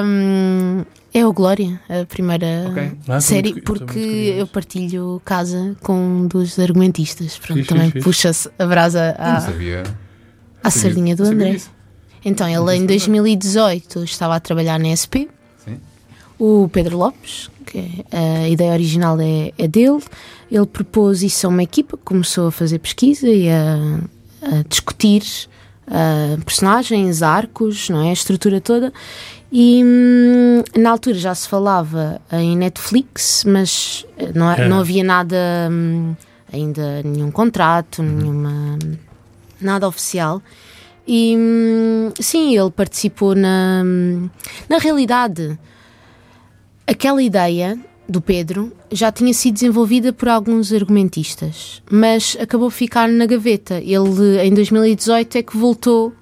Hum, 0.04 0.84
é 1.12 1.26
o 1.26 1.32
Glória, 1.32 1.80
a 1.88 2.04
primeira 2.06 2.46
Ok. 2.70 2.92
Ah, 3.08 3.20
série, 3.20 3.52
muito 3.52 3.64
porque 3.64 4.34
eu 4.36 4.46
partilho 4.46 5.20
casa 5.24 5.76
com 5.82 5.94
um 5.94 6.26
dos 6.26 6.58
argumentistas. 6.58 7.38
Pronto, 7.38 7.58
Fixe, 7.60 7.68
também 7.68 7.90
puxa-se 7.90 8.50
a 8.58 8.66
brasa 8.66 9.14
à, 9.18 9.36
à 10.62 10.70
sardinha 10.70 11.14
do 11.14 11.24
André. 11.24 11.58
Então, 12.24 12.48
ele 12.48 12.58
em 12.58 12.80
sabia. 12.80 12.86
2018 12.86 14.04
estava 14.04 14.34
a 14.36 14.40
trabalhar 14.40 14.78
na 14.78 14.94
SP. 14.96 15.28
O 16.38 16.68
Pedro 16.72 16.98
Lopes, 16.98 17.48
que 17.66 18.04
é- 18.10 18.44
a 18.44 18.48
ideia 18.48 18.72
original 18.72 19.18
é, 19.20 19.52
é 19.56 19.68
dele, 19.68 20.02
ele 20.50 20.66
propôs 20.66 21.22
isso 21.22 21.46
a 21.46 21.50
uma 21.50 21.62
equipa, 21.62 21.96
começou 21.96 22.48
a 22.48 22.52
fazer 22.52 22.78
pesquisa 22.80 23.28
e 23.28 23.48
a, 23.48 24.00
a 24.42 24.62
discutir 24.68 25.22
personagens, 26.44 27.22
arcos, 27.22 27.88
não 27.88 28.02
é? 28.02 28.10
a 28.10 28.12
estrutura 28.12 28.60
toda. 28.60 28.92
E 29.52 29.82
hum, 29.84 30.62
na 30.76 30.90
altura 30.90 31.16
já 31.16 31.34
se 31.34 31.48
falava 31.48 32.20
em 32.32 32.56
Netflix, 32.56 33.44
mas 33.46 34.04
eh, 34.18 34.32
não, 34.34 34.50
É. 34.50 34.68
não 34.68 34.80
havia 34.80 35.04
nada, 35.04 35.36
hum, 35.70 36.14
ainda 36.52 37.02
nenhum 37.04 37.30
contrato, 37.30 38.02
nenhuma, 38.02 38.78
nada 39.60 39.86
oficial. 39.86 40.42
E 41.06 41.36
hum, 41.38 42.10
sim, 42.18 42.58
ele 42.58 42.70
participou 42.70 43.34
na. 43.36 43.82
hum, 43.84 44.28
Na 44.68 44.78
realidade, 44.78 45.56
aquela 46.86 47.22
ideia 47.22 47.78
do 48.08 48.20
Pedro 48.20 48.72
já 48.90 49.10
tinha 49.10 49.32
sido 49.32 49.54
desenvolvida 49.54 50.12
por 50.12 50.28
alguns 50.28 50.72
argumentistas, 50.72 51.82
mas 51.90 52.36
acabou 52.38 52.70
por 52.70 52.76
ficar 52.76 53.08
na 53.08 53.26
gaveta. 53.26 53.76
Ele, 53.76 54.42
em 54.42 54.52
2018, 54.52 55.38
é 55.38 55.42
que 55.42 55.56
voltou 55.56 56.12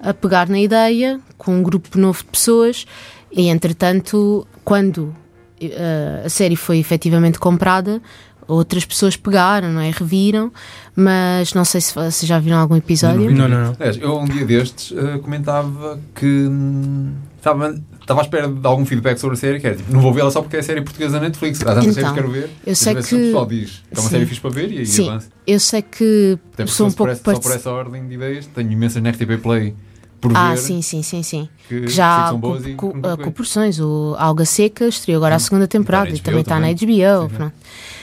a 0.00 0.12
pegar 0.12 0.48
na 0.48 0.60
ideia 0.60 1.18
com 1.38 1.56
um 1.56 1.62
grupo 1.62 1.98
novo 1.98 2.18
de 2.18 2.24
pessoas 2.26 2.86
e, 3.32 3.48
entretanto, 3.48 4.46
quando 4.64 5.14
eh, 5.60 6.22
a 6.24 6.28
série 6.28 6.56
foi 6.56 6.78
efetivamente 6.78 7.38
comprada, 7.38 8.02
outras 8.48 8.84
pessoas 8.84 9.16
pegaram, 9.16 9.72
não 9.72 9.80
é? 9.80 9.90
Reviram, 9.90 10.52
mas 10.96 11.54
não 11.54 11.64
sei 11.64 11.80
se 11.80 11.94
vocês 11.94 12.26
já 12.26 12.38
viram 12.38 12.58
algum 12.58 12.76
episódio. 12.76 13.30
Não, 13.30 13.48
não, 13.48 13.64
não. 13.66 13.76
Aliás, 13.78 13.96
eu 14.00 14.18
um 14.18 14.24
dia 14.24 14.44
destes 14.44 14.92
eh, 14.96 15.18
comentava 15.18 15.98
que 16.14 16.26
hum, 16.26 17.12
estava, 17.36 17.74
estava 18.00 18.20
à 18.20 18.22
espera 18.24 18.48
de 18.48 18.66
algum 18.66 18.84
feedback 18.86 19.18
sobre 19.18 19.36
a 19.36 19.38
série, 19.40 19.60
que 19.60 19.66
era 19.66 19.76
tipo, 19.76 19.92
não 19.92 20.00
vou 20.00 20.12
vê-la 20.12 20.30
só 20.30 20.40
porque 20.42 20.56
é 20.56 20.62
série 20.62 20.82
portuguesa 20.82 21.14
da 21.18 21.26
Netflix. 21.26 21.60
Há 21.62 21.74
tantas 21.74 21.84
Então, 21.84 21.92
séries 21.94 22.08
que 22.10 22.14
quero 22.14 22.30
ver. 22.30 22.50
eu 22.66 22.76
sei 22.76 22.94
Mas 22.94 23.06
que- 23.08 23.14
O 23.14 23.18
pessoal 23.18 23.46
diz 23.46 23.70
que 23.70 23.76
é 23.90 23.96
uma 24.00 24.02
Sim. 24.02 24.08
série 24.10 24.26
fixe 24.26 24.40
para 24.40 24.50
ver 24.50 24.72
e 24.72 24.78
aí 24.78 24.86
Sim. 24.86 25.08
avança. 25.08 25.28
Eu 25.46 25.60
sei 25.60 25.82
que 25.82 26.38
Até 26.54 26.66
sou 26.66 26.86
um 26.86 26.90
fosse 26.90 26.96
por 26.96 27.06
pouco 27.08 27.10
essa- 27.12 27.34
só 27.34 27.40
por 27.48 27.52
essa 27.56 27.70
ordem 27.72 28.06
de 28.08 28.14
ideias, 28.14 28.46
tenho 28.46 28.70
imensas 28.70 29.02
na 29.02 29.10
RTP 29.10 29.36
Play 29.42 29.74
por 30.20 30.32
ver. 30.32 30.38
Ah, 30.38 30.56
sim, 30.56 30.80
sim, 30.80 31.02
sim, 31.02 31.22
sim. 31.22 31.48
Que, 31.68 31.82
Que 31.82 31.88
já 31.88 32.28
há 32.28 32.32
co 32.32 32.38
co- 32.40 32.94
ah, 33.02 33.08
joguei. 33.10 33.16
proporções. 33.24 33.78
O 33.78 34.14
Alga 34.18 34.46
Seca 34.46 34.86
estreou 34.88 35.18
agora 35.18 35.34
a 35.34 35.38
segunda 35.38 35.66
temporada 35.68 36.08
Está 36.08 36.16
e 36.16 36.18
na 36.18 36.24
também 36.24 36.40
está 36.40 36.60
na. 36.60 36.68
HBO. 36.68 37.28
Sim. 37.28 37.52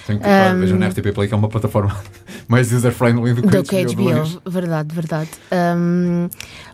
Tenho 0.08 0.20
que 0.20 0.26
Um, 0.28 0.60
vejam 0.60 0.78
na 0.80 0.88
RTP 0.88 1.14
Play, 1.14 1.28
que 1.28 1.34
é 1.34 1.38
uma 1.38 1.50
plataforma 1.50 1.96
mais 2.48 2.72
user-friendly 2.72 3.34
do 3.36 3.42
que 3.44 3.48
Do 3.58 3.64
que 3.64 3.86
HBO, 3.86 4.04
longe. 4.10 4.40
verdade, 4.46 4.94
verdade. 4.96 5.30
Um, 5.52 6.30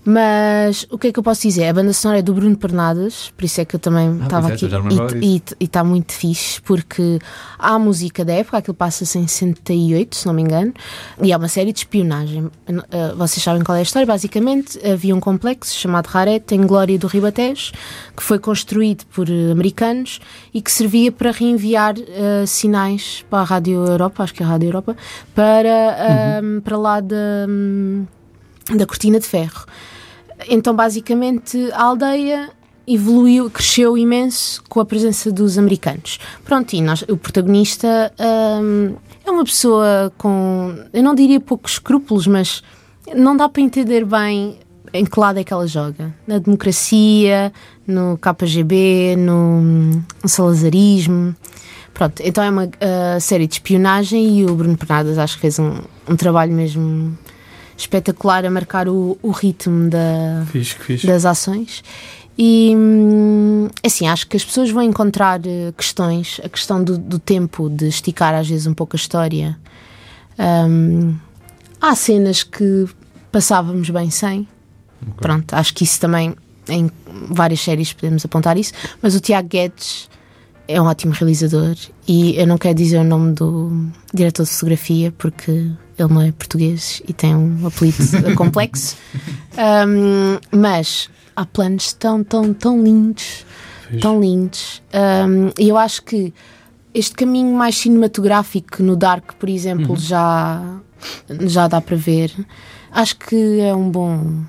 mas 0.06 0.88
o 0.90 0.98
que 0.98 1.08
é 1.08 1.12
que 1.12 1.20
eu 1.20 1.24
posso 1.24 1.42
dizer? 1.42 1.66
A 1.68 1.74
banda 1.74 1.92
sonora 1.92 2.20
é 2.20 2.22
do 2.22 2.34
Bruno 2.34 2.56
Pernadas, 2.58 3.32
por 3.36 3.44
isso 3.44 3.60
é 3.60 3.66
que 3.66 3.76
eu 3.76 3.80
também 3.80 4.08
Ah, 4.22 4.24
estava 4.24 4.48
pois 4.48 4.64
é, 4.64 5.06
aqui. 5.06 5.44
e 5.60 5.64
está 5.66 5.84
muito 5.84 6.14
fixe, 6.14 6.62
porque 6.62 7.20
há 7.60 7.74
a 7.74 7.80
música 7.80 8.24
da 8.24 8.34
época, 8.34 8.58
aquilo 8.58 8.74
passa-se 8.74 9.18
em 9.20 9.28
68, 9.28 10.16
se 10.16 10.26
não 10.26 10.34
me 10.34 10.42
engano, 10.42 10.74
e 11.22 11.32
é 11.34 11.38
uma 11.38 11.50
série 11.50 11.74
de 11.74 11.80
espionagem. 11.80 12.46
Uh, 12.46 13.16
vocês 13.18 13.44
sabem 13.44 13.64
qual 13.64 13.76
é 13.76 13.80
a 13.80 13.84
história? 13.84 14.06
Basicamente, 14.06 14.80
havia 14.88 15.14
um 15.16 15.20
complexo 15.20 15.76
chamado 15.78 16.08
Raret, 16.08 16.44
em 16.52 16.66
Glória 16.66 16.98
do 16.98 17.08
Ribatejo, 17.08 17.74
que 18.16 18.24
foi 18.24 18.40
construído 18.40 19.06
por 19.08 19.30
eh, 19.30 19.52
americanos 19.52 20.20
e 20.54 20.62
que 20.62 20.72
servia 20.72 21.12
para 21.12 21.32
reenviar 21.32 21.96
eh, 22.00 22.46
sinais 22.46 23.17
para 23.26 23.40
a 23.40 23.44
Rádio 23.44 23.86
Europa, 23.86 24.24
acho 24.24 24.34
que 24.34 24.44
é 24.44 24.46
a 24.46 24.50
Rádio 24.50 24.68
Europa, 24.68 24.96
para, 25.36 25.70
Uhum. 26.42 26.58
ah, 26.58 26.62
para 26.64 26.78
lá 26.78 27.00
da, 27.00 27.46
hum, 27.48 28.06
da 28.76 28.86
Cortina 28.86 29.20
de 29.20 29.26
Ferro. 29.26 29.66
Então, 30.50 30.76
basicamente, 30.76 31.70
a 31.74 31.84
aldeia 31.84 32.50
evoluiu, 32.88 33.50
cresceu 33.50 33.98
imenso 33.98 34.64
com 34.70 34.80
a 34.80 34.86
presença 34.86 35.32
dos 35.32 35.58
americanos. 35.58 36.20
Pronto, 36.46 36.74
e 36.74 36.82
nós, 36.82 37.02
o 37.04 37.18
protagonista 37.18 38.14
hum, 38.62 38.96
é 39.26 39.32
uma 39.32 39.44
pessoa 39.44 40.12
com, 40.18 40.74
eu 40.94 41.04
não 41.04 41.14
diria 41.14 41.40
poucos 41.40 41.74
escrúpulos, 41.74 42.28
mas 42.28 42.64
não 43.16 43.36
dá 43.36 43.50
para 43.50 43.62
entender 43.62 44.06
bem 44.06 44.60
em 44.94 45.06
que 45.06 45.20
lado 45.20 45.38
é 45.38 45.44
que 45.44 45.52
ela 45.52 45.68
joga. 45.68 46.14
Na 46.26 46.38
democracia, 46.38 47.52
no 47.86 48.18
KGB, 48.18 49.16
no, 49.18 49.62
no 49.62 50.28
salazarismo. 50.30 51.36
Pronto, 51.98 52.22
então 52.24 52.44
é 52.44 52.50
uma 52.52 52.66
uh, 52.66 53.20
série 53.20 53.48
de 53.48 53.56
espionagem 53.56 54.40
e 54.42 54.46
o 54.46 54.54
Bruno 54.54 54.78
Pernadas 54.78 55.18
acho 55.18 55.34
que 55.34 55.42
fez 55.42 55.58
um, 55.58 55.80
um 56.08 56.16
trabalho 56.16 56.54
mesmo 56.54 57.18
espetacular 57.76 58.46
a 58.46 58.52
marcar 58.52 58.88
o, 58.88 59.18
o 59.20 59.32
ritmo 59.32 59.90
da, 59.90 60.46
das 61.04 61.26
ações. 61.26 61.84
E 62.38 62.72
hum, 62.78 63.68
assim, 63.84 64.08
acho 64.08 64.28
que 64.28 64.38
as 64.38 64.46
pessoas 64.46 64.70
vão 64.70 64.84
encontrar 64.84 65.42
eh, 65.44 65.74
questões, 65.76 66.40
a 66.44 66.50
questão 66.50 66.84
do, 66.84 67.00
do 67.00 67.18
tempo, 67.18 67.68
de 67.68 67.88
esticar 67.88 68.36
às 68.36 68.48
vezes 68.48 68.68
um 68.68 68.76
pouco 68.76 68.96
a 68.96 69.00
história. 69.00 69.58
Hum, 70.38 71.16
há 71.82 71.96
cenas 71.96 72.44
que 72.44 72.86
passávamos 73.32 73.90
bem 73.90 74.12
sem. 74.12 74.48
Pronto, 75.16 75.52
acho 75.56 75.74
que 75.74 75.84
isso 75.84 76.00
também 76.00 76.36
em 76.70 76.92
várias 77.32 77.60
séries 77.60 77.92
podemos 77.92 78.24
apontar 78.24 78.56
isso. 78.56 78.72
Mas 79.02 79.16
o 79.16 79.20
Tiago 79.20 79.48
Guedes 79.48 80.08
é 80.68 80.82
um 80.82 80.86
ótimo 80.86 81.14
realizador 81.14 81.76
e 82.08 82.36
eu 82.40 82.46
não 82.48 82.58
quero 82.58 82.76
dizer 82.76 82.98
o 83.00 83.04
nome 83.04 83.34
do 83.34 83.88
diretor 84.14 84.44
de 84.44 84.50
fotografia 84.50 85.14
porque 85.18 85.52
ele 85.52 86.14
não 86.14 86.22
é 86.22 86.32
português 86.32 87.02
e 87.08 87.14
tem 87.14 87.36
um 87.36 87.66
apelido 87.66 87.98
complexo. 88.36 88.96
Um, 89.58 90.38
mas 90.58 91.10
há 91.36 91.46
planos 91.46 91.94
tão, 91.94 92.24
tão, 92.24 92.54
tão 92.54 92.84
lindos, 92.84 93.46
Fixe. 93.88 94.00
tão 94.02 94.20
lindos. 94.22 94.82
Um, 94.94 95.50
e 95.58 95.70
eu 95.70 95.78
acho 95.78 96.04
que 96.04 96.34
este 96.94 97.14
caminho 97.16 97.56
mais 97.56 97.78
cinematográfico 97.78 98.82
no 98.84 98.96
Dark, 98.96 99.34
por 99.40 99.50
exemplo, 99.50 99.92
Uhum. 99.92 99.96
já, 99.98 100.78
já 101.42 101.68
dá 101.68 101.80
para 101.82 101.96
ver. 101.96 102.32
Acho 102.92 103.18
que 103.18 103.60
é 103.60 103.74
um 103.74 103.90
bom. 103.90 104.42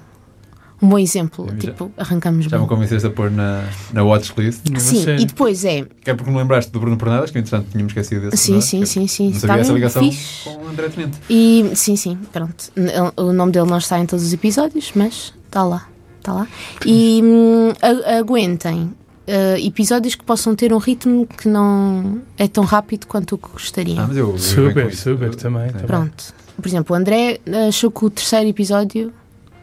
Um 0.80 0.88
bom 0.88 0.98
exemplo, 0.98 1.46
Já- 1.50 1.56
tipo, 1.56 1.90
arrancamos 1.96 2.44
Já 2.44 2.56
me 2.56 2.60
bem. 2.60 2.68
convenceste 2.68 3.06
a 3.06 3.10
pôr 3.10 3.30
na, 3.30 3.64
na 3.92 4.04
watchlist. 4.04 4.60
Sim, 4.78 5.16
e 5.18 5.26
depois 5.26 5.64
é. 5.64 5.84
Que 6.02 6.10
é 6.10 6.14
porque 6.14 6.30
me 6.30 6.36
lembraste 6.36 6.70
do 6.70 6.78
Bruno 6.78 6.96
Pernadas, 6.96 7.30
que 7.30 7.38
entretanto 7.38 7.66
tínhamos 7.70 7.90
esquecido 7.90 8.30
desse. 8.30 8.36
Sim, 8.44 8.58
é? 8.58 8.60
sim, 8.60 8.84
sim, 8.84 9.06
sim. 9.08 9.30
Não 9.32 9.40
sabia 9.40 9.60
essa 9.62 9.72
ligação 9.72 10.02
fixe. 10.02 10.44
com 10.44 10.64
o 10.64 10.68
André 10.68 10.88
Tenente. 10.88 11.18
E 11.28 11.70
sim, 11.74 11.96
sim, 11.96 12.16
pronto. 12.32 12.70
O 13.16 13.32
nome 13.32 13.52
dele 13.52 13.68
não 13.68 13.78
está 13.78 13.98
em 13.98 14.06
todos 14.06 14.24
os 14.24 14.32
episódios, 14.32 14.92
mas 14.94 15.34
está 15.46 15.64
lá. 15.64 15.88
Está 16.20 16.32
lá. 16.32 16.48
E 16.86 17.20
hum, 17.24 17.72
aguentem 18.20 18.92
eh, 19.26 19.60
episódios 19.60 20.14
que 20.14 20.24
possam 20.24 20.54
ter 20.54 20.72
um 20.72 20.78
ritmo 20.78 21.26
que 21.26 21.48
não 21.48 22.22
é 22.38 22.48
tão 22.48 22.64
rápido 22.64 23.06
quanto 23.06 23.34
o 23.34 23.38
que 23.38 23.48
gostariam. 23.50 24.04
Ah, 24.04 24.06
mas 24.08 24.16
eu, 24.16 24.30
eu 24.30 24.38
Super, 24.38 24.94
super, 24.94 25.34
também. 25.34 25.70
Pronto. 25.70 26.32
Por 26.56 26.66
exemplo, 26.66 26.94
o 26.96 26.98
André 26.98 27.38
achou 27.68 27.90
que 27.90 28.04
o 28.04 28.10
terceiro 28.10 28.48
episódio. 28.48 29.12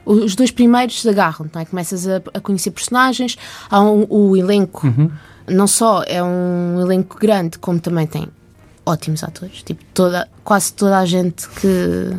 Os 0.06 0.36
dois 0.36 0.51
primeiros 0.51 1.01
se 1.01 1.10
agarram, 1.10 1.47
não 1.53 1.62
é? 1.62 1.66
Começas 1.66 2.08
a, 2.08 2.22
a 2.34 2.39
conhecer 2.39 2.72
personagens, 2.72 3.38
há 3.70 3.82
um, 3.82 4.06
o 4.10 4.38
elenco, 4.38 4.86
Uhum. 4.88 5.10
não 5.47 5.66
só 5.68 6.03
é 6.06 6.22
um 6.22 6.80
elenco 6.80 7.18
grande, 7.20 7.58
como 7.58 7.80
também 7.80 8.06
tem 8.06 8.28
ótimos 8.86 9.24
atores. 9.24 9.64
Tipo, 9.64 9.84
toda, 9.93 10.28
quase 10.43 10.74
toda 10.74 10.99
a 10.99 11.06
gente 11.06 11.47
que, 11.49 12.16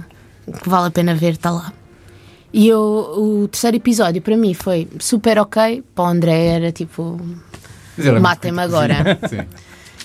que 0.60 0.68
vale 0.68 0.88
a 0.88 0.90
pena 0.90 1.14
ver 1.14 1.32
está 1.34 1.50
lá. 1.50 1.72
E 2.52 2.68
eu, 2.68 2.80
o 2.80 3.48
terceiro 3.48 3.76
episódio 3.76 4.20
para 4.22 4.36
mim 4.36 4.52
foi 4.54 4.88
super 4.98 5.38
ok, 5.38 5.84
para 5.94 6.04
o 6.04 6.08
André 6.08 6.46
era 6.46 6.72
tipo. 6.72 7.20
Matem-me 8.20 8.60
agora. 8.62 9.18
Sim. 9.28 9.46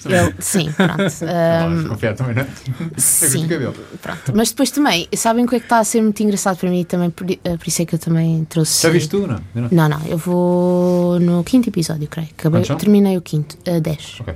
Ele, 0.06 0.34
sim, 0.40 0.72
pronto. 0.78 1.02
Ahm, 1.02 1.76
vamos 1.76 1.90
confiar 1.90 2.16
também, 2.16 2.36
não 2.36 2.42
é? 2.42 2.46
É 2.46 3.00
sim. 3.00 3.48
dele. 3.48 3.74
Pronto. 4.02 4.34
Mas 4.36 4.50
depois 4.50 4.72
também, 4.72 5.08
sabem 5.16 5.46
o 5.46 5.48
que 5.48 5.56
é 5.56 5.60
que 5.60 5.66
está 5.66 5.80
a 5.80 5.84
ser 5.84 6.02
muito 6.02 6.22
engraçado 6.22 6.58
para 6.58 6.70
mim 6.70 6.84
também, 6.84 7.10
por, 7.10 7.30
eh, 7.30 7.38
por 7.44 7.68
isso 7.68 7.82
é 7.82 7.86
que 7.86 7.96
eu 7.96 8.00
também 8.00 8.46
trouxe. 8.46 8.82
Já 8.82 8.90
viste 8.90 9.10
tudo, 9.10 9.28
não? 9.28 9.42
Não? 9.54 9.70
Não, 9.72 9.90
não, 9.90 10.08
eu 10.08 10.18
vou 10.18 11.20
no 11.20 11.44
quinto 11.44 11.70
episódio, 11.70 12.08
creio. 12.08 12.30
Acabei, 12.38 12.64
terminei 12.64 13.18
o 13.18 13.22
quinto, 13.22 13.58
a 13.70 13.80
10. 13.80 14.18
Ok. 14.22 14.34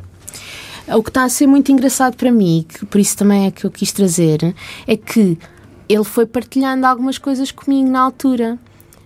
O 0.88 1.01
que 1.01 1.09
está 1.09 1.24
a 1.24 1.30
ser 1.30 1.47
muito 1.47 1.72
engraçado 1.72 2.16
para 2.16 2.32
mim, 2.32 2.63
que 2.68 2.86
por 2.86 2.99
isso 2.99 3.18
também 3.18 3.47
é 3.47 3.51
que 3.51 3.66
eu 3.66 3.72
quis 3.72 3.91
trazer, 3.91 4.55
é 4.86 4.95
que 4.95 5.38
ele 5.89 6.03
foi 6.03 6.26
partilhando 6.26 6.86
algumas 6.86 7.18
coisas 7.18 7.51
comigo 7.51 7.89
na 7.89 8.01
altura. 8.01 8.57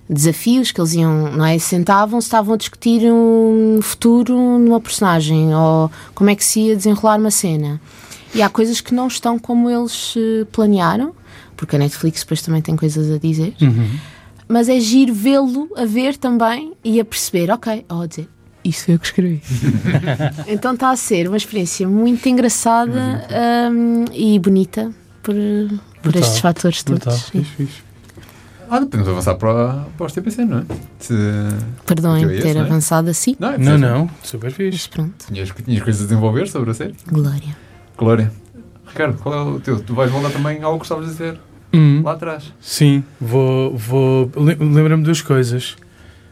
Desafios 0.09 0.71
que 0.71 0.81
eles 0.81 0.93
iam, 0.93 1.31
não 1.31 1.45
é? 1.45 1.59
Sentavam-se, 1.59 2.25
estavam 2.25 2.55
a 2.55 2.57
discutir 2.57 3.01
um 3.11 3.79
futuro 3.81 4.35
numa 4.35 4.81
personagem 4.81 5.53
ou 5.53 5.91
como 6.15 6.31
é 6.31 6.35
que 6.35 6.43
se 6.43 6.61
ia 6.61 6.75
desenrolar 6.75 7.19
uma 7.19 7.29
cena. 7.29 7.79
E 8.33 8.41
há 8.41 8.49
coisas 8.49 8.81
que 8.81 8.93
não 8.93 9.07
estão 9.07 9.37
como 9.37 9.69
eles 9.69 10.15
eh, 10.17 10.45
planearam, 10.51 11.13
porque 11.55 11.75
a 11.75 11.79
Netflix 11.79 12.21
depois 12.21 12.41
também 12.41 12.61
tem 12.61 12.75
coisas 12.75 13.11
a 13.11 13.17
dizer. 13.17 13.53
Mas 14.47 14.67
é 14.67 14.79
giro 14.79 15.13
vê-lo 15.13 15.69
a 15.75 15.85
ver 15.85 16.17
também 16.17 16.73
e 16.83 16.99
a 16.99 17.05
perceber, 17.05 17.51
ok, 17.51 17.85
ou 17.87 18.01
a 18.01 18.07
dizer, 18.07 18.27
isso 18.63 18.85
foi 18.85 18.95
eu 18.95 18.99
que 18.99 19.05
escrevi. 19.05 19.41
então 20.47 20.73
está 20.73 20.89
a 20.89 20.95
ser 20.95 21.27
uma 21.27 21.37
experiência 21.37 21.87
muito 21.87 22.27
engraçada 22.27 23.27
hum, 23.71 24.05
e 24.13 24.37
bonita 24.39 24.91
por, 25.21 25.35
por 26.01 26.11
Brutal, 26.11 26.21
estes 26.21 26.39
fatores 26.39 26.83
todos. 26.83 27.03
Brutal, 27.03 27.19
fixe, 27.19 27.51
fixe. 27.55 27.88
Ah, 28.69 28.79
podemos 28.81 29.07
avançar 29.07 29.35
para, 29.35 29.85
para 29.97 30.05
os 30.05 30.13
TPC, 30.13 30.45
não 30.45 30.59
é? 30.59 30.63
Se 30.99 31.13
é 31.13 32.33
esse, 32.35 32.41
ter 32.41 32.53
não 32.55 32.61
é? 32.61 32.65
avançado 32.65 33.09
assim, 33.09 33.35
não, 33.39 33.53
é 33.53 33.57
Não, 33.57 33.77
não, 33.77 34.09
super 34.23 34.47
mas 34.47 34.53
fixe. 34.55 34.89
pronto, 34.89 35.25
Tinhas, 35.27 35.49
tinhas 35.65 35.83
coisas 35.83 36.01
a 36.01 36.05
desenvolver 36.05 36.47
sobre 36.47 36.71
a 36.71 36.73
série. 36.73 36.95
glória. 37.11 37.57
Glória. 37.97 38.31
Ricardo, 38.87 39.17
qual 39.21 39.35
é 39.35 39.41
o 39.55 39.59
teu? 39.59 39.79
Tu 39.79 39.93
vais 39.93 40.09
voltar 40.11 40.29
também 40.31 40.61
ao 40.63 40.73
que 40.73 40.79
gostavas 40.79 41.05
de 41.05 41.11
dizer 41.11 41.39
Hum, 41.73 42.01
lá 42.03 42.13
atrás. 42.13 42.51
Sim, 42.59 43.03
vou. 43.21 43.77
vou 43.77 44.31
le- 44.37 44.55
Lembra-me 44.55 45.03
duas 45.03 45.21
coisas. 45.21 45.75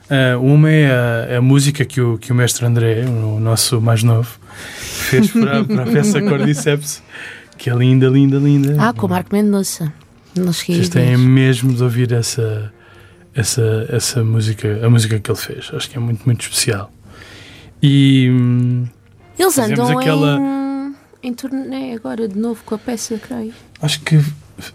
Ah, 0.10 0.38
uma 0.40 0.70
é 0.72 1.34
a, 1.36 1.38
a 1.38 1.42
música 1.42 1.86
que 1.86 2.02
o, 2.02 2.18
que 2.18 2.32
o 2.32 2.36
mestre 2.36 2.66
André, 2.66 3.06
o 3.06 3.40
nosso 3.40 3.80
mais 3.82 4.02
novo, 4.04 4.40
fez 4.72 5.30
para, 5.32 5.64
para 5.64 5.84
a 5.84 5.86
peça 5.86 6.20
Cordyceps, 6.24 7.04
que 7.58 7.70
é 7.70 7.76
linda, 7.76 8.08
linda, 8.08 8.38
linda. 8.38 8.76
Ah, 8.80 8.94
com 8.94 9.06
o 9.06 9.10
Marco 9.10 9.30
Mendonça. 9.36 9.94
Não 10.40 10.54
cheguei 10.54 10.76
Vocês 10.76 10.90
têm 10.90 11.18
mesmo 11.18 11.74
de 11.74 11.84
ouvir 11.84 12.12
essa, 12.12 12.72
essa, 13.34 13.86
essa 13.90 14.24
música, 14.24 14.80
a 14.86 14.90
música 14.90 15.20
que 15.20 15.30
ele 15.32 15.38
fez. 15.40 15.70
Acho 15.74 15.90
que 15.90 15.98
é 15.98 16.00
muito, 16.00 16.26
muito 16.26 16.42
especial. 16.42 16.92
E 17.82 18.30
hum, 18.32 18.86
Eles 19.38 19.58
andam 19.58 19.98
aquela- 20.00 20.38
em, 20.40 21.30
em 21.30 21.34
turnê 21.34 21.94
agora 21.94 22.28
de 22.28 22.38
novo 22.38 22.62
com 22.66 22.76
a 22.76 22.78
peça, 22.78 23.18
creio. 23.18 23.54
acho 23.82 24.00
que 24.02 24.20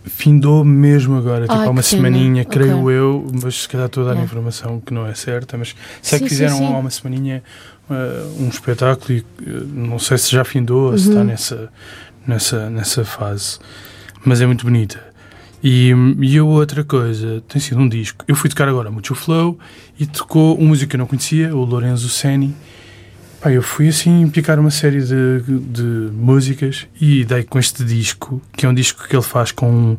findou 0.04 0.64
mesmo 0.64 1.16
agora, 1.16 1.42
tipo 1.48 1.54
Ai, 1.58 1.66
há 1.66 1.70
uma 1.70 1.82
semaninha, 1.82 2.44
creio 2.44 2.88
eu, 2.88 3.26
mas 3.42 3.62
se 3.62 3.68
calhar 3.68 3.86
estou 3.86 4.04
a 4.04 4.06
dar 4.06 4.12
Yeah. 4.12 4.24
informação 4.24 4.80
que 4.80 4.94
não 4.94 5.04
é 5.06 5.14
certa, 5.14 5.58
mas 5.58 5.74
sei 6.00 6.18
Sim, 6.20 6.24
que 6.24 6.30
sim, 6.30 6.36
fizeram 6.36 6.58
sim. 6.58 6.66
há 6.72 6.78
uma 6.78 6.90
semaninha 6.90 7.42
uh, 7.90 8.42
um 8.44 8.48
espetáculo 8.48 9.12
e 9.12 9.20
uh, 9.20 9.66
não 9.74 9.98
sei 9.98 10.18
se 10.18 10.30
já 10.30 10.44
findou 10.44 10.92
ou 10.92 10.96
se 10.98 11.06
Uhum. 11.06 11.10
está 11.12 11.24
nessa, 11.24 11.68
nessa, 12.24 12.70
nessa 12.70 13.04
fase, 13.04 13.58
mas 14.24 14.40
é 14.40 14.46
muito 14.46 14.64
bonita. 14.64 15.00
E, 15.62 15.92
e 16.20 16.38
a 16.38 16.44
outra 16.44 16.82
coisa 16.82 17.42
tem 17.48 17.60
sido 17.60 17.80
um 17.80 17.88
disco. 17.88 18.24
Eu 18.26 18.34
fui 18.34 18.50
tocar 18.50 18.68
agora 18.68 18.90
Mucho 18.90 19.14
Flow 19.14 19.58
e 19.98 20.06
tocou 20.06 20.60
um 20.60 20.66
músico 20.68 20.90
que 20.90 20.96
eu 20.96 20.98
não 20.98 21.06
conhecia, 21.06 21.54
o 21.54 21.64
Lorenzo 21.64 22.08
Seni. 22.08 22.54
Pá, 23.40 23.50
eu 23.50 23.62
fui 23.62 23.88
assim 23.88 24.28
picar 24.28 24.58
uma 24.58 24.70
série 24.70 25.02
de, 25.02 25.40
de 25.40 26.10
músicas 26.12 26.86
e 27.00 27.24
dei 27.24 27.44
com 27.44 27.58
este 27.58 27.84
disco, 27.84 28.40
que 28.52 28.66
é 28.66 28.68
um 28.68 28.74
disco 28.74 29.06
que 29.06 29.14
ele 29.14 29.22
faz 29.22 29.52
com, 29.52 29.96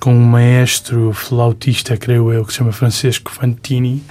com 0.00 0.14
um 0.14 0.24
maestro 0.24 1.12
flautista, 1.12 1.96
creio 1.96 2.32
eu, 2.32 2.44
que 2.44 2.52
se 2.52 2.58
chama 2.58 2.72
Francesco 2.72 3.30
Fantini. 3.30 4.02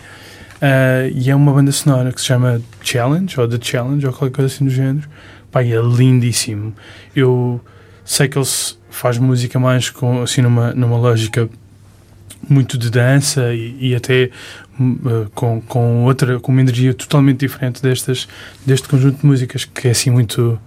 Ah, 0.62 1.08
e 1.14 1.30
é 1.30 1.36
uma 1.36 1.54
banda 1.54 1.72
sonora 1.72 2.12
que 2.12 2.20
se 2.20 2.28
chama 2.28 2.62
Challenge, 2.82 3.40
ou 3.40 3.48
The 3.48 3.60
Challenge, 3.62 4.06
ou 4.06 4.14
qualquer 4.14 4.36
coisa 4.36 4.54
assim 4.54 4.66
do 4.66 4.72
género. 4.72 5.08
Pá, 5.52 5.64
é 5.64 5.80
lindíssimo. 5.80 6.74
Eu 7.16 7.62
sei 8.06 8.28
que 8.30 8.38
ele 8.38 8.48
faz 8.90 9.18
música 9.18 9.60
mais 9.60 9.90
com, 9.90 10.22
assim, 10.22 10.42
numa, 10.42 10.74
numa 10.74 10.96
lógica 10.98 11.50
muito 12.48 12.78
de 12.78 12.90
dança 12.92 13.54
e, 13.54 13.76
e 13.90 13.96
até 13.96 14.24
eh, 14.26 14.30
com, 15.34 15.60
com 15.62 16.04
outra 16.06 16.40
com 16.40 16.52
uma 16.52 16.62
energia 16.62 16.94
totalmente 16.94 17.40
diferente 17.40 17.82
destas 17.82 18.28
deste 18.66 18.88
conjunto 18.88 19.20
de 19.22 19.26
músicas 19.26 19.66
que 19.66 19.88
é 19.88 19.92
assim 19.92 20.12
muito 20.12 20.60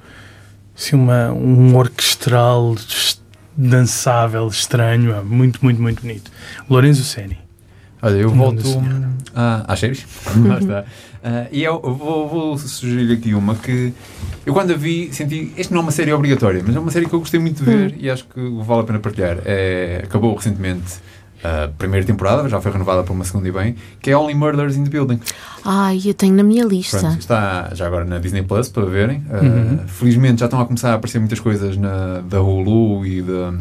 assim 0.77 0.97
uma, 0.97 1.31
um 1.31 1.77
orquestral 1.77 2.75
es- 2.75 3.23
dançável 3.57 4.49
estranho 4.49 5.25
muito 5.25 5.61
muito 5.63 5.81
muito 5.81 6.03
bonito. 6.03 6.31
Lorenzo 6.69 7.05
Seni 7.05 7.39
Olha, 8.01 8.15
eu 8.17 8.31
volto 8.31 8.63
a, 9.35 9.65
às 9.73 9.79
séries. 9.81 10.07
Lá 10.47 10.59
está. 10.59 10.85
Ah, 11.23 11.47
e 11.51 11.65
eu 11.65 11.81
vou, 11.81 12.29
vou 12.29 12.59
sugerir 12.59 13.13
aqui 13.13 13.35
uma 13.35 13.55
que 13.57 13.93
eu 14.47 14.53
quando 14.55 14.73
a 14.73 14.77
vi 14.77 15.11
senti. 15.13 15.53
Isto 15.57 15.75
não 15.75 15.81
é 15.81 15.83
uma 15.83 15.91
série 15.93 16.13
obrigatória, 16.13 16.63
mas 16.65 16.77
é 16.77 16.79
uma 16.79 16.91
série 16.93 17.07
que 17.07 17.13
eu 17.15 17.19
gostei 17.19 17.41
muito 17.41 17.65
de 17.65 17.71
ver 17.71 17.95
e 17.99 18.09
acho 18.09 18.25
que 18.25 18.41
vale 18.65 18.83
a 18.83 18.85
pena 18.85 18.99
partilhar. 19.01 19.39
É, 19.45 20.03
acabou 20.05 20.35
recentemente 20.35 20.95
a 21.43 21.69
primeira 21.77 22.05
temporada, 22.05 22.49
já 22.49 22.61
foi 22.61 22.73
renovada 22.73 23.03
para 23.05 23.13
uma 23.13 23.25
segunda 23.25 23.49
e 23.49 23.53
bem, 23.53 23.77
que 24.01 24.11
é 24.11 24.17
Only 24.17 24.35
Murders 24.35 24.77
in 24.77 24.85
the 24.85 24.91
Building. 24.91 25.21
Ai, 25.65 26.01
eu 26.05 26.15
tenho 26.15 26.35
na 26.35 26.43
minha 26.43 26.65
lista. 26.65 26.99
Pronto, 26.99 27.19
está 27.19 27.71
já 27.75 27.87
agora 27.87 28.05
na 28.05 28.19
Disney 28.19 28.43
Plus 28.43 28.69
para 28.69 28.85
verem. 28.87 29.23
Ah, 29.31 29.39
Uhum. 29.43 29.79
Felizmente 29.87 30.41
já 30.41 30.47
estão 30.47 30.61
a 30.61 30.65
começar 30.67 30.91
a 30.93 30.95
aparecer 30.95 31.19
muitas 31.19 31.39
coisas 31.41 31.77
na, 31.77 32.21
da 32.21 32.41
Hulu 32.41 33.07
e, 33.07 33.23
da, 33.23 33.55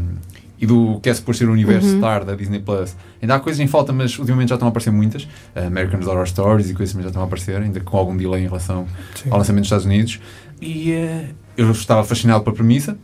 e 0.59 0.65
do 0.65 0.99
que 1.01 1.09
é 1.09 1.13
suposto 1.13 1.39
ser 1.43 1.49
o 1.49 1.53
universo 1.53 1.87
Uhum. 1.89 1.97
Star 1.97 2.25
da 2.25 2.35
Disney 2.35 2.59
Plus. 2.59 2.95
Ainda 3.21 3.35
há 3.35 3.39
coisas 3.39 3.59
em 3.59 3.67
falta, 3.67 3.93
mas 3.93 4.17
ultimamente 4.17 4.49
já 4.49 4.55
estão 4.55 4.67
a 4.67 4.69
aparecer 4.69 4.91
muitas. 4.91 5.27
Ah, 5.55 5.65
American 5.67 5.99
Horror 6.01 6.25
Stories 6.27 6.69
e 6.69 6.73
coisas 6.73 6.93
também 6.93 7.03
já 7.03 7.09
estão 7.09 7.21
a 7.21 7.25
aparecer, 7.25 7.61
ainda 7.61 7.79
com 7.79 7.97
algum 7.97 8.15
delay 8.17 8.41
em 8.43 8.47
relação 8.47 8.87
Sim. 9.15 9.29
ao 9.29 9.37
lançamento 9.37 9.61
dos 9.61 9.67
Estados 9.67 9.85
Unidos. 9.85 10.19
E 10.61 10.91
eh, 10.91 11.25
eu 11.55 11.69
estava 11.71 12.03
fascinado 12.03 12.43
pela 12.43 12.55
premissa. 12.55 12.97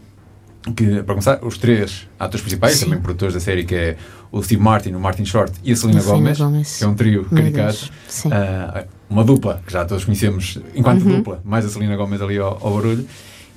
Que, 0.78 1.04
para 1.04 1.14
começar, 1.14 1.40
os 1.44 1.58
três 1.58 2.08
atores 2.18 2.40
principais, 2.42 2.76
Sim. 2.78 2.86
também 2.86 3.02
produtores 3.02 3.34
da 3.34 3.40
série, 3.42 3.66
que 3.66 3.76
é 3.76 3.98
o 4.32 4.42
Steve 4.42 4.62
Martin, 4.64 4.94
o 4.94 5.00
Martin 5.00 5.26
Short 5.26 5.52
e 5.62 5.74
a 5.74 5.76
Selena, 5.76 6.02
Gomez, 6.02 6.38
Gomez. 6.40 6.78
que 6.78 6.84
é 6.86 6.88
um 6.88 6.94
trio 6.96 7.26
caricato. 7.26 7.92
Ah, 8.32 8.86
uma 9.10 9.26
dupla, 9.26 9.62
que 9.68 9.74
já 9.74 9.84
todos 9.84 10.06
conhecemos 10.06 10.58
enquanto 10.74 11.04
Uhum. 11.04 11.18
dupla, 11.18 11.42
mais 11.44 11.66
a 11.66 11.70
Selena 11.70 11.98
Gomez 11.98 12.22
ali 12.22 12.38
ao, 12.38 12.58
ao 12.66 12.76
barulho. 12.76 13.06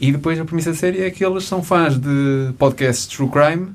E 0.01 0.11
depois 0.11 0.39
a 0.41 0.45
premissa 0.45 0.71
da 0.73 0.77
série 0.77 1.01
é 1.05 1.11
que 1.11 1.25
eles 1.25 1.45
são 1.45 1.63
fãs 1.63 1.97
de 1.97 2.53
podcasts 2.59 3.07
true 3.07 3.31
crime 3.31 3.69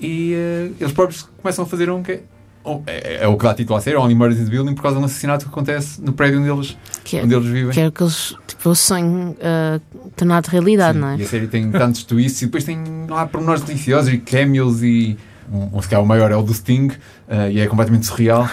e 0.00 0.34
eh, 0.34 0.70
eles 0.80 0.92
próprios 0.92 1.28
começam 1.40 1.64
a 1.64 1.68
fazer 1.68 1.90
um 1.90 2.02
que 2.02 2.12
é, 2.12 2.20
oh, 2.64 2.82
é, 2.86 3.24
é 3.24 3.28
o 3.28 3.36
que 3.36 3.44
dá 3.44 3.54
título 3.54 3.78
à 3.78 3.80
série, 3.80 3.96
Only 3.96 4.14
Murders 4.14 4.40
in 4.40 4.44
the 4.44 4.50
Building, 4.50 4.74
por 4.74 4.82
causa 4.82 4.96
de 4.96 5.02
um 5.02 5.06
assassinato 5.06 5.44
que 5.44 5.50
acontece 5.50 6.00
no 6.00 6.12
prédio 6.12 6.40
onde 6.40 6.50
eles, 6.50 6.76
que, 7.04 7.18
é, 7.18 7.24
onde 7.24 7.34
eles 7.34 7.48
vivem. 7.48 7.72
que 7.72 7.80
é 7.80 7.86
aqueles, 7.86 8.34
tipo, 8.46 8.70
o 8.70 8.74
sonho 8.74 9.36
ah, 9.42 9.80
tornado 10.16 10.46
realidade, 10.48 10.94
Sim, 10.94 11.00
não 11.00 11.08
é? 11.08 11.16
E 11.16 11.22
a 11.22 11.26
série 11.26 11.46
tem 11.46 11.70
tantos 11.70 12.02
twists 12.04 12.42
e 12.42 12.46
depois 12.46 12.64
tem 12.64 12.78
lá 13.08 13.26
pormenores 13.26 13.62
deliciosos 13.62 14.12
e 14.12 14.18
cameos 14.18 14.82
e 14.82 15.16
um, 15.50 15.78
um 15.78 15.82
se 15.82 15.88
calhar 15.88 16.02
o 16.02 16.06
maior 16.06 16.30
é 16.30 16.36
o 16.36 16.42
do 16.42 16.52
Sting 16.52 16.90
eh, 17.28 17.52
e 17.52 17.60
é 17.60 17.66
completamente 17.66 18.06
surreal. 18.06 18.48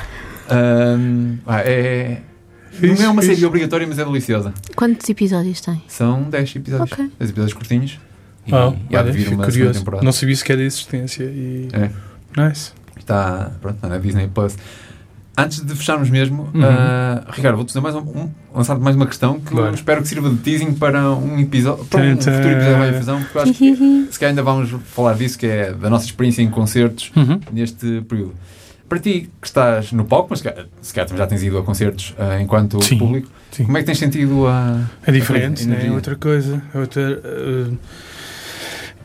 Ah, 1.45 1.61
é, 1.61 2.21
Fixe, 2.73 3.01
não 3.01 3.09
é 3.09 3.09
uma 3.11 3.21
fixe. 3.21 3.35
série 3.35 3.45
obrigatória, 3.45 3.87
mas 3.87 3.99
é 3.99 4.05
deliciosa. 4.05 4.53
Quantos 4.75 5.07
episódios 5.07 5.61
tem? 5.61 5.81
São 5.87 6.23
10 6.23 6.55
episódios. 6.55 6.91
Ok. 6.91 7.11
10 7.19 7.29
episódios 7.29 7.53
curtinhos. 7.53 7.99
E, 8.45 8.53
Ah, 8.53 8.73
e 8.89 8.95
há 8.95 9.01
de 9.01 9.09
olha, 9.09 9.11
vir 9.13 9.25
fico 9.29 9.41
curioso 9.43 9.79
temporada. 9.79 10.03
não 10.03 10.11
sabia 10.11 10.35
sequer 10.35 10.57
da 10.57 10.63
existência 10.63 11.23
e 11.23 11.69
É. 11.73 11.89
nice 12.41 12.71
Está, 12.97 13.51
pronto, 13.61 13.75
está 13.75 13.87
na 13.89 13.97
Disney 13.97 14.27
Plus. 14.33 14.55
Antes 15.35 15.61
de 15.65 15.73
fecharmos 15.75 16.09
mesmo, 16.11 16.43
Uhum. 16.53 16.61
ah, 16.63 17.23
Ricardo, 17.31 17.55
vou-te 17.55 17.73
fazer 17.73 17.81
mais 17.81 17.95
um, 17.95 17.99
um, 18.01 18.29
lançar 18.53 18.77
mais 18.77 18.95
uma 18.95 19.07
questão 19.07 19.39
que 19.39 19.47
Claro. 19.51 19.73
espero 19.73 20.01
que 20.01 20.07
sirva 20.07 20.29
de 20.29 20.37
teasing 20.37 20.73
para 20.73 21.09
um 21.11 21.39
episódio, 21.39 21.83
para 21.85 22.01
um 22.03 22.15
futuro 22.17 22.35
episódio 22.35 22.59
da 22.71 22.77
Radiofusão, 22.77 23.21
porque 23.23 23.37
eu 23.37 23.41
acho 23.41 23.53
que 23.53 23.75
se 24.11 24.19
calhar 24.19 24.29
ainda 24.31 24.43
vamos 24.43 24.69
falar 24.93 25.15
disso, 25.15 25.37
que 25.39 25.47
é 25.47 25.73
da 25.73 25.89
nossa 25.89 26.05
experiência 26.05 26.41
em 26.43 26.49
concertos 26.49 27.11
Uhum. 27.15 27.39
neste 27.51 28.01
período. 28.01 28.33
Para 28.87 28.99
ti, 28.99 29.27
que 29.41 29.47
estás 29.47 29.91
no 29.91 30.05
palco, 30.05 30.27
mas 30.29 30.43
se 30.81 30.93
calhar, 30.93 31.17
já 31.17 31.25
tens 31.25 31.41
ido 31.41 31.57
a 31.57 31.63
concertos 31.63 32.13
ah, 32.19 32.39
enquanto 32.39 32.79
Sim, 32.83 32.99
público, 32.99 33.27
sim. 33.49 33.63
como 33.65 33.75
é 33.77 33.79
que 33.81 33.87
tens 33.87 33.97
sentido 33.97 34.45
a. 34.47 34.81
É 35.05 35.11
diferente, 35.11 35.63
a 35.63 35.67
né? 35.67 35.87
é 35.87 35.91
outra 35.91 36.15
coisa. 36.15 36.61
é 36.73 36.77
outra, 36.77 37.01
eh, 37.23 37.71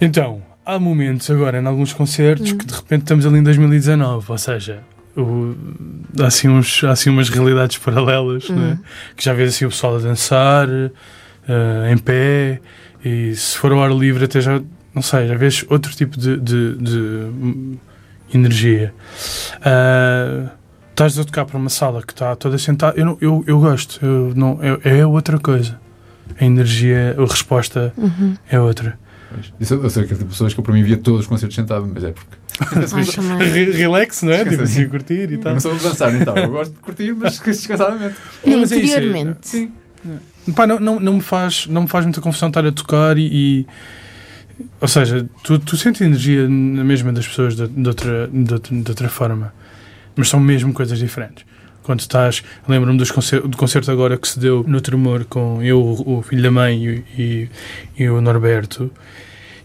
Então, 0.00 0.42
há 0.64 0.78
momentos 0.78 1.30
agora, 1.30 1.60
em 1.60 1.66
alguns 1.66 1.92
concertos, 1.92 2.52
que 2.52 2.64
de 2.64 2.74
repente 2.74 3.02
estamos 3.02 3.26
ali 3.26 3.38
em 3.38 3.42
2019, 3.42 4.26
ou 4.30 4.38
seja, 4.38 4.80
o- 5.16 5.54
há, 6.20 6.26
assim 6.26 6.48
uns, 6.48 6.82
há 6.84 6.90
assim 6.92 7.10
umas 7.10 7.28
realidades 7.28 7.78
paralelas, 7.78 8.48
né? 8.50 8.78
que 9.16 9.24
já 9.24 9.32
vês 9.32 9.54
assim 9.54 9.64
o 9.64 9.70
pessoal 9.70 9.96
a 9.96 9.98
dançar, 9.98 10.68
eh, 10.68 11.92
em 11.92 11.98
pé, 11.98 12.60
e 13.04 13.34
se 13.34 13.56
for 13.56 13.72
ao 13.72 13.82
ar 13.82 13.90
livre, 13.92 14.24
até 14.24 14.40
já, 14.40 14.60
não 14.94 15.02
sei, 15.02 15.26
já 15.26 15.34
vês 15.36 15.64
outro 15.68 15.92
tipo 15.94 16.18
de, 16.18 16.36
de- 16.38 16.74
de, 16.76 16.98
hum, 16.98 17.76
energia. 18.32 18.94
Ah, 19.64 20.50
estás 20.90 21.18
a 21.18 21.24
tocar 21.24 21.44
para 21.44 21.56
uma 21.58 21.70
sala 21.70 22.02
que 22.02 22.12
está 22.12 22.34
toda 22.36 22.58
sentada, 22.58 22.96
eu, 22.98 23.04
não- 23.06 23.18
eu, 23.20 23.44
eu 23.46 23.58
gosto, 23.60 24.04
eu 24.04 24.32
não, 24.36 24.58
é, 24.62 24.98
é 25.00 25.06
outra 25.06 25.38
coisa. 25.38 25.80
A 26.40 26.44
energia, 26.44 27.16
a 27.18 27.22
resposta 27.22 27.92
Uhum. 27.96 28.34
é 28.50 28.60
outra. 28.60 28.98
Isso 29.60 29.74
eu 29.74 29.90
sei 29.90 30.02
que 30.04 30.08
tipo 30.10 30.24
de 30.24 30.30
pessoas 30.30 30.54
que 30.54 30.60
eu 30.60 30.64
para 30.64 30.72
mim 30.74 30.82
via 30.82 30.96
todos 30.96 31.20
os 31.20 31.26
concertos 31.26 31.54
sentado, 31.56 31.88
mas 31.92 32.02
é 32.04 32.12
porque. 32.12 32.36
Ai, 32.60 33.04
também. 33.04 33.48
Re- 33.50 33.70
Relax, 33.72 34.22
não 34.22 34.32
é? 34.32 34.44
Tipo 34.44 34.62
assim, 34.62 34.88
curtir 34.88 35.32
e 35.32 35.38
tal. 35.38 35.52
não 35.52 35.60
sou 35.60 35.76
de 35.76 35.82
dançar, 35.82 36.14
então. 36.14 36.36
Eu 36.36 36.50
gosto 36.50 36.72
de 36.72 36.78
curtir, 36.78 37.14
mas 37.14 37.38
descansadamente. 37.44 38.16
Não, 38.46 38.58
mas 38.60 38.72
é 38.72 38.76
isso, 38.76 38.84
é- 38.94 38.96
Interiormente. 38.98 39.38
Sim. 39.42 39.72
Pá, 40.56 40.66
não, 40.66 40.80
não, 40.80 40.98
não, 41.00 41.12
me 41.14 41.20
faz, 41.20 41.66
não 41.66 41.82
me 41.82 41.88
faz 41.88 42.04
muita 42.06 42.20
confusão 42.20 42.48
estar 42.48 42.64
a 42.66 42.72
tocar 42.72 43.18
e, 43.18 43.26
e 43.30 43.66
Ou 44.80 44.88
seja, 44.88 45.28
tu, 45.42 45.58
tu 45.58 45.76
sentes 45.76 46.00
energia 46.00 46.48
na 46.48 46.82
mesma 46.84 47.12
das 47.12 47.26
pessoas 47.28 47.54
de, 47.54 47.68
de 47.68 47.88
outra, 47.88 48.28
de, 48.32 48.82
de 48.82 48.90
outra 48.90 49.08
forma, 49.08 49.52
mas 50.16 50.28
são 50.28 50.40
mesmo 50.40 50.72
coisas 50.72 50.98
diferentes. 50.98 51.44
Quando 51.88 52.00
estás, 52.00 52.44
lembro-me 52.68 52.98
do 52.98 53.56
concerto 53.56 53.90
agora 53.90 54.18
que 54.18 54.28
se 54.28 54.38
deu 54.38 54.62
no 54.68 54.78
Tremor 54.78 55.24
com 55.24 55.62
eu, 55.62 55.80
o 55.80 56.20
filho 56.20 56.42
da 56.42 56.50
mãe 56.50 56.84
e, 56.84 57.04
e, 57.18 57.48
e 57.98 58.08
o 58.10 58.20
Norberto, 58.20 58.90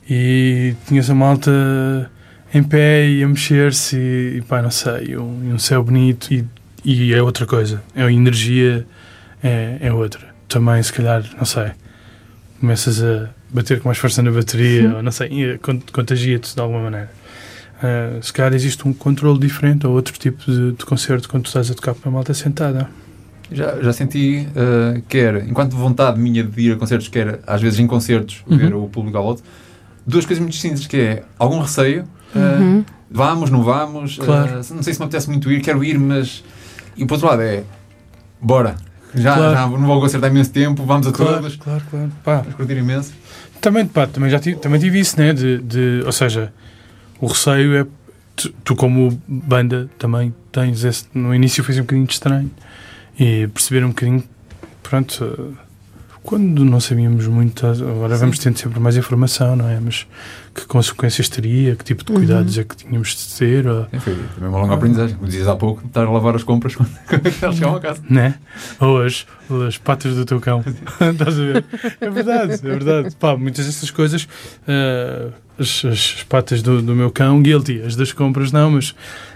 e 0.09 0.73
tinhas 0.87 1.09
a 1.09 1.13
malta 1.13 2.09
em 2.53 2.63
pé 2.63 3.05
e 3.09 3.21
a 3.21 3.27
mexer-se, 3.27 3.97
e, 3.97 4.37
e 4.37 4.41
pá, 4.41 4.61
não 4.61 4.71
sei, 4.71 5.17
um, 5.17 5.53
um 5.53 5.59
céu 5.59 5.83
bonito, 5.83 6.33
e, 6.33 6.45
e 6.85 7.13
é 7.13 7.21
outra 7.21 7.45
coisa, 7.45 7.83
é 7.93 8.03
a 8.03 8.09
energia, 8.09 8.87
é, 9.43 9.79
é 9.81 9.91
outra. 9.91 10.33
Também, 10.47 10.81
se 10.81 10.93
calhar, 10.93 11.25
não 11.35 11.43
sei, 11.43 11.71
começas 12.57 13.03
a 13.03 13.31
bater 13.49 13.81
com 13.81 13.89
mais 13.89 13.97
força 13.97 14.23
na 14.23 14.31
bateria, 14.31 14.95
ou 14.95 15.03
não 15.03 15.11
sei, 15.11 15.59
contagia-te 15.91 16.55
de 16.55 16.61
alguma 16.61 16.83
maneira. 16.83 17.11
Uh, 17.83 18.23
se 18.23 18.31
calhar 18.31 18.53
existe 18.53 18.87
um 18.87 18.93
controle 18.93 19.37
diferente 19.37 19.85
ou 19.85 19.93
outro 19.93 20.17
tipo 20.17 20.49
de, 20.49 20.71
de 20.71 20.85
concerto 20.85 21.27
quando 21.27 21.43
tu 21.43 21.47
estás 21.47 21.69
a 21.69 21.73
tocar 21.73 21.93
para 21.93 22.09
uma 22.09 22.15
malta 22.15 22.33
sentada. 22.33 22.89
Já, 23.51 23.81
já 23.81 23.91
senti, 23.91 24.47
uh, 24.55 25.01
quer 25.09 25.45
enquanto 25.45 25.75
vontade 25.75 26.17
minha 26.17 26.45
de 26.45 26.61
ir 26.61 26.71
a 26.71 26.75
concertos, 26.77 27.09
quer 27.09 27.41
às 27.45 27.61
vezes 27.61 27.79
em 27.79 27.85
concertos, 27.85 28.41
uhum. 28.47 28.57
ver 28.57 28.73
o 28.73 28.87
público 28.87 29.17
ao 29.17 29.27
lado, 29.27 29.41
duas 30.07 30.25
coisas 30.25 30.41
muito 30.41 30.53
distintas, 30.53 30.87
que 30.87 30.95
é 30.95 31.23
algum 31.37 31.59
receio, 31.59 32.05
uh, 32.33 32.39
uhum. 32.39 32.85
vamos, 33.11 33.49
não 33.49 33.63
vamos, 33.63 34.17
claro. 34.17 34.55
não 34.55 34.81
sei 34.81 34.93
se 34.93 34.99
me 34.99 35.05
apetece 35.05 35.29
muito 35.29 35.51
ir, 35.51 35.61
quero 35.61 35.83
ir, 35.83 35.99
mas... 35.99 36.41
E 36.95 37.05
por 37.05 37.15
outro 37.15 37.27
lado 37.27 37.41
é, 37.41 37.63
bora, 38.41 38.75
já, 39.13 39.35
claro. 39.35 39.53
já 39.53 39.67
não 39.67 39.87
vou 39.87 39.99
concertar 39.99 40.31
imenso 40.31 40.51
tempo, 40.51 40.85
vamos 40.85 41.05
a 41.05 41.11
claro, 41.11 41.35
todas. 41.35 41.55
Claro, 41.57 41.83
claro. 41.89 42.11
Pá. 42.23 42.37
Vamos 42.37 42.55
curtir 42.55 42.77
imenso. 42.77 43.11
Também, 43.59 43.85
pá, 43.85 44.07
também 44.07 44.29
já 44.29 44.39
tive, 44.39 44.57
também 44.57 44.79
tive 44.79 44.99
isso, 44.99 45.19
né? 45.19 45.33
De, 45.33 45.57
de, 45.59 46.01
ou 46.05 46.11
seja, 46.11 46.53
o 47.23 47.27
receio 47.27 47.77
é. 47.77 47.87
Tu, 48.35 48.49
tu, 48.63 48.75
como 48.75 49.21
banda, 49.27 49.89
também 49.97 50.33
tens 50.51 50.83
esse. 50.83 51.05
No 51.13 51.33
início 51.33 51.63
foi 51.63 51.75
um 51.75 51.81
bocadinho 51.81 52.07
estranho. 52.09 52.51
E 53.17 53.47
perceber 53.47 53.85
um 53.85 53.89
bocadinho. 53.89 54.23
Pronto. 54.81 55.57
Quando 56.23 56.63
não 56.63 56.79
sabíamos 56.79 57.27
muito, 57.27 57.67
agora 57.67 58.15
Sim. 58.15 58.21
vamos 58.21 58.39
tendo 58.39 58.57
sempre 58.57 58.79
mais 58.79 58.95
informação, 58.95 59.57
não 59.57 59.67
é? 59.67 59.77
Mas 59.77 60.07
que 60.55 60.65
consequências 60.65 61.27
teria, 61.27 61.75
que 61.75 61.83
tipo 61.83 62.05
de 62.05 62.13
cuidados 62.13 62.55
uhum. 62.55 62.61
é 62.61 62.63
que 62.63 62.77
tínhamos 62.77 63.09
de 63.09 63.37
ter. 63.37 63.67
Ou... 63.67 63.83
Sim, 63.91 63.99
foi 63.99 64.15
também 64.33 64.49
uma 64.49 64.59
longa 64.59 64.75
aprendizagem. 64.75 65.17
Como 65.17 65.27
dizias 65.27 65.49
há 65.49 65.55
pouco, 65.55 65.85
estar 65.85 66.05
a 66.05 66.09
lavar 66.09 66.33
as 66.33 66.43
compras 66.43 66.75
quando 66.77 66.89
eles 67.25 67.55
chegam 67.55 67.75
a 67.75 67.79
casa. 67.81 68.01
Né? 68.09 68.35
Ou 68.79 69.01
as, 69.01 69.25
as 69.67 69.77
patas 69.77 70.15
do 70.15 70.25
teu 70.25 70.39
cão. 70.39 70.63
Estás 71.11 71.37
a 71.37 71.43
ver? 71.43 71.65
É 71.99 72.09
verdade, 72.09 72.53
é 72.53 72.57
verdade. 72.57 73.15
Pá, 73.17 73.35
muitas 73.35 73.65
dessas 73.65 73.91
coisas, 73.91 74.23
uh, 74.23 75.33
as, 75.59 75.83
as, 75.83 76.23
patas 76.23 76.61
do, 76.61 76.81
do 76.81 76.95
meu 76.95 77.11
cão, 77.11 77.41
guilty. 77.41 77.81
As 77.81 77.97
das 77.97 78.13
compras 78.13 78.53
não, 78.53 78.71
mas, 78.71 78.95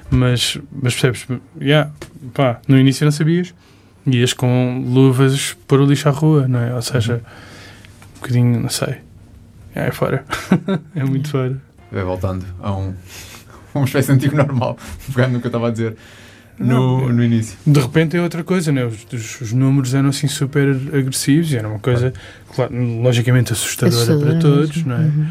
mas, 0.10 0.58
mas 0.72 0.94
percebes? 0.94 1.28
Yeah, 1.60 1.92
pá, 2.34 2.62
no 2.66 2.78
início 2.78 3.04
não 3.04 3.12
sabias. 3.12 3.54
Ias 4.08 4.34
com 4.34 4.84
luvas 4.88 5.56
para 5.68 5.82
o 5.82 5.86
lixo 5.86 6.08
à 6.08 6.12
rua, 6.12 6.48
não 6.48 6.60
é? 6.60 6.74
Ou 6.74 6.82
seja, 6.82 7.14
uhum. 7.14 7.20
um 7.20 8.20
bocadinho, 8.20 8.60
não 8.62 8.70
sei 8.70 9.08
é 9.78 9.92
fora. 9.92 10.26
é 10.96 11.04
muito 11.04 11.30
fora. 11.30 11.62
Vai 11.92 12.04
voltando 12.04 12.46
a 12.62 12.76
um, 12.76 12.94
uma 13.74 13.86
espécie 13.86 14.08
de 14.08 14.14
antigo 14.14 14.36
normal, 14.36 14.78
pegando 15.14 15.34
no 15.34 15.40
que 15.40 15.48
eu 15.48 15.50
estava 15.50 15.68
a 15.68 15.72
dizer 15.72 15.96
no, 16.60 17.10
no 17.10 17.24
início. 17.24 17.58
De 17.66 17.80
repente 17.80 18.18
é 18.18 18.22
outra 18.22 18.44
coisa, 18.44 18.72
né? 18.72 18.84
Os, 18.86 19.06
os, 19.14 19.42
os 19.42 19.54
números 19.54 19.94
eram 19.94 20.10
assim 20.10 20.28
super 20.28 20.70
agressivos 20.70 21.52
e 21.52 21.58
era 21.58 21.68
uma 21.68 21.80
coisa, 21.80 22.12
claro, 22.54 22.74
logicamente 23.02 23.54
assustadora 23.54 24.18
para 24.18 24.40
todos, 24.40 24.84
não 24.84 24.96
é? 24.96 25.00
Uhum. 25.00 25.28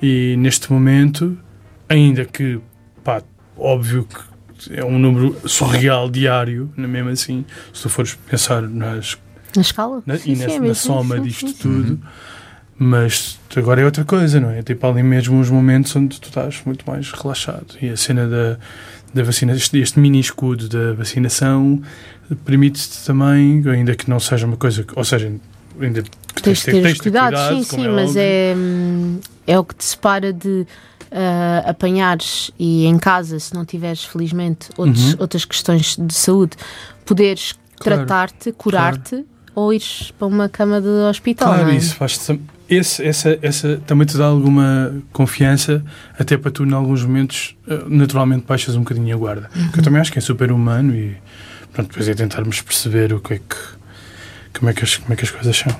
E 0.00 0.36
neste 0.38 0.72
momento, 0.72 1.36
ainda 1.88 2.24
que, 2.24 2.60
pá, 3.02 3.22
óbvio 3.56 4.04
que 4.04 4.27
é 4.70 4.84
um 4.84 4.98
número 4.98 5.36
surreal 5.48 6.10
diário, 6.10 6.70
é 6.76 6.86
mesmo 6.86 7.10
assim, 7.10 7.44
se 7.72 7.82
tu 7.82 7.88
fores 7.88 8.14
pensar 8.14 8.62
nas. 8.62 9.16
Na 9.54 9.62
escala? 9.62 10.02
Na, 10.04 10.18
sim, 10.18 10.32
e 10.32 10.36
na, 10.36 10.48
sim, 10.48 10.58
na 10.60 10.74
soma 10.74 11.16
sim, 11.16 11.22
disto 11.22 11.52
tudo. 11.54 11.90
Uhum 11.92 12.00
mas 12.78 13.40
agora 13.56 13.80
é 13.80 13.84
outra 13.84 14.04
coisa, 14.04 14.38
não 14.38 14.50
é? 14.50 14.62
Tipo 14.62 14.86
ali 14.86 15.02
mesmo 15.02 15.40
os 15.40 15.50
momentos 15.50 15.94
onde 15.96 16.20
tu 16.20 16.28
estás 16.28 16.62
muito 16.64 16.88
mais 16.88 17.10
relaxado. 17.10 17.76
E 17.82 17.88
a 17.88 17.96
cena 17.96 18.28
da, 18.28 18.56
da 19.12 19.22
vacina, 19.24 19.52
este, 19.52 19.78
este 19.78 19.98
mini 19.98 20.20
escudo 20.20 20.68
da 20.68 20.92
vacinação 20.92 21.82
permite-te 22.44 23.04
também, 23.04 23.64
ainda 23.68 23.96
que 23.96 24.08
não 24.08 24.20
seja 24.20 24.46
uma 24.46 24.56
coisa, 24.56 24.86
ou 24.94 25.04
seja, 25.04 25.32
ainda 25.80 26.02
que 26.02 26.42
tens, 26.42 26.58
de 26.58 26.64
ter, 26.66 26.82
tens 26.82 27.00
cuidado, 27.00 27.32
cuidado, 27.34 27.56
sim, 27.56 27.62
sim, 27.64 27.86
é 27.86 27.88
mas 27.88 28.16
é, 28.16 28.54
é 29.46 29.58
o 29.58 29.64
que 29.64 29.74
te 29.74 29.84
separa 29.84 30.32
de 30.32 30.64
uh, 31.12 31.68
apanhares 31.68 32.50
e 32.58 32.86
em 32.86 32.98
casa, 32.98 33.38
se 33.38 33.54
não 33.54 33.64
tiveres, 33.64 34.04
felizmente, 34.04 34.68
outros, 34.76 35.14
uhum. 35.14 35.20
outras 35.20 35.44
questões 35.44 35.96
de 35.98 36.14
saúde, 36.14 36.56
poderes 37.04 37.54
claro, 37.76 38.06
tratar-te, 38.06 38.52
curar-te. 38.52 39.10
Claro. 39.10 39.26
Ou 39.54 39.72
ires 39.72 40.12
para 40.16 40.28
uma 40.28 40.48
cama 40.48 40.80
de 40.80 40.86
hospital. 40.86 41.52
Claro, 41.52 41.70
é? 41.70 41.74
isso 41.74 41.96
faz-te 41.96 42.38
esse, 42.68 43.02
essa, 43.04 43.38
essa 43.40 43.80
também 43.86 44.06
te 44.06 44.16
dá 44.16 44.26
alguma 44.26 44.94
confiança, 45.12 45.82
até 46.18 46.36
para 46.36 46.50
tu, 46.50 46.64
em 46.64 46.72
alguns 46.72 47.02
momentos, 47.02 47.56
eh, 47.66 47.82
naturalmente 47.88 48.44
baixas 48.46 48.76
um 48.76 48.80
bocadinho 48.80 49.16
a 49.16 49.18
guarda. 49.18 49.50
Uhum. 49.56 49.68
Que 49.70 49.80
eu 49.80 49.82
também 49.82 50.00
acho 50.00 50.12
que 50.12 50.18
é 50.18 50.20
super 50.20 50.52
humano 50.52 50.94
e 50.94 51.16
pronto, 51.72 51.88
depois 51.88 52.06
é 52.08 52.14
tentarmos 52.14 52.60
perceber 52.60 53.12
o 53.14 53.20
que 53.20 53.34
é 53.34 53.38
que, 53.38 53.56
como, 54.58 54.70
é 54.70 54.74
que 54.74 54.84
as, 54.84 54.98
como 54.98 55.12
é 55.14 55.16
que 55.16 55.24
as 55.24 55.30
coisas 55.30 55.56
são. 55.56 55.74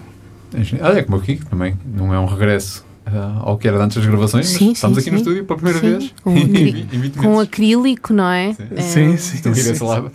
Olha, 0.81 1.01
é 1.01 1.03
como 1.03 1.19
aqui, 1.19 1.37
também 1.51 1.79
não 1.85 2.15
é 2.15 2.19
um 2.19 2.25
regresso 2.25 2.88
uh, 3.13 3.41
ao 3.41 3.59
que 3.59 3.67
era 3.69 3.83
antes 3.83 3.97
das 3.97 4.07
gravações, 4.07 4.49
sim, 4.49 4.73
estamos 4.73 4.97
sim, 4.97 5.01
aqui 5.01 5.11
sim. 5.11 5.11
no 5.11 5.17
estúdio 5.19 5.45
pela 5.45 5.59
primeira 5.59 5.81
vez. 5.81 6.15
Com, 6.23 6.37
em, 6.37 7.11
com 7.17 7.41
acrílico, 7.41 8.13
não 8.13 8.29
é? 8.29 8.55
Sim, 8.55 8.69
é, 8.71 8.81
sim. 8.83 9.17
sim, 9.17 9.55
sim, 9.55 9.75
sim. 9.75 10.11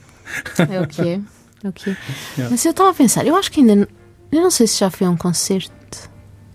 É 0.69 0.81
o 0.81 0.87
que 0.87 1.01
é. 1.01 1.19
É 1.63 1.69
o 1.69 1.73
que 1.73 1.89
é. 1.89 1.97
Yeah. 2.37 2.51
Mas 2.51 2.65
eu 2.65 2.71
estava 2.71 2.89
a 2.89 2.93
pensar, 2.93 3.25
eu 3.25 3.35
acho 3.35 3.51
que 3.51 3.61
ainda. 3.61 3.87
Eu 4.31 4.41
não 4.41 4.51
sei 4.51 4.65
se 4.67 4.79
já 4.79 4.89
foi 4.89 5.05
a 5.05 5.09
um 5.09 5.17
concerto 5.17 5.73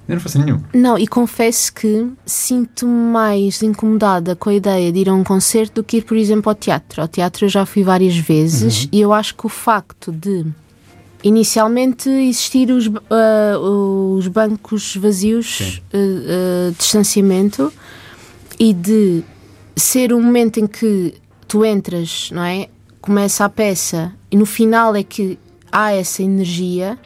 eu 0.09 0.15
não 0.15 0.21
faço 0.23 0.39
nenhum. 0.39 0.63
Não, 0.73 0.99
e 0.99 1.07
confesso 1.07 1.71
que 1.73 2.11
sinto-me 2.25 3.13
mais 3.13 3.63
incomodada 3.63 4.35
com 4.35 4.49
a 4.49 4.55
ideia 4.55 4.91
de 4.91 5.01
ir 5.01 5.09
a 5.11 5.13
um 5.13 5.23
concerto 5.23 5.83
do 5.83 5.85
que 5.85 5.99
ir, 5.99 6.03
por 6.03 6.17
exemplo, 6.17 6.49
ao 6.49 6.55
teatro. 6.55 7.03
Ao 7.03 7.07
teatro 7.07 7.45
eu 7.45 7.49
já 7.51 7.67
fui 7.67 7.83
várias 7.83 8.17
vezes 8.17 8.85
uhum. 8.85 8.89
e 8.91 9.01
eu 9.03 9.13
acho 9.13 9.35
que 9.35 9.45
o 9.45 9.51
facto 9.51 10.11
de 10.11 10.47
inicialmente 11.23 12.09
existir 12.09 12.71
os, 12.71 12.87
uh, 12.87 14.15
os 14.17 14.29
bancos 14.29 14.97
vazios, 14.97 15.83
uh, 15.93 15.97
uh, 15.97 16.73
distanciamento 16.79 17.73
e 18.59 18.73
de 18.73 19.23
ser 19.77 20.13
um 20.13 20.23
momento 20.23 20.59
em 20.61 20.67
que 20.67 21.15
tu 21.47 21.65
entras, 21.65 22.31
não 22.33 22.45
é? 22.45 22.69
Começa 23.01 23.45
a 23.45 23.49
peça 23.49 24.13
e 24.31 24.37
no 24.37 24.47
final 24.47 24.95
é 24.95 25.03
que 25.03 25.39
há 25.73 25.93
essa 25.93 26.23
energia, 26.23 26.99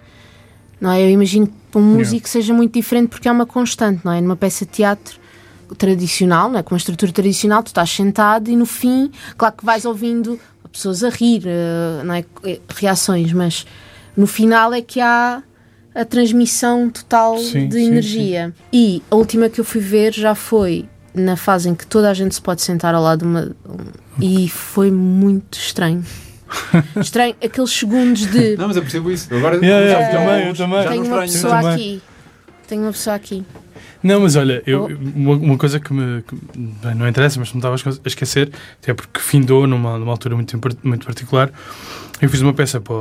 não 0.80 0.90
é? 0.90 1.02
Eu 1.02 1.10
imagino 1.10 1.48
para 1.70 1.80
um 1.80 1.84
músico 1.84 2.28
seja 2.28 2.52
muito 2.52 2.74
diferente 2.74 3.08
porque 3.08 3.28
é 3.28 3.32
uma 3.32 3.46
constante, 3.46 4.02
não 4.04 4.12
é? 4.12 4.20
Numa 4.20 4.36
peça 4.36 4.64
de 4.64 4.72
teatro 4.72 5.20
tradicional, 5.78 6.50
não 6.50 6.58
é? 6.58 6.62
com 6.62 6.74
uma 6.74 6.78
estrutura 6.78 7.10
tradicional, 7.12 7.62
tu 7.62 7.68
estás 7.68 7.90
sentado 7.90 8.50
e 8.50 8.56
no 8.56 8.66
fim, 8.66 9.10
claro 9.38 9.54
que 9.56 9.64
vais 9.64 9.86
ouvindo 9.86 10.38
pessoas 10.70 11.02
a 11.02 11.08
rir, 11.08 11.44
não 12.04 12.14
é? 12.14 12.24
Eh, 12.44 12.60
reações, 12.68 13.32
mas 13.32 13.66
no 14.16 14.26
final 14.26 14.72
é 14.72 14.82
que 14.82 15.00
há 15.00 15.42
a 15.94 16.04
transmissão 16.04 16.88
total 16.88 17.38
sim, 17.38 17.68
de 17.68 17.76
sim, 17.76 17.86
energia. 17.86 18.46
Sim. 18.48 18.64
E 18.72 19.02
a 19.10 19.16
última 19.16 19.48
que 19.48 19.60
eu 19.60 19.64
fui 19.64 19.80
ver 19.80 20.12
já 20.12 20.34
foi 20.34 20.88
na 21.14 21.36
fase 21.36 21.68
em 21.68 21.74
que 21.74 21.86
toda 21.86 22.10
a 22.10 22.14
gente 22.14 22.34
se 22.34 22.40
pode 22.40 22.62
sentar 22.62 22.94
ao 22.94 23.02
lado 23.02 23.20
de 23.20 23.24
uma. 23.24 23.56
E 24.20 24.48
foi 24.48 24.90
muito 24.90 25.58
estranho. 25.58 26.04
Estranho, 27.00 27.34
aqueles 27.42 27.70
segundos 27.70 28.26
de. 28.26 28.56
Não, 28.56 28.68
mas 28.68 28.76
eu 28.76 28.82
percebo 28.82 29.10
isso. 29.10 29.34
Agora 29.34 29.56
yeah, 29.56 29.84
yeah, 29.84 30.06
eu 30.06 30.18
também, 30.18 30.48
eu 30.48 30.54
também. 30.54 30.88
Tenho 30.88 31.04
uma 31.06 31.22
pessoa 31.22 31.72
aqui. 31.72 32.02
Tenho 32.68 32.82
uma 32.82 32.92
pessoa 32.92 33.16
aqui. 33.16 33.44
Não, 34.02 34.20
mas 34.20 34.36
olha, 34.36 34.62
eu, 34.66 34.84
oh. 34.90 35.18
uma, 35.18 35.36
uma, 35.36 35.58
coisa 35.58 35.78
que 35.78 35.92
me. 35.92 36.22
Que, 36.22 36.34
bem, 36.56 36.94
não 36.94 37.08
interessa, 37.08 37.38
mas 37.38 37.52
não 37.52 37.58
estava 37.58 37.76
a 37.76 38.08
esquecer, 38.08 38.50
até 38.82 38.92
porque 38.92 39.20
findou 39.20 39.66
numa, 39.66 39.98
numa 39.98 40.10
altura 40.10 40.34
muito, 40.34 40.58
muito 40.82 41.06
particular. 41.06 41.50
Eu 42.20 42.28
fiz 42.28 42.40
uma 42.40 42.54
peça 42.54 42.80
para, 42.80 42.94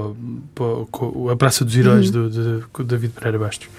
para, 0.56 1.32
a 1.32 1.36
Praça 1.36 1.64
dos 1.64 1.76
Heróis 1.76 2.08
uhum. 2.08 2.12
do, 2.12 2.30
de, 2.30 2.66
de 2.78 2.84
David 2.86 3.14
Pereira 3.14 3.38
Bastos. 3.38 3.70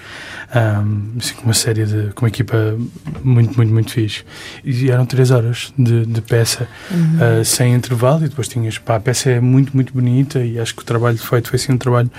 Um, 0.55 1.17
assim, 1.17 1.33
com 1.35 1.43
uma 1.43 1.53
série 1.53 1.85
de. 1.85 2.13
com 2.13 2.25
uma 2.25 2.29
equipa 2.29 2.77
muito, 3.21 3.53
muito, 3.57 3.73
muito 3.73 3.91
fixe. 3.91 4.23
E 4.63 4.89
eram 4.89 5.05
três 5.05 5.31
horas 5.31 5.73
de, 5.77 6.05
de 6.05 6.21
peça, 6.21 6.67
uhum. 6.89 7.41
uh, 7.41 7.45
sem 7.45 7.73
intervalo, 7.73 8.25
e 8.25 8.29
depois 8.29 8.47
tinhas. 8.47 8.77
Pá, 8.77 8.95
a 8.95 8.99
peça 9.01 9.31
é 9.31 9.41
muito, 9.41 9.73
muito 9.73 9.91
bonita 9.93 10.39
e 10.39 10.57
acho 10.57 10.73
que 10.73 10.81
o 10.81 10.85
trabalho 10.85 11.17
feito 11.17 11.49
foi 11.49 11.59
assim 11.59 11.73
um 11.73 11.77
trabalho 11.77 12.09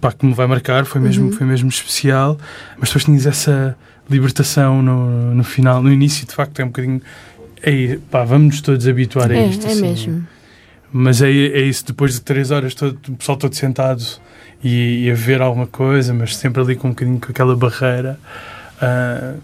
pá, 0.00 0.12
que 0.12 0.26
me 0.26 0.34
vai 0.34 0.46
marcar, 0.46 0.84
foi 0.84 1.00
mesmo, 1.00 1.26
uhum. 1.26 1.32
foi 1.32 1.46
mesmo 1.46 1.68
especial, 1.68 2.38
mas 2.78 2.88
depois 2.88 3.04
tinhas 3.04 3.26
essa 3.26 3.76
libertação 4.08 4.82
no, 4.82 5.34
no 5.34 5.44
final, 5.44 5.82
no 5.82 5.92
início, 5.92 6.26
de 6.26 6.34
facto, 6.34 6.60
é 6.60 6.64
um 6.64 6.68
bocadinho. 6.68 7.00
É, 7.62 7.98
pá, 8.10 8.24
vamos 8.24 8.60
todos 8.60 8.86
habituar 8.86 9.30
a 9.30 9.34
é, 9.34 9.46
isto. 9.46 9.66
É 9.66 9.70
assim. 9.70 9.80
mesmo. 9.82 10.26
Mas 10.92 11.20
é, 11.22 11.28
é 11.28 11.62
isso, 11.62 11.86
depois 11.86 12.14
de 12.14 12.20
três 12.20 12.50
horas, 12.50 12.74
todo, 12.74 12.98
o 13.08 13.16
pessoal 13.16 13.36
todo 13.36 13.54
sentado 13.54 14.04
e, 14.62 15.06
e, 15.06 15.10
a 15.10 15.14
ver 15.14 15.42
alguma 15.42 15.66
coisa, 15.66 16.14
mas 16.14 16.36
sempre 16.36 16.62
ali 16.62 16.76
com 16.76 16.88
um 16.88 16.90
bocadinho 16.90 17.20
com 17.20 17.32
aquela 17.32 17.56
barreira. 17.56 18.18
Uh, 18.76 19.40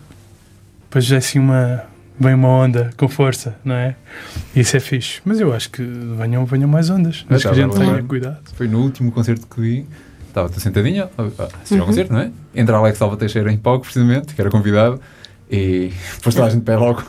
depois 0.83 1.11
é 1.11 1.17
assim 1.17 1.39
uma. 1.39 1.85
Vem 2.19 2.35
uma 2.35 2.49
onda 2.49 2.91
com 2.99 3.09
força, 3.09 3.57
não 3.65 3.75
é? 3.75 3.97
Isso 4.55 4.77
é 4.77 4.81
fixe. 4.81 5.23
Mas 5.25 5.41
eu 5.41 5.55
acho 5.55 5.71
que 5.71 5.83
venham, 5.83 6.45
venham 6.45 6.69
mais 6.69 6.91
ondas. 6.91 7.25
Eu 7.29 7.35
Acho 7.35 7.49
que 7.49 7.55
a 7.55 7.63
gente 7.63 7.75
tenha 7.75 8.03
cuidado. 8.03 8.39
Foi 8.55 8.69
no 8.69 8.83
último 8.83 9.11
concerto 9.11 9.47
que 9.47 9.61
vi. 9.61 9.87
Estava 10.31 10.49
a 11.27 11.57
assistir 11.57 11.75
Uhum. 11.75 11.81
ao 11.81 11.87
concerto, 11.87 12.13
não 12.13 12.21
é? 12.21 12.31
Entra 12.55 12.77
Alex 12.77 12.99
Salva 12.99 13.17
Teixeira 13.17 13.53
em 13.53 13.57
palco, 13.59 13.83
precisamente, 13.85 14.35
que 14.35 14.41
era 14.41 14.51
convidado, 14.51 15.01
e 15.51 15.93
depois 16.17 16.35
toda 16.35 16.47
a 16.47 16.51
gente 16.51 16.63
pede 16.63 16.79
logo. 16.79 17.03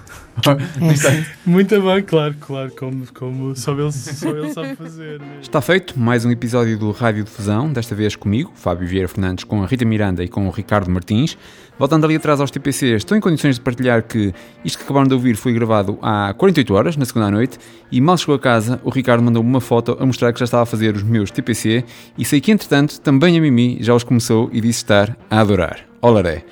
É, 0.48 0.96
sim. 0.96 1.26
Muito 1.46 1.80
bem, 1.82 2.02
claro, 2.02 2.34
claro, 2.40 2.72
como, 2.78 3.06
como 3.14 3.56
só, 3.56 3.74
ele, 3.74 3.92
só 3.92 4.30
ele 4.30 4.52
sabe 4.54 4.76
fazer. 4.78 5.20
Né? 5.20 5.38
Está 5.42 5.62
feito 5.62 6.00
mais 6.00 6.26
um 6.26 6.32
episódio 6.32 6.80
do 6.80 6.92
Rádio 6.92 7.24
Difusão, 7.24 7.72
desta 7.72 7.94
vez 7.94 8.16
comigo, 8.16 8.52
Fábio 8.56 8.88
Vieira 8.88 9.08
Fernandes, 9.08 9.44
com 9.44 9.62
a 9.62 9.68
Rita 9.68 9.86
Miranda 9.86 10.24
e 10.24 10.28
com 10.28 10.48
o 10.48 10.50
Ricardo 10.50 10.90
Martins. 10.90 11.38
Voltando 11.78 12.06
ali 12.06 12.16
atrás 12.16 12.40
aos 12.40 12.50
TPCs, 12.50 12.98
estou 12.98 13.16
em 13.18 13.20
condições 13.20 13.56
de 13.56 13.62
partilhar 13.62 14.04
que 14.04 14.34
isto 14.64 14.78
que 14.78 14.84
acabaram 14.84 15.08
de 15.08 15.14
ouvir 15.14 15.36
foi 15.36 15.54
gravado 15.54 16.00
há 16.02 16.34
48 16.36 16.74
horas, 16.74 16.98
na 16.98 17.06
segunda 17.06 17.30
noite, 17.30 17.58
e 17.92 18.00
mal 18.00 18.18
chegou 18.18 18.36
a 18.36 18.40
casa, 18.40 18.80
o 18.84 18.90
Ricardo 18.90 19.22
mandou-me 19.22 19.50
uma 19.50 19.62
foto 19.62 19.98
a 20.00 20.06
mostrar 20.06 20.32
que 20.32 20.40
já 20.40 20.46
estava 20.46 20.64
a 20.64 20.66
fazer 20.66 20.96
os 20.96 21.04
meus 21.04 21.30
TPC, 21.30 21.84
e 22.18 22.24
sei 22.24 22.40
que 22.40 22.52
entretanto 22.52 23.00
também 23.02 23.38
a 23.38 23.42
Mimi 23.42 23.78
já 23.82 23.94
os 23.94 24.04
começou 24.04 24.50
e 24.52 24.62
disse 24.62 24.80
estar 24.80 25.18
a 25.30 25.40
adorar. 25.40 25.80
Olaré! 26.02 26.44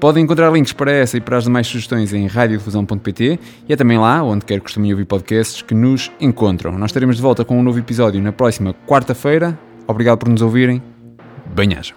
Podem 0.00 0.24
encontrar 0.24 0.50
links 0.52 0.72
para 0.72 0.92
essa 0.92 1.16
e 1.16 1.20
para 1.20 1.38
as 1.38 1.44
demais 1.44 1.66
sugestões 1.66 2.12
em 2.12 2.26
radiodifusão.pt 2.26 3.38
e 3.68 3.72
é 3.72 3.76
também 3.76 3.98
lá, 3.98 4.22
onde 4.22 4.44
quer 4.44 4.56
que 4.56 4.64
costumem 4.64 4.92
ouvir 4.92 5.06
podcasts, 5.06 5.62
que 5.62 5.74
nos 5.74 6.10
encontram. 6.20 6.72
Nós 6.72 6.90
estaremos 6.90 7.16
de 7.16 7.22
volta 7.22 7.44
com 7.44 7.58
um 7.58 7.62
novo 7.62 7.78
episódio 7.78 8.20
na 8.20 8.32
próxima 8.32 8.74
quarta-feira. 8.86 9.58
Obrigado 9.86 10.18
por 10.18 10.28
nos 10.28 10.42
ouvirem. 10.42 10.82
Bem-ajam. 11.54 11.96